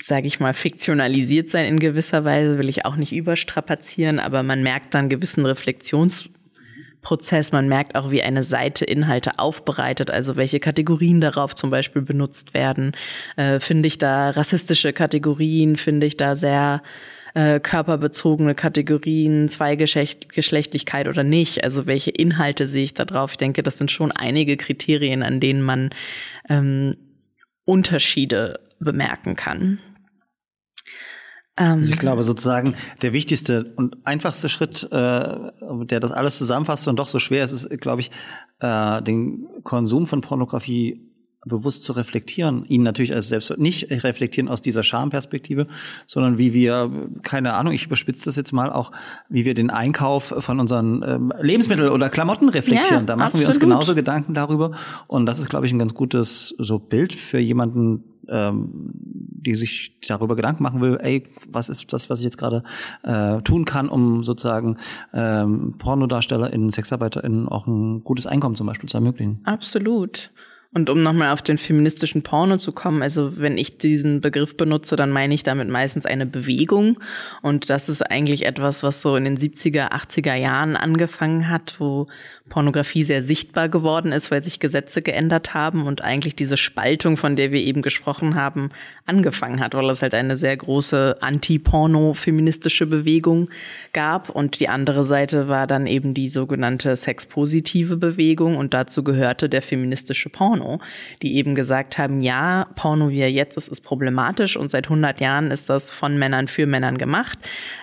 [0.00, 4.62] sage ich mal, fiktionalisiert sein in gewisser Weise, will ich auch nicht überstrapazieren, aber man
[4.62, 6.28] merkt dann gewissen Reflexions
[7.06, 7.52] Prozess.
[7.52, 12.52] Man merkt auch, wie eine Seite Inhalte aufbereitet, also welche Kategorien darauf zum Beispiel benutzt
[12.52, 12.96] werden.
[13.36, 16.82] Äh, finde ich da rassistische Kategorien, finde ich da sehr
[17.34, 21.62] äh, körperbezogene Kategorien, Zweigeschlechtlichkeit oder nicht.
[21.62, 23.32] Also welche Inhalte sehe ich da drauf?
[23.32, 25.90] Ich denke, das sind schon einige Kriterien, an denen man
[26.48, 26.96] ähm,
[27.64, 29.78] Unterschiede bemerken kann.
[31.56, 35.38] Also ich glaube sozusagen, der wichtigste und einfachste Schritt, äh,
[35.86, 38.10] der das alles zusammenfasst und doch so schwer ist, ist, glaube ich,
[38.60, 41.06] äh, den Konsum von Pornografie
[41.46, 45.66] bewusst zu reflektieren, ihn natürlich als selbst nicht reflektieren aus dieser Schamperspektive,
[46.06, 46.90] sondern wie wir,
[47.22, 48.90] keine Ahnung, ich überspitze das jetzt mal auch,
[49.28, 53.02] wie wir den Einkauf von unseren ähm, Lebensmitteln oder Klamotten reflektieren.
[53.02, 53.42] Ja, da machen absolut.
[53.42, 54.72] wir uns genauso Gedanken darüber.
[55.06, 58.90] Und das ist, glaube ich, ein ganz gutes so Bild für jemanden, ähm,
[59.46, 62.62] die sich darüber Gedanken machen will, ey, was ist das, was ich jetzt gerade
[63.02, 64.76] äh, tun kann, um sozusagen
[65.12, 69.40] ähm, PornodarstellerInnen, SexarbeiterInnen auch ein gutes Einkommen zum Beispiel zu ermöglichen.
[69.44, 70.30] Absolut.
[70.76, 74.94] Und um nochmal auf den feministischen Porno zu kommen, also wenn ich diesen Begriff benutze,
[74.94, 76.98] dann meine ich damit meistens eine Bewegung.
[77.40, 82.08] Und das ist eigentlich etwas, was so in den 70er, 80er Jahren angefangen hat, wo
[82.48, 87.34] Pornografie sehr sichtbar geworden ist, weil sich Gesetze geändert haben und eigentlich diese Spaltung, von
[87.34, 88.70] der wir eben gesprochen haben,
[89.04, 93.50] angefangen hat, weil es halt eine sehr große anti-porno-feministische Bewegung
[93.92, 99.48] gab und die andere Seite war dann eben die sogenannte sexpositive Bewegung und dazu gehörte
[99.48, 100.78] der feministische Porno,
[101.22, 105.20] die eben gesagt haben, ja, Porno wie er jetzt ist, ist problematisch und seit 100
[105.20, 107.38] Jahren ist das von Männern für Männern gemacht,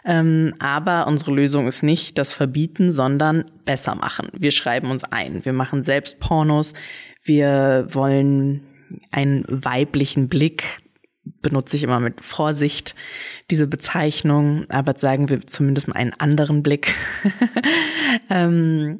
[0.06, 4.30] ähm, aber unsere Lösung ist nicht das Verbieten, sondern besser machen.
[4.34, 5.46] Wir schreiben uns ein.
[5.46, 6.74] Wir machen selbst Pornos.
[7.24, 8.62] Wir wollen
[9.12, 10.84] einen weiblichen Blick
[11.42, 12.96] benutze ich immer mit Vorsicht
[13.50, 16.94] diese Bezeichnung, aber sagen wir zumindest einen anderen Blick
[18.30, 19.00] ähm,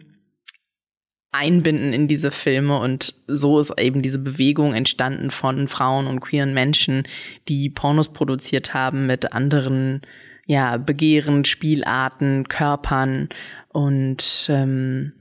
[1.32, 6.54] einbinden in diese Filme und so ist eben diese Bewegung entstanden von Frauen und queeren
[6.54, 7.08] Menschen,
[7.50, 10.02] die Pornos produziert haben mit anderen
[10.46, 13.30] ja Begehren, Spielarten, Körpern
[13.70, 15.14] und ähm,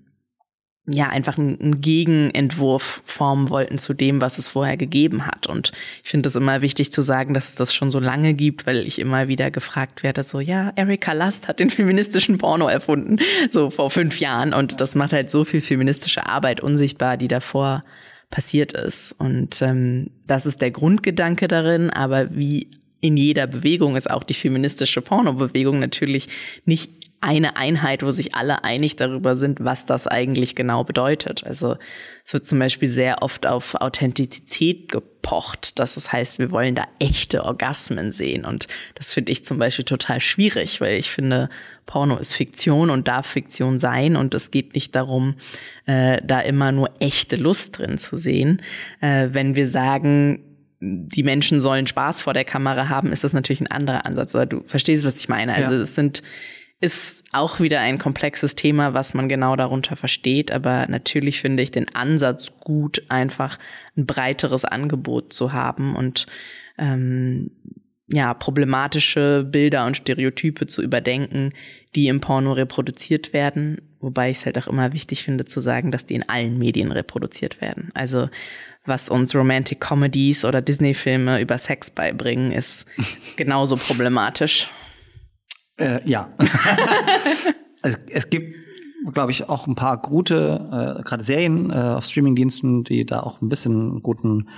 [0.86, 5.46] ja einfach einen Gegenentwurf formen wollten zu dem, was es vorher gegeben hat.
[5.46, 5.70] Und
[6.02, 8.84] ich finde es immer wichtig zu sagen, dass es das schon so lange gibt, weil
[8.84, 13.18] ich immer wieder gefragt werde, so ja, Erika Last hat den feministischen Porno erfunden,
[13.48, 14.52] so vor fünf Jahren.
[14.52, 17.84] Und das macht halt so viel feministische Arbeit unsichtbar, die davor
[18.30, 19.14] passiert ist.
[19.18, 22.68] Und ähm, das ist der Grundgedanke darin, aber wie
[23.00, 26.28] in jeder Bewegung ist auch die feministische Pornobewegung natürlich
[26.64, 31.44] nicht eine Einheit, wo sich alle einig darüber sind, was das eigentlich genau bedeutet.
[31.44, 31.76] Also
[32.24, 35.78] es wird zum Beispiel sehr oft auf Authentizität gepocht.
[35.78, 38.44] Das heißt, wir wollen da echte Orgasmen sehen.
[38.44, 38.66] Und
[38.96, 41.48] das finde ich zum Beispiel total schwierig, weil ich finde,
[41.86, 44.16] Porno ist Fiktion und darf Fiktion sein.
[44.16, 45.36] Und es geht nicht darum,
[45.86, 48.62] äh, da immer nur echte Lust drin zu sehen.
[49.00, 50.40] Äh, wenn wir sagen,
[50.80, 54.34] die Menschen sollen Spaß vor der Kamera haben, ist das natürlich ein anderer Ansatz.
[54.34, 55.54] Aber du verstehst, was ich meine.
[55.54, 55.80] Also ja.
[55.82, 56.24] es sind
[56.82, 60.50] ist auch wieder ein komplexes Thema, was man genau darunter versteht.
[60.50, 63.58] Aber natürlich finde ich den Ansatz gut, einfach
[63.96, 66.26] ein breiteres Angebot zu haben und
[66.78, 67.52] ähm,
[68.08, 71.52] ja, problematische Bilder und Stereotype zu überdenken,
[71.94, 73.80] die im Porno reproduziert werden.
[74.00, 76.90] Wobei ich es halt auch immer wichtig finde zu sagen, dass die in allen Medien
[76.90, 77.92] reproduziert werden.
[77.94, 78.28] Also
[78.84, 82.86] was uns Romantic Comedies oder Disney-Filme über Sex beibringen, ist
[83.36, 84.68] genauso problematisch.
[85.76, 86.30] Äh, ja.
[87.82, 88.54] es, es gibt,
[89.12, 93.40] glaube ich, auch ein paar gute, äh, gerade Serien äh, auf Streamingdiensten, die da auch
[93.40, 94.48] ein bisschen guten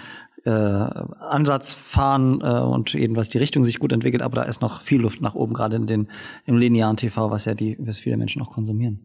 [0.45, 4.61] äh, Ansatz fahren äh, und eben was die Richtung sich gut entwickelt, aber da ist
[4.61, 6.09] noch viel Luft nach oben, gerade in den
[6.45, 9.01] im linearen TV, was ja die, was viele Menschen auch konsumieren.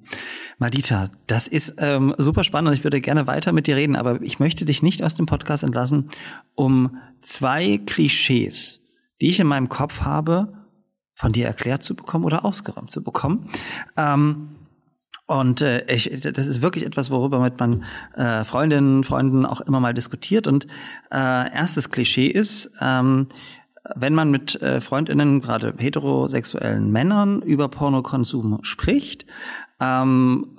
[0.58, 4.22] Madita, das ist ähm, super spannend und ich würde gerne weiter mit dir reden, aber
[4.22, 6.10] ich möchte dich nicht aus dem Podcast entlassen,
[6.56, 8.82] um zwei Klischees,
[9.22, 10.59] die ich in meinem Kopf habe,
[11.20, 13.50] von dir erklärt zu bekommen oder ausgeräumt zu bekommen.
[13.98, 14.56] Ähm,
[15.26, 17.84] und äh, ich, das ist wirklich etwas, worüber mit man
[18.16, 20.48] äh, Freundinnen, Freunden auch immer mal diskutiert.
[20.48, 20.66] Und
[21.12, 23.28] äh, erstes Klischee ist, ähm,
[23.96, 29.26] wenn man mit äh, Freundinnen, gerade heterosexuellen Männern, über Pornokonsum spricht,
[29.82, 30.58] ähm,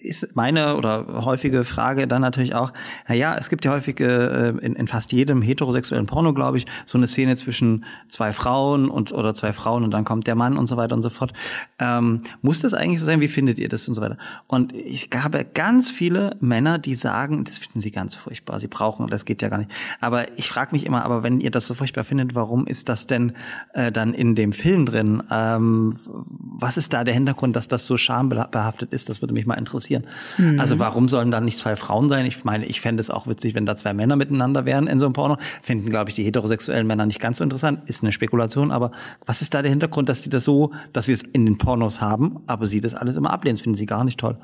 [0.00, 2.72] ist meine oder häufige Frage dann natürlich auch,
[3.08, 6.66] na ja, es gibt ja häufig äh, in, in fast jedem heterosexuellen Porno, glaube ich,
[6.86, 10.56] so eine Szene zwischen zwei Frauen und oder zwei Frauen und dann kommt der Mann
[10.56, 11.32] und so weiter und so fort.
[11.78, 13.20] Ähm, muss das eigentlich so sein?
[13.20, 14.18] Wie findet ihr das und so weiter?
[14.46, 19.06] Und ich habe ganz viele Männer, die sagen, das finden sie ganz furchtbar, sie brauchen,
[19.08, 19.70] das geht ja gar nicht.
[20.00, 23.06] Aber ich frage mich immer, aber wenn ihr das so furchtbar findet, warum ist das
[23.06, 23.32] denn
[23.72, 25.22] äh, dann in dem Film drin?
[25.30, 29.08] Ähm, was ist da der Hintergrund, dass das so schambehaftet ist?
[29.08, 30.04] Das würde mich mal interessieren.
[30.38, 30.60] Mhm.
[30.60, 32.26] Also warum sollen da nicht zwei Frauen sein?
[32.26, 35.06] Ich meine, ich fände es auch witzig, wenn da zwei Männer miteinander wären in so
[35.06, 35.36] einem Porno.
[35.62, 37.88] Finden, glaube ich, die heterosexuellen Männer nicht ganz so interessant.
[37.88, 38.90] Ist eine Spekulation, aber
[39.26, 42.00] was ist da der Hintergrund, dass die das so, dass wir es in den Pornos
[42.00, 43.56] haben, aber sie das alles immer ablehnen?
[43.56, 44.38] Das finden sie gar nicht toll.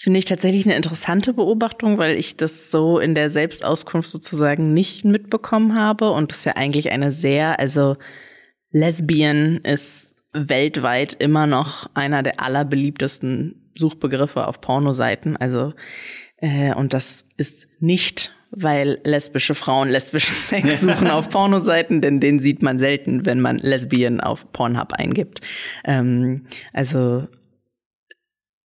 [0.00, 5.04] Finde ich tatsächlich eine interessante Beobachtung, weil ich das so in der Selbstauskunft sozusagen nicht
[5.04, 7.96] mitbekommen habe und das ist ja eigentlich eine sehr, also
[8.70, 15.36] Lesbian ist weltweit immer noch einer der allerbeliebtesten Suchbegriffe auf Pornoseiten.
[15.36, 15.72] Also
[16.38, 22.40] äh, und das ist nicht, weil lesbische Frauen lesbischen Sex suchen auf Pornoseiten, denn den
[22.40, 25.40] sieht man selten, wenn man Lesbian auf Pornhub eingibt.
[25.84, 27.26] Ähm, also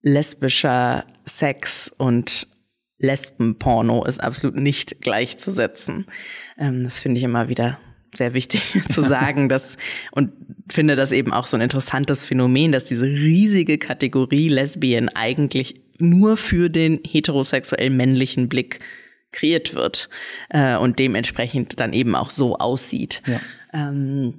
[0.02, 2.48] lesbischer Sex und
[2.98, 6.06] Lesbenporno ist absolut nicht gleichzusetzen.
[6.58, 7.80] Ähm, das finde ich immer wieder
[8.18, 9.78] sehr wichtig zu sagen, dass
[10.12, 10.32] und
[10.70, 16.38] finde das eben auch so ein interessantes Phänomen, dass diese riesige Kategorie Lesbien eigentlich nur
[16.38, 18.80] für den heterosexuell männlichen Blick
[19.32, 20.10] kreiert wird
[20.50, 23.22] äh, und dementsprechend dann eben auch so aussieht.
[23.26, 23.42] Ja.
[23.74, 24.36] Ähm,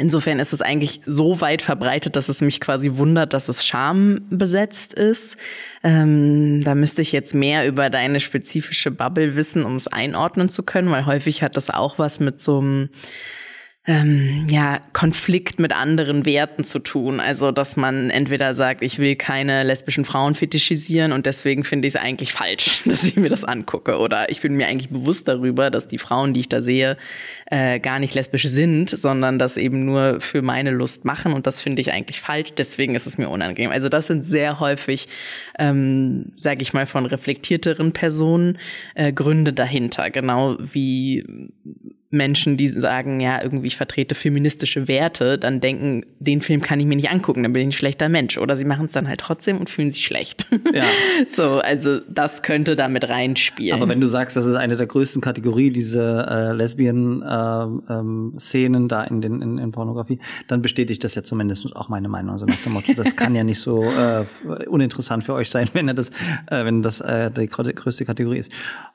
[0.00, 4.94] Insofern ist es eigentlich so weit verbreitet, dass es mich quasi wundert, dass es schambesetzt
[4.94, 5.36] ist.
[5.84, 10.62] Ähm, da müsste ich jetzt mehr über deine spezifische Bubble wissen, um es einordnen zu
[10.62, 12.88] können, weil häufig hat das auch was mit so einem
[13.86, 17.18] ähm, ja, Konflikt mit anderen Werten zu tun.
[17.18, 21.94] Also, dass man entweder sagt, ich will keine lesbischen Frauen fetischisieren und deswegen finde ich
[21.94, 23.96] es eigentlich falsch, dass ich mir das angucke.
[23.98, 26.98] Oder ich bin mir eigentlich bewusst darüber, dass die Frauen, die ich da sehe,
[27.46, 31.62] äh, gar nicht lesbisch sind, sondern das eben nur für meine Lust machen und das
[31.62, 32.50] finde ich eigentlich falsch.
[32.58, 33.70] Deswegen ist es mir unangenehm.
[33.70, 35.08] Also, das sind sehr häufig,
[35.58, 38.58] ähm, sage ich mal, von reflektierteren Personen
[38.94, 40.10] äh, Gründe dahinter.
[40.10, 41.24] Genau wie
[42.10, 46.86] Menschen, die sagen, ja, irgendwie ich vertrete feministische Werte, dann denken, den Film kann ich
[46.86, 48.36] mir nicht angucken, dann bin ich ein schlechter Mensch.
[48.36, 50.48] Oder sie machen es dann halt trotzdem und fühlen sich schlecht.
[50.74, 50.86] Ja.
[51.26, 53.80] so, also das könnte da mit reinspielen.
[53.80, 58.88] Aber wenn du sagst, das ist eine der größten Kategorien, diese äh, Lesbien-Szenen äh, ähm,
[58.88, 60.18] da in, den, in, in Pornografie,
[60.48, 62.32] dann bestätigt das ja zumindest auch meine Meinung.
[62.32, 64.24] Also nach dem Motto, das kann ja nicht so äh,
[64.66, 66.10] uninteressant für euch sein, wenn das,
[66.48, 68.50] äh, wenn das äh, die größte Kategorie ist.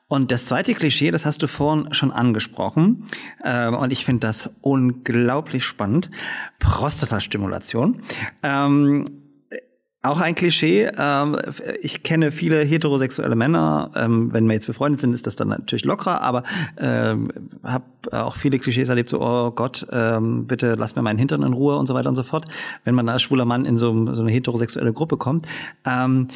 [0.08, 3.06] Und das zweite Klischee, das hast du vorhin schon angesprochen,
[3.42, 6.10] äh, und ich finde das unglaublich spannend,
[6.60, 8.00] Prostatastimulation.
[8.42, 9.26] Ähm,
[10.06, 10.88] auch ein Klischee.
[10.96, 11.36] Ähm,
[11.80, 13.90] ich kenne viele heterosexuelle Männer.
[13.96, 16.22] Ähm, wenn wir jetzt befreundet sind, ist das dann natürlich lockerer.
[16.22, 16.44] Aber
[16.78, 17.28] ähm,
[17.64, 21.52] habe auch viele Klischees erlebt, so oh Gott, ähm, bitte lass mir meinen Hintern in
[21.52, 22.46] Ruhe und so weiter und so fort.
[22.84, 25.46] Wenn man als schwuler Mann in so, so eine heterosexuelle Gruppe kommt.
[25.84, 26.28] Ähm,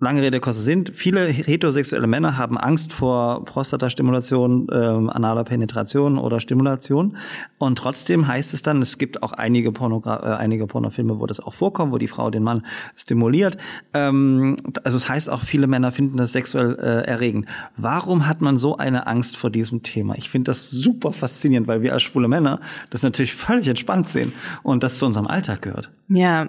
[0.00, 0.84] Lange Rede, kurzer Sinn.
[0.92, 7.16] Viele heterosexuelle Männer haben Angst vor Prostatastimulation, ähm, analer Penetration oder Stimulation.
[7.58, 11.40] Und trotzdem heißt es dann, es gibt auch einige, Pornogra äh, einige Pornofilme, wo das
[11.40, 12.64] auch vorkommt, wo die Frau den Mann
[12.94, 13.56] stimuliert.
[13.92, 17.46] Ähm, also es heißt auch, viele Männer finden das sexuell äh, erregend.
[17.76, 20.14] Warum hat man so eine Angst vor diesem Thema?
[20.16, 22.60] Ich finde das super faszinierend, weil wir als schwule Männer
[22.90, 25.90] das natürlich völlig entspannt sehen und das zu unserem Alltag gehört.
[26.08, 26.48] Ja.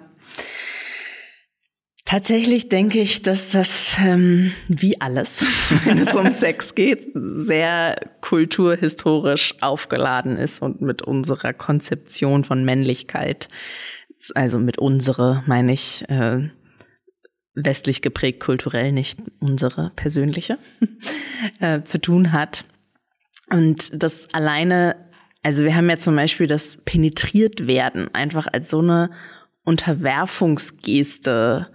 [2.10, 5.44] Tatsächlich denke ich, dass das ähm, wie alles,
[5.84, 13.46] wenn es um Sex geht, sehr kulturhistorisch aufgeladen ist und mit unserer Konzeption von Männlichkeit,
[14.34, 16.50] also mit unsere, meine ich, äh,
[17.54, 20.58] westlich geprägt kulturell, nicht unsere persönliche,
[21.60, 22.64] äh, zu tun hat.
[23.50, 24.96] Und das alleine,
[25.44, 29.10] also wir haben ja zum Beispiel das penetriert werden einfach als so eine
[29.62, 31.68] Unterwerfungsgeste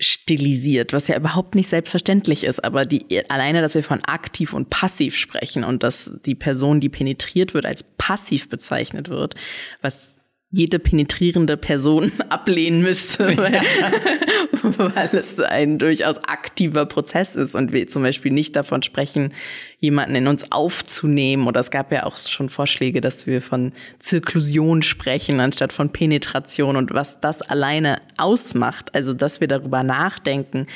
[0.00, 4.70] stilisiert, was ja überhaupt nicht selbstverständlich ist, aber die alleine, dass wir von aktiv und
[4.70, 9.34] passiv sprechen und dass die Person, die penetriert wird, als passiv bezeichnet wird,
[9.82, 10.16] was
[10.52, 13.62] jede penetrierende Person ablehnen müsste, weil, ja.
[14.62, 19.32] weil es ein durchaus aktiver Prozess ist und wir zum Beispiel nicht davon sprechen,
[19.78, 21.46] jemanden in uns aufzunehmen.
[21.46, 26.76] Oder es gab ja auch schon Vorschläge, dass wir von Zirklusion sprechen anstatt von Penetration
[26.76, 28.92] und was das alleine ausmacht.
[28.94, 30.66] Also, dass wir darüber nachdenken,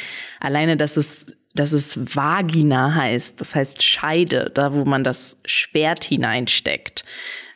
[0.41, 6.03] alleine, dass es dass es Vagina heißt, das heißt Scheide, da wo man das Schwert
[6.03, 7.05] hineinsteckt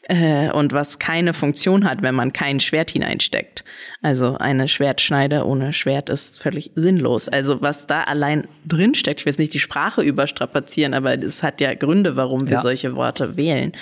[0.08, 3.64] äh, und was keine Funktion hat, wenn man kein Schwert hineinsteckt.
[4.02, 7.28] Also eine Schwertschneide ohne Schwert ist völlig sinnlos.
[7.28, 11.60] Also was da allein drinsteckt, ich will jetzt nicht die Sprache überstrapazieren, aber es hat
[11.60, 12.60] ja Gründe, warum wir Ja.
[12.62, 13.72] solche Worte wählen.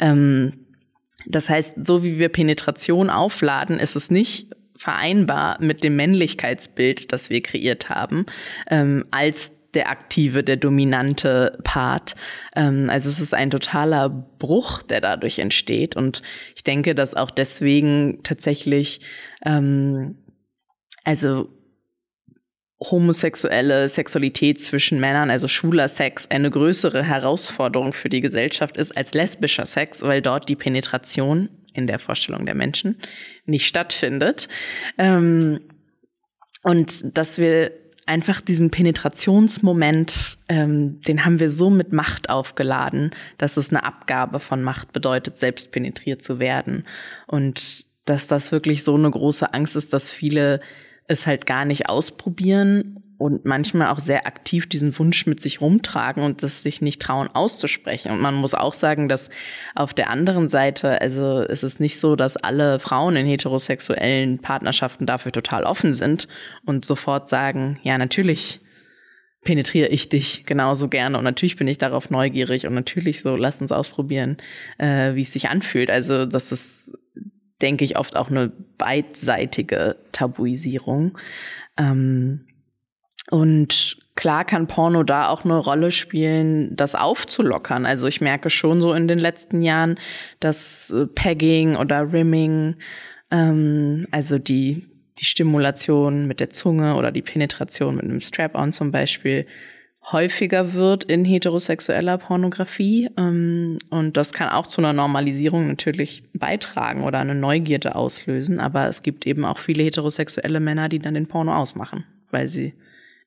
[0.00, 0.52] Ähm,
[1.26, 7.30] das heißt, so wie wir Penetration aufladen, ist es nicht vereinbar mit dem Männlichkeitsbild, das
[7.30, 8.26] wir kreiert haben,
[8.70, 12.16] ähm, als der aktive, der dominante Part.
[12.56, 15.94] Ähm, also es ist ein totaler Bruch, der dadurch entsteht.
[15.94, 16.22] Und
[16.56, 19.00] ich denke, dass auch deswegen tatsächlich,
[19.44, 20.16] ähm,
[21.04, 21.48] also
[22.80, 29.14] homosexuelle Sexualität zwischen Männern, also schwuler Sex, eine größere Herausforderung für die Gesellschaft ist als
[29.14, 32.98] lesbischer Sex, weil dort die Penetration in der Vorstellung der Menschen
[33.44, 34.48] nicht stattfindet.
[34.98, 35.60] Ähm,
[36.62, 37.70] und dass wir
[38.06, 44.40] einfach diesen Penetrationsmoment, ähm, den haben wir so mit Macht aufgeladen, dass es eine Abgabe
[44.40, 46.84] von Macht bedeutet, selbst penetriert zu werden.
[47.26, 50.60] Und dass das wirklich so eine große Angst ist, dass viele
[51.08, 56.22] es halt gar nicht ausprobieren und manchmal auch sehr aktiv diesen Wunsch mit sich rumtragen
[56.22, 58.12] und das sich nicht trauen auszusprechen.
[58.12, 59.30] Und man muss auch sagen, dass
[59.74, 65.06] auf der anderen Seite, also es ist nicht so, dass alle Frauen in heterosexuellen Partnerschaften
[65.06, 66.28] dafür total offen sind
[66.66, 68.60] und sofort sagen, ja, natürlich
[69.44, 73.62] penetriere ich dich genauso gerne und natürlich bin ich darauf neugierig und natürlich so, lass
[73.62, 74.38] uns ausprobieren,
[74.76, 75.88] äh, wie es sich anfühlt.
[75.88, 76.98] Also das ist,
[77.62, 81.16] denke ich, oft auch eine beidseitige Tabuisierung.
[81.78, 82.46] Ähm,
[83.30, 87.86] und klar kann Porno da auch eine Rolle spielen, das aufzulockern.
[87.86, 89.98] Also ich merke schon so in den letzten Jahren,
[90.40, 92.76] dass äh, Pegging oder Rimming,
[93.30, 94.86] ähm, also die,
[95.18, 99.46] die Stimulation mit der Zunge oder die Penetration mit einem Strap-on zum Beispiel,
[100.12, 103.10] häufiger wird in heterosexueller Pornografie.
[103.18, 108.60] Ähm, und das kann auch zu einer Normalisierung natürlich beitragen oder eine Neugierde auslösen.
[108.60, 112.74] Aber es gibt eben auch viele heterosexuelle Männer, die dann den Porno ausmachen, weil sie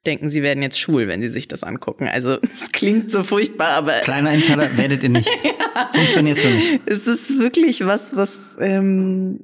[0.09, 2.07] denken, sie werden jetzt schwul, wenn sie sich das angucken.
[2.07, 5.29] Also es klingt so furchtbar, aber Kleiner Insider, werdet ihr nicht.
[5.93, 6.81] Funktioniert so nicht.
[6.85, 9.41] es ist wirklich was, was, ähm,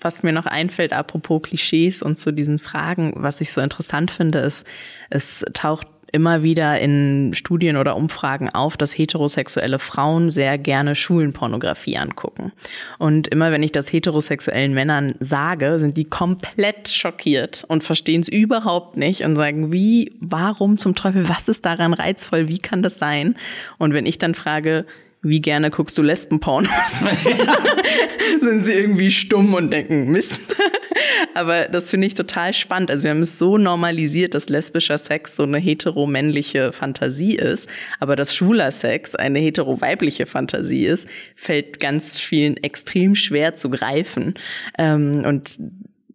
[0.00, 4.38] was mir noch einfällt, apropos Klischees und zu diesen Fragen, was ich so interessant finde,
[4.40, 4.66] ist,
[5.10, 11.98] es taucht immer wieder in Studien oder Umfragen auf, dass heterosexuelle Frauen sehr gerne Schulenpornografie
[11.98, 12.52] angucken.
[12.98, 18.28] Und immer wenn ich das heterosexuellen Männern sage, sind die komplett schockiert und verstehen es
[18.28, 23.00] überhaupt nicht und sagen, wie, warum zum Teufel, was ist daran reizvoll, wie kann das
[23.00, 23.34] sein?
[23.78, 24.86] Und wenn ich dann frage,
[25.24, 26.70] wie gerne guckst du Lesbenpornos?
[28.40, 30.56] sind sie irgendwie stumm und denken, Mist.
[31.34, 32.90] Aber das finde ich total spannend.
[32.90, 37.68] Also wir haben es so normalisiert, dass lesbischer Sex so eine hetero-männliche Fantasie ist,
[37.98, 44.34] aber dass schwuler Sex eine hetero-weibliche Fantasie ist, fällt ganz vielen extrem schwer zu greifen.
[44.78, 45.58] Ähm, und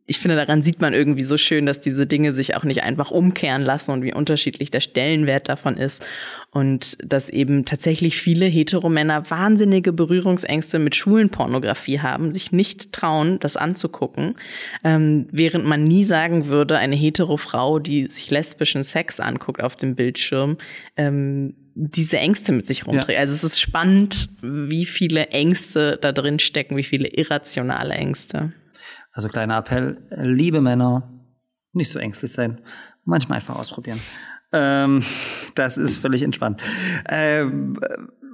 [0.09, 3.11] ich finde, daran sieht man irgendwie so schön, dass diese Dinge sich auch nicht einfach
[3.11, 6.03] umkehren lassen und wie unterschiedlich der Stellenwert davon ist.
[6.49, 13.55] Und dass eben tatsächlich viele Heteromänner wahnsinnige Berührungsängste mit Schulenpornografie haben, sich nicht trauen, das
[13.55, 14.33] anzugucken,
[14.83, 19.75] ähm, während man nie sagen würde, eine hetero Frau, die sich lesbischen Sex anguckt auf
[19.75, 20.57] dem Bildschirm,
[20.97, 23.11] ähm, diese Ängste mit sich rumträgt.
[23.11, 23.19] Ja.
[23.19, 28.53] Also es ist spannend, wie viele Ängste da drin stecken, wie viele irrationale Ängste.
[29.11, 31.11] Also kleiner Appell, liebe Männer,
[31.73, 32.61] nicht so ängstlich sein.
[33.05, 33.99] Manchmal einfach ausprobieren.
[34.51, 35.03] Ähm,
[35.55, 36.61] das ist völlig entspannt.
[37.07, 37.79] Ähm,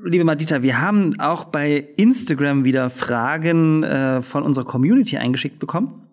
[0.04, 6.08] liebe Madita, wir haben auch bei Instagram wieder Fragen äh, von unserer Community eingeschickt bekommen,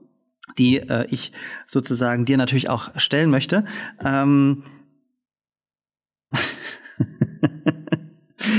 [0.58, 1.32] die äh, ich
[1.66, 3.64] sozusagen dir natürlich auch stellen möchte.
[4.04, 4.64] Ähm,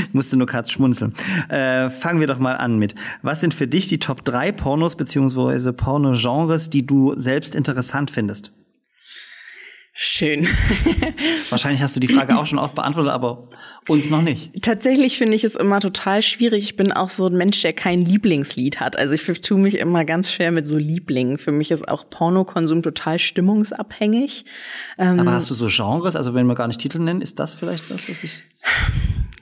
[0.08, 1.14] Ich musste nur gerade schmunzeln.
[1.50, 2.96] Äh, fangen wir doch mal an mit.
[3.22, 8.52] Was sind für dich die Top 3 Pornos beziehungsweise Porno-Genres, die du selbst interessant findest?
[9.96, 10.48] Schön.
[11.50, 13.50] Wahrscheinlich hast du die Frage auch schon oft beantwortet, aber
[13.88, 14.62] uns noch nicht.
[14.62, 16.64] Tatsächlich finde ich es immer total schwierig.
[16.64, 18.98] Ich bin auch so ein Mensch, der kein Lieblingslied hat.
[18.98, 21.38] Also ich tue mich immer ganz schwer mit so Lieblingen.
[21.38, 24.46] Für mich ist auch Pornokonsum total stimmungsabhängig.
[24.98, 27.56] Ähm, Aber hast du so Genres, also wenn wir gar nicht Titel nennen, ist das
[27.56, 28.44] vielleicht das, was ich.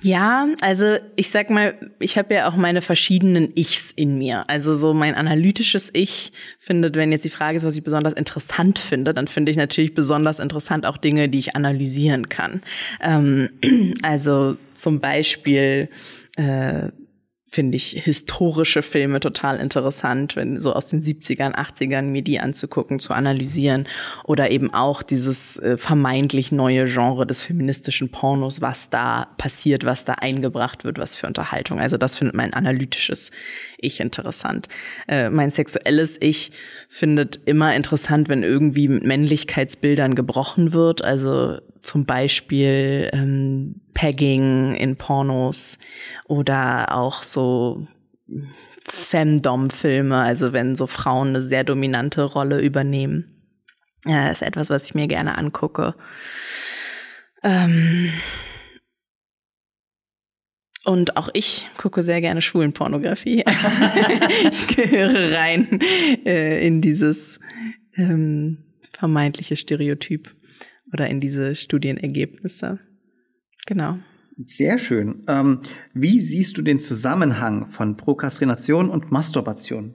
[0.03, 4.49] Ja, also ich sag mal, ich habe ja auch meine verschiedenen Ichs in mir.
[4.49, 8.79] Also so mein analytisches Ich findet, wenn jetzt die Frage ist, was ich besonders interessant
[8.79, 12.63] finde, dann finde ich natürlich besonders interessant auch Dinge, die ich analysieren kann.
[12.99, 13.49] Ähm,
[14.01, 14.30] also
[14.73, 15.89] zum Beispiel
[16.37, 16.89] äh,
[17.53, 23.01] finde ich historische Filme total interessant, wenn so aus den 70ern, 80ern mir die anzugucken,
[23.01, 23.89] zu analysieren
[24.23, 30.05] oder eben auch dieses äh, vermeintlich neue Genre des feministischen Pornos, was da passiert, was
[30.05, 31.81] da eingebracht wird, was für Unterhaltung.
[31.81, 33.31] Also das findet mein analytisches
[33.77, 34.69] Ich interessant.
[35.09, 36.53] Äh, mein sexuelles Ich
[36.87, 41.03] findet immer interessant, wenn irgendwie mit Männlichkeitsbildern gebrochen wird.
[41.03, 45.77] Also zum Beispiel ähm, Pegging in Pornos
[46.25, 47.87] oder auch so
[48.85, 53.41] Femdom-Filme, also wenn so Frauen eine sehr dominante Rolle übernehmen.
[54.05, 55.95] Ja, ist etwas, was ich mir gerne angucke.
[57.43, 58.11] Ähm
[60.83, 63.43] und auch ich gucke sehr gerne Schwulenpornografie.
[64.51, 65.79] ich gehöre rein
[66.25, 67.39] äh, in dieses
[67.95, 68.57] ähm,
[68.91, 70.33] vermeintliche Stereotyp
[70.93, 72.79] oder in diese Studienergebnisse.
[73.65, 73.99] Genau.
[74.37, 75.23] Sehr schön.
[75.27, 75.61] Ähm,
[75.93, 79.93] wie siehst du den Zusammenhang von Prokrastination und Masturbation?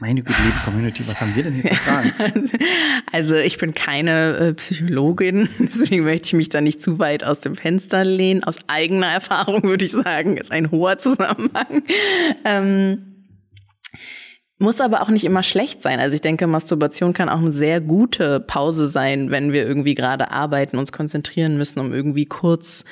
[0.00, 2.50] Meine gute liebe Community, was haben wir denn hier für Fragen?
[3.12, 7.38] Also ich bin keine äh, Psychologin, deswegen möchte ich mich da nicht zu weit aus
[7.38, 8.42] dem Fenster lehnen.
[8.42, 11.84] Aus eigener Erfahrung würde ich sagen, ist ein hoher Zusammenhang.
[12.44, 13.14] Ähm,
[14.58, 15.98] muss aber auch nicht immer schlecht sein.
[15.98, 20.30] Also ich denke, Masturbation kann auch eine sehr gute Pause sein, wenn wir irgendwie gerade
[20.30, 22.84] arbeiten, uns konzentrieren müssen, um irgendwie kurz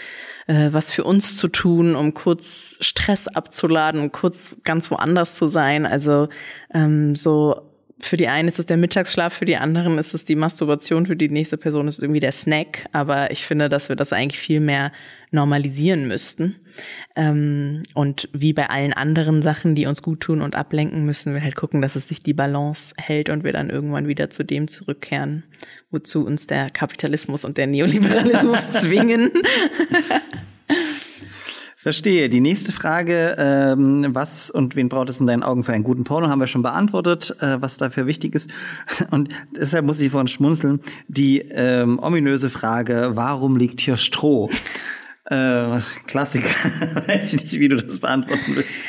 [0.48, 5.46] äh, was für uns zu tun, um kurz Stress abzuladen, um kurz ganz woanders zu
[5.46, 5.86] sein.
[5.86, 6.28] Also
[6.74, 10.34] ähm, so für die einen ist es der Mittagsschlaf, für die anderen ist es die
[10.34, 12.86] Masturbation, für die nächste Person ist es irgendwie der Snack.
[12.90, 14.90] Aber ich finde, dass wir das eigentlich viel mehr
[15.32, 16.56] normalisieren müssten.
[17.16, 21.42] Ähm, und wie bei allen anderen Sachen, die uns gut tun und ablenken, müssen wir
[21.42, 24.68] halt gucken, dass es sich die Balance hält und wir dann irgendwann wieder zu dem
[24.68, 25.44] zurückkehren,
[25.90, 29.30] wozu uns der Kapitalismus und der Neoliberalismus zwingen.
[31.82, 32.28] Verstehe.
[32.28, 36.04] Die nächste Frage, ähm, was und wen braucht es in deinen Augen für einen guten
[36.04, 38.48] Porno, haben wir schon beantwortet, äh, was dafür wichtig ist.
[39.10, 40.78] Und deshalb muss ich vorhin schmunzeln.
[41.08, 44.48] Die ähm, ominöse Frage, warum liegt hier Stroh?
[45.24, 46.48] Äh, Klassiker.
[47.06, 48.82] Weiß ich nicht, wie du das beantworten willst.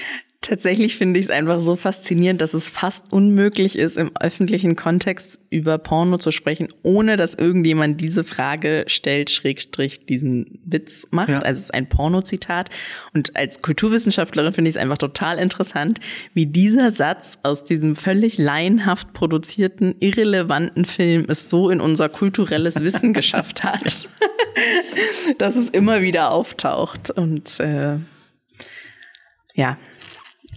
[0.44, 5.40] Tatsächlich finde ich es einfach so faszinierend, dass es fast unmöglich ist, im öffentlichen Kontext
[5.50, 11.30] über Porno zu sprechen, ohne dass irgendjemand diese Frage stellt, Schrägstrich diesen Witz macht.
[11.30, 11.40] Ja.
[11.40, 12.70] Also es ist ein Porno-Zitat.
[13.14, 16.02] Und als Kulturwissenschaftlerin finde ich es einfach total interessant,
[16.34, 22.82] wie dieser Satz aus diesem völlig laienhaft produzierten, irrelevanten Film es so in unser kulturelles
[22.82, 24.10] Wissen geschafft hat,
[25.38, 27.12] dass es immer wieder auftaucht.
[27.12, 27.96] Und äh,
[29.54, 29.78] ja,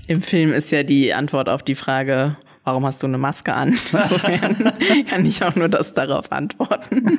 [0.06, 3.70] im Film ist ja die Antwort auf die Frage, warum hast du eine Maske an?
[3.92, 4.72] Insofern
[5.08, 7.18] kann ich auch nur das darauf antworten.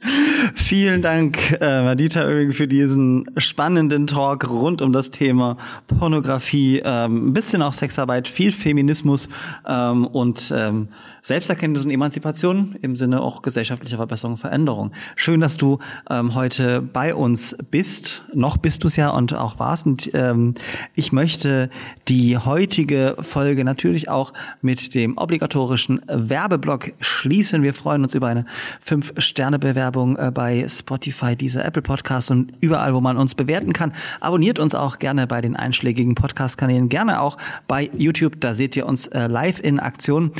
[0.54, 5.56] Vielen Dank, äh, Madita Oehring, für diesen spannenden Talk rund um das Thema
[5.86, 9.28] Pornografie, ähm, ein bisschen auch Sexarbeit, viel Feminismus
[9.66, 10.88] ähm, und ähm,
[11.22, 14.92] Selbsterkenntnis und Emanzipation im Sinne auch gesellschaftlicher Verbesserung und Veränderung.
[15.16, 15.78] Schön, dass du
[16.10, 18.24] ähm, heute bei uns bist.
[18.34, 19.86] Noch bist du es ja und auch warst.
[19.86, 20.54] Und ähm,
[20.94, 21.70] ich möchte
[22.08, 24.32] die heutige Folge natürlich auch
[24.62, 27.62] mit dem obligatorischen Werbeblock schließen.
[27.62, 28.44] Wir freuen uns über eine
[28.80, 33.92] Fünf-Sterne-Bewerbung äh, bei Spotify, dieser Apple Podcast und überall, wo man uns bewerten kann.
[34.20, 37.36] Abonniert uns auch gerne bei den einschlägigen Podcast-Kanälen, gerne auch
[37.66, 38.40] bei YouTube.
[38.40, 40.32] Da seht ihr uns äh, live in Aktion.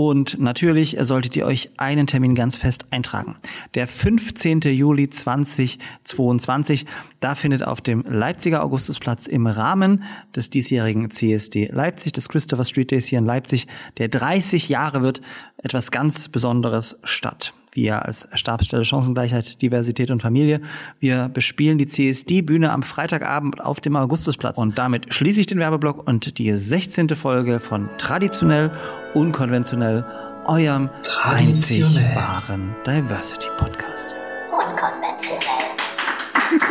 [0.00, 3.34] Und natürlich solltet ihr euch einen Termin ganz fest eintragen.
[3.74, 4.60] Der 15.
[4.60, 6.86] Juli 2022,
[7.18, 10.04] da findet auf dem Leipziger Augustusplatz im Rahmen
[10.36, 13.66] des diesjährigen CSD Leipzig, des Christopher Street Days hier in Leipzig,
[13.96, 15.20] der 30 Jahre wird,
[15.56, 20.60] etwas ganz Besonderes statt wir als Stabsstelle Chancengleichheit, Diversität und Familie.
[21.00, 24.58] Wir bespielen die CSD-Bühne am Freitagabend auf dem Augustusplatz.
[24.58, 27.08] Und damit schließe ich den Werbeblock und die 16.
[27.10, 28.70] Folge von Traditionell,
[29.14, 30.04] Unkonventionell,
[30.46, 30.88] eurem
[31.22, 31.84] einzig
[32.14, 34.14] wahren Diversity Podcast.
[34.50, 35.78] Unkonventionell.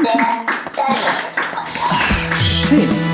[0.03, 0.47] Der
[2.71, 3.06] Diversity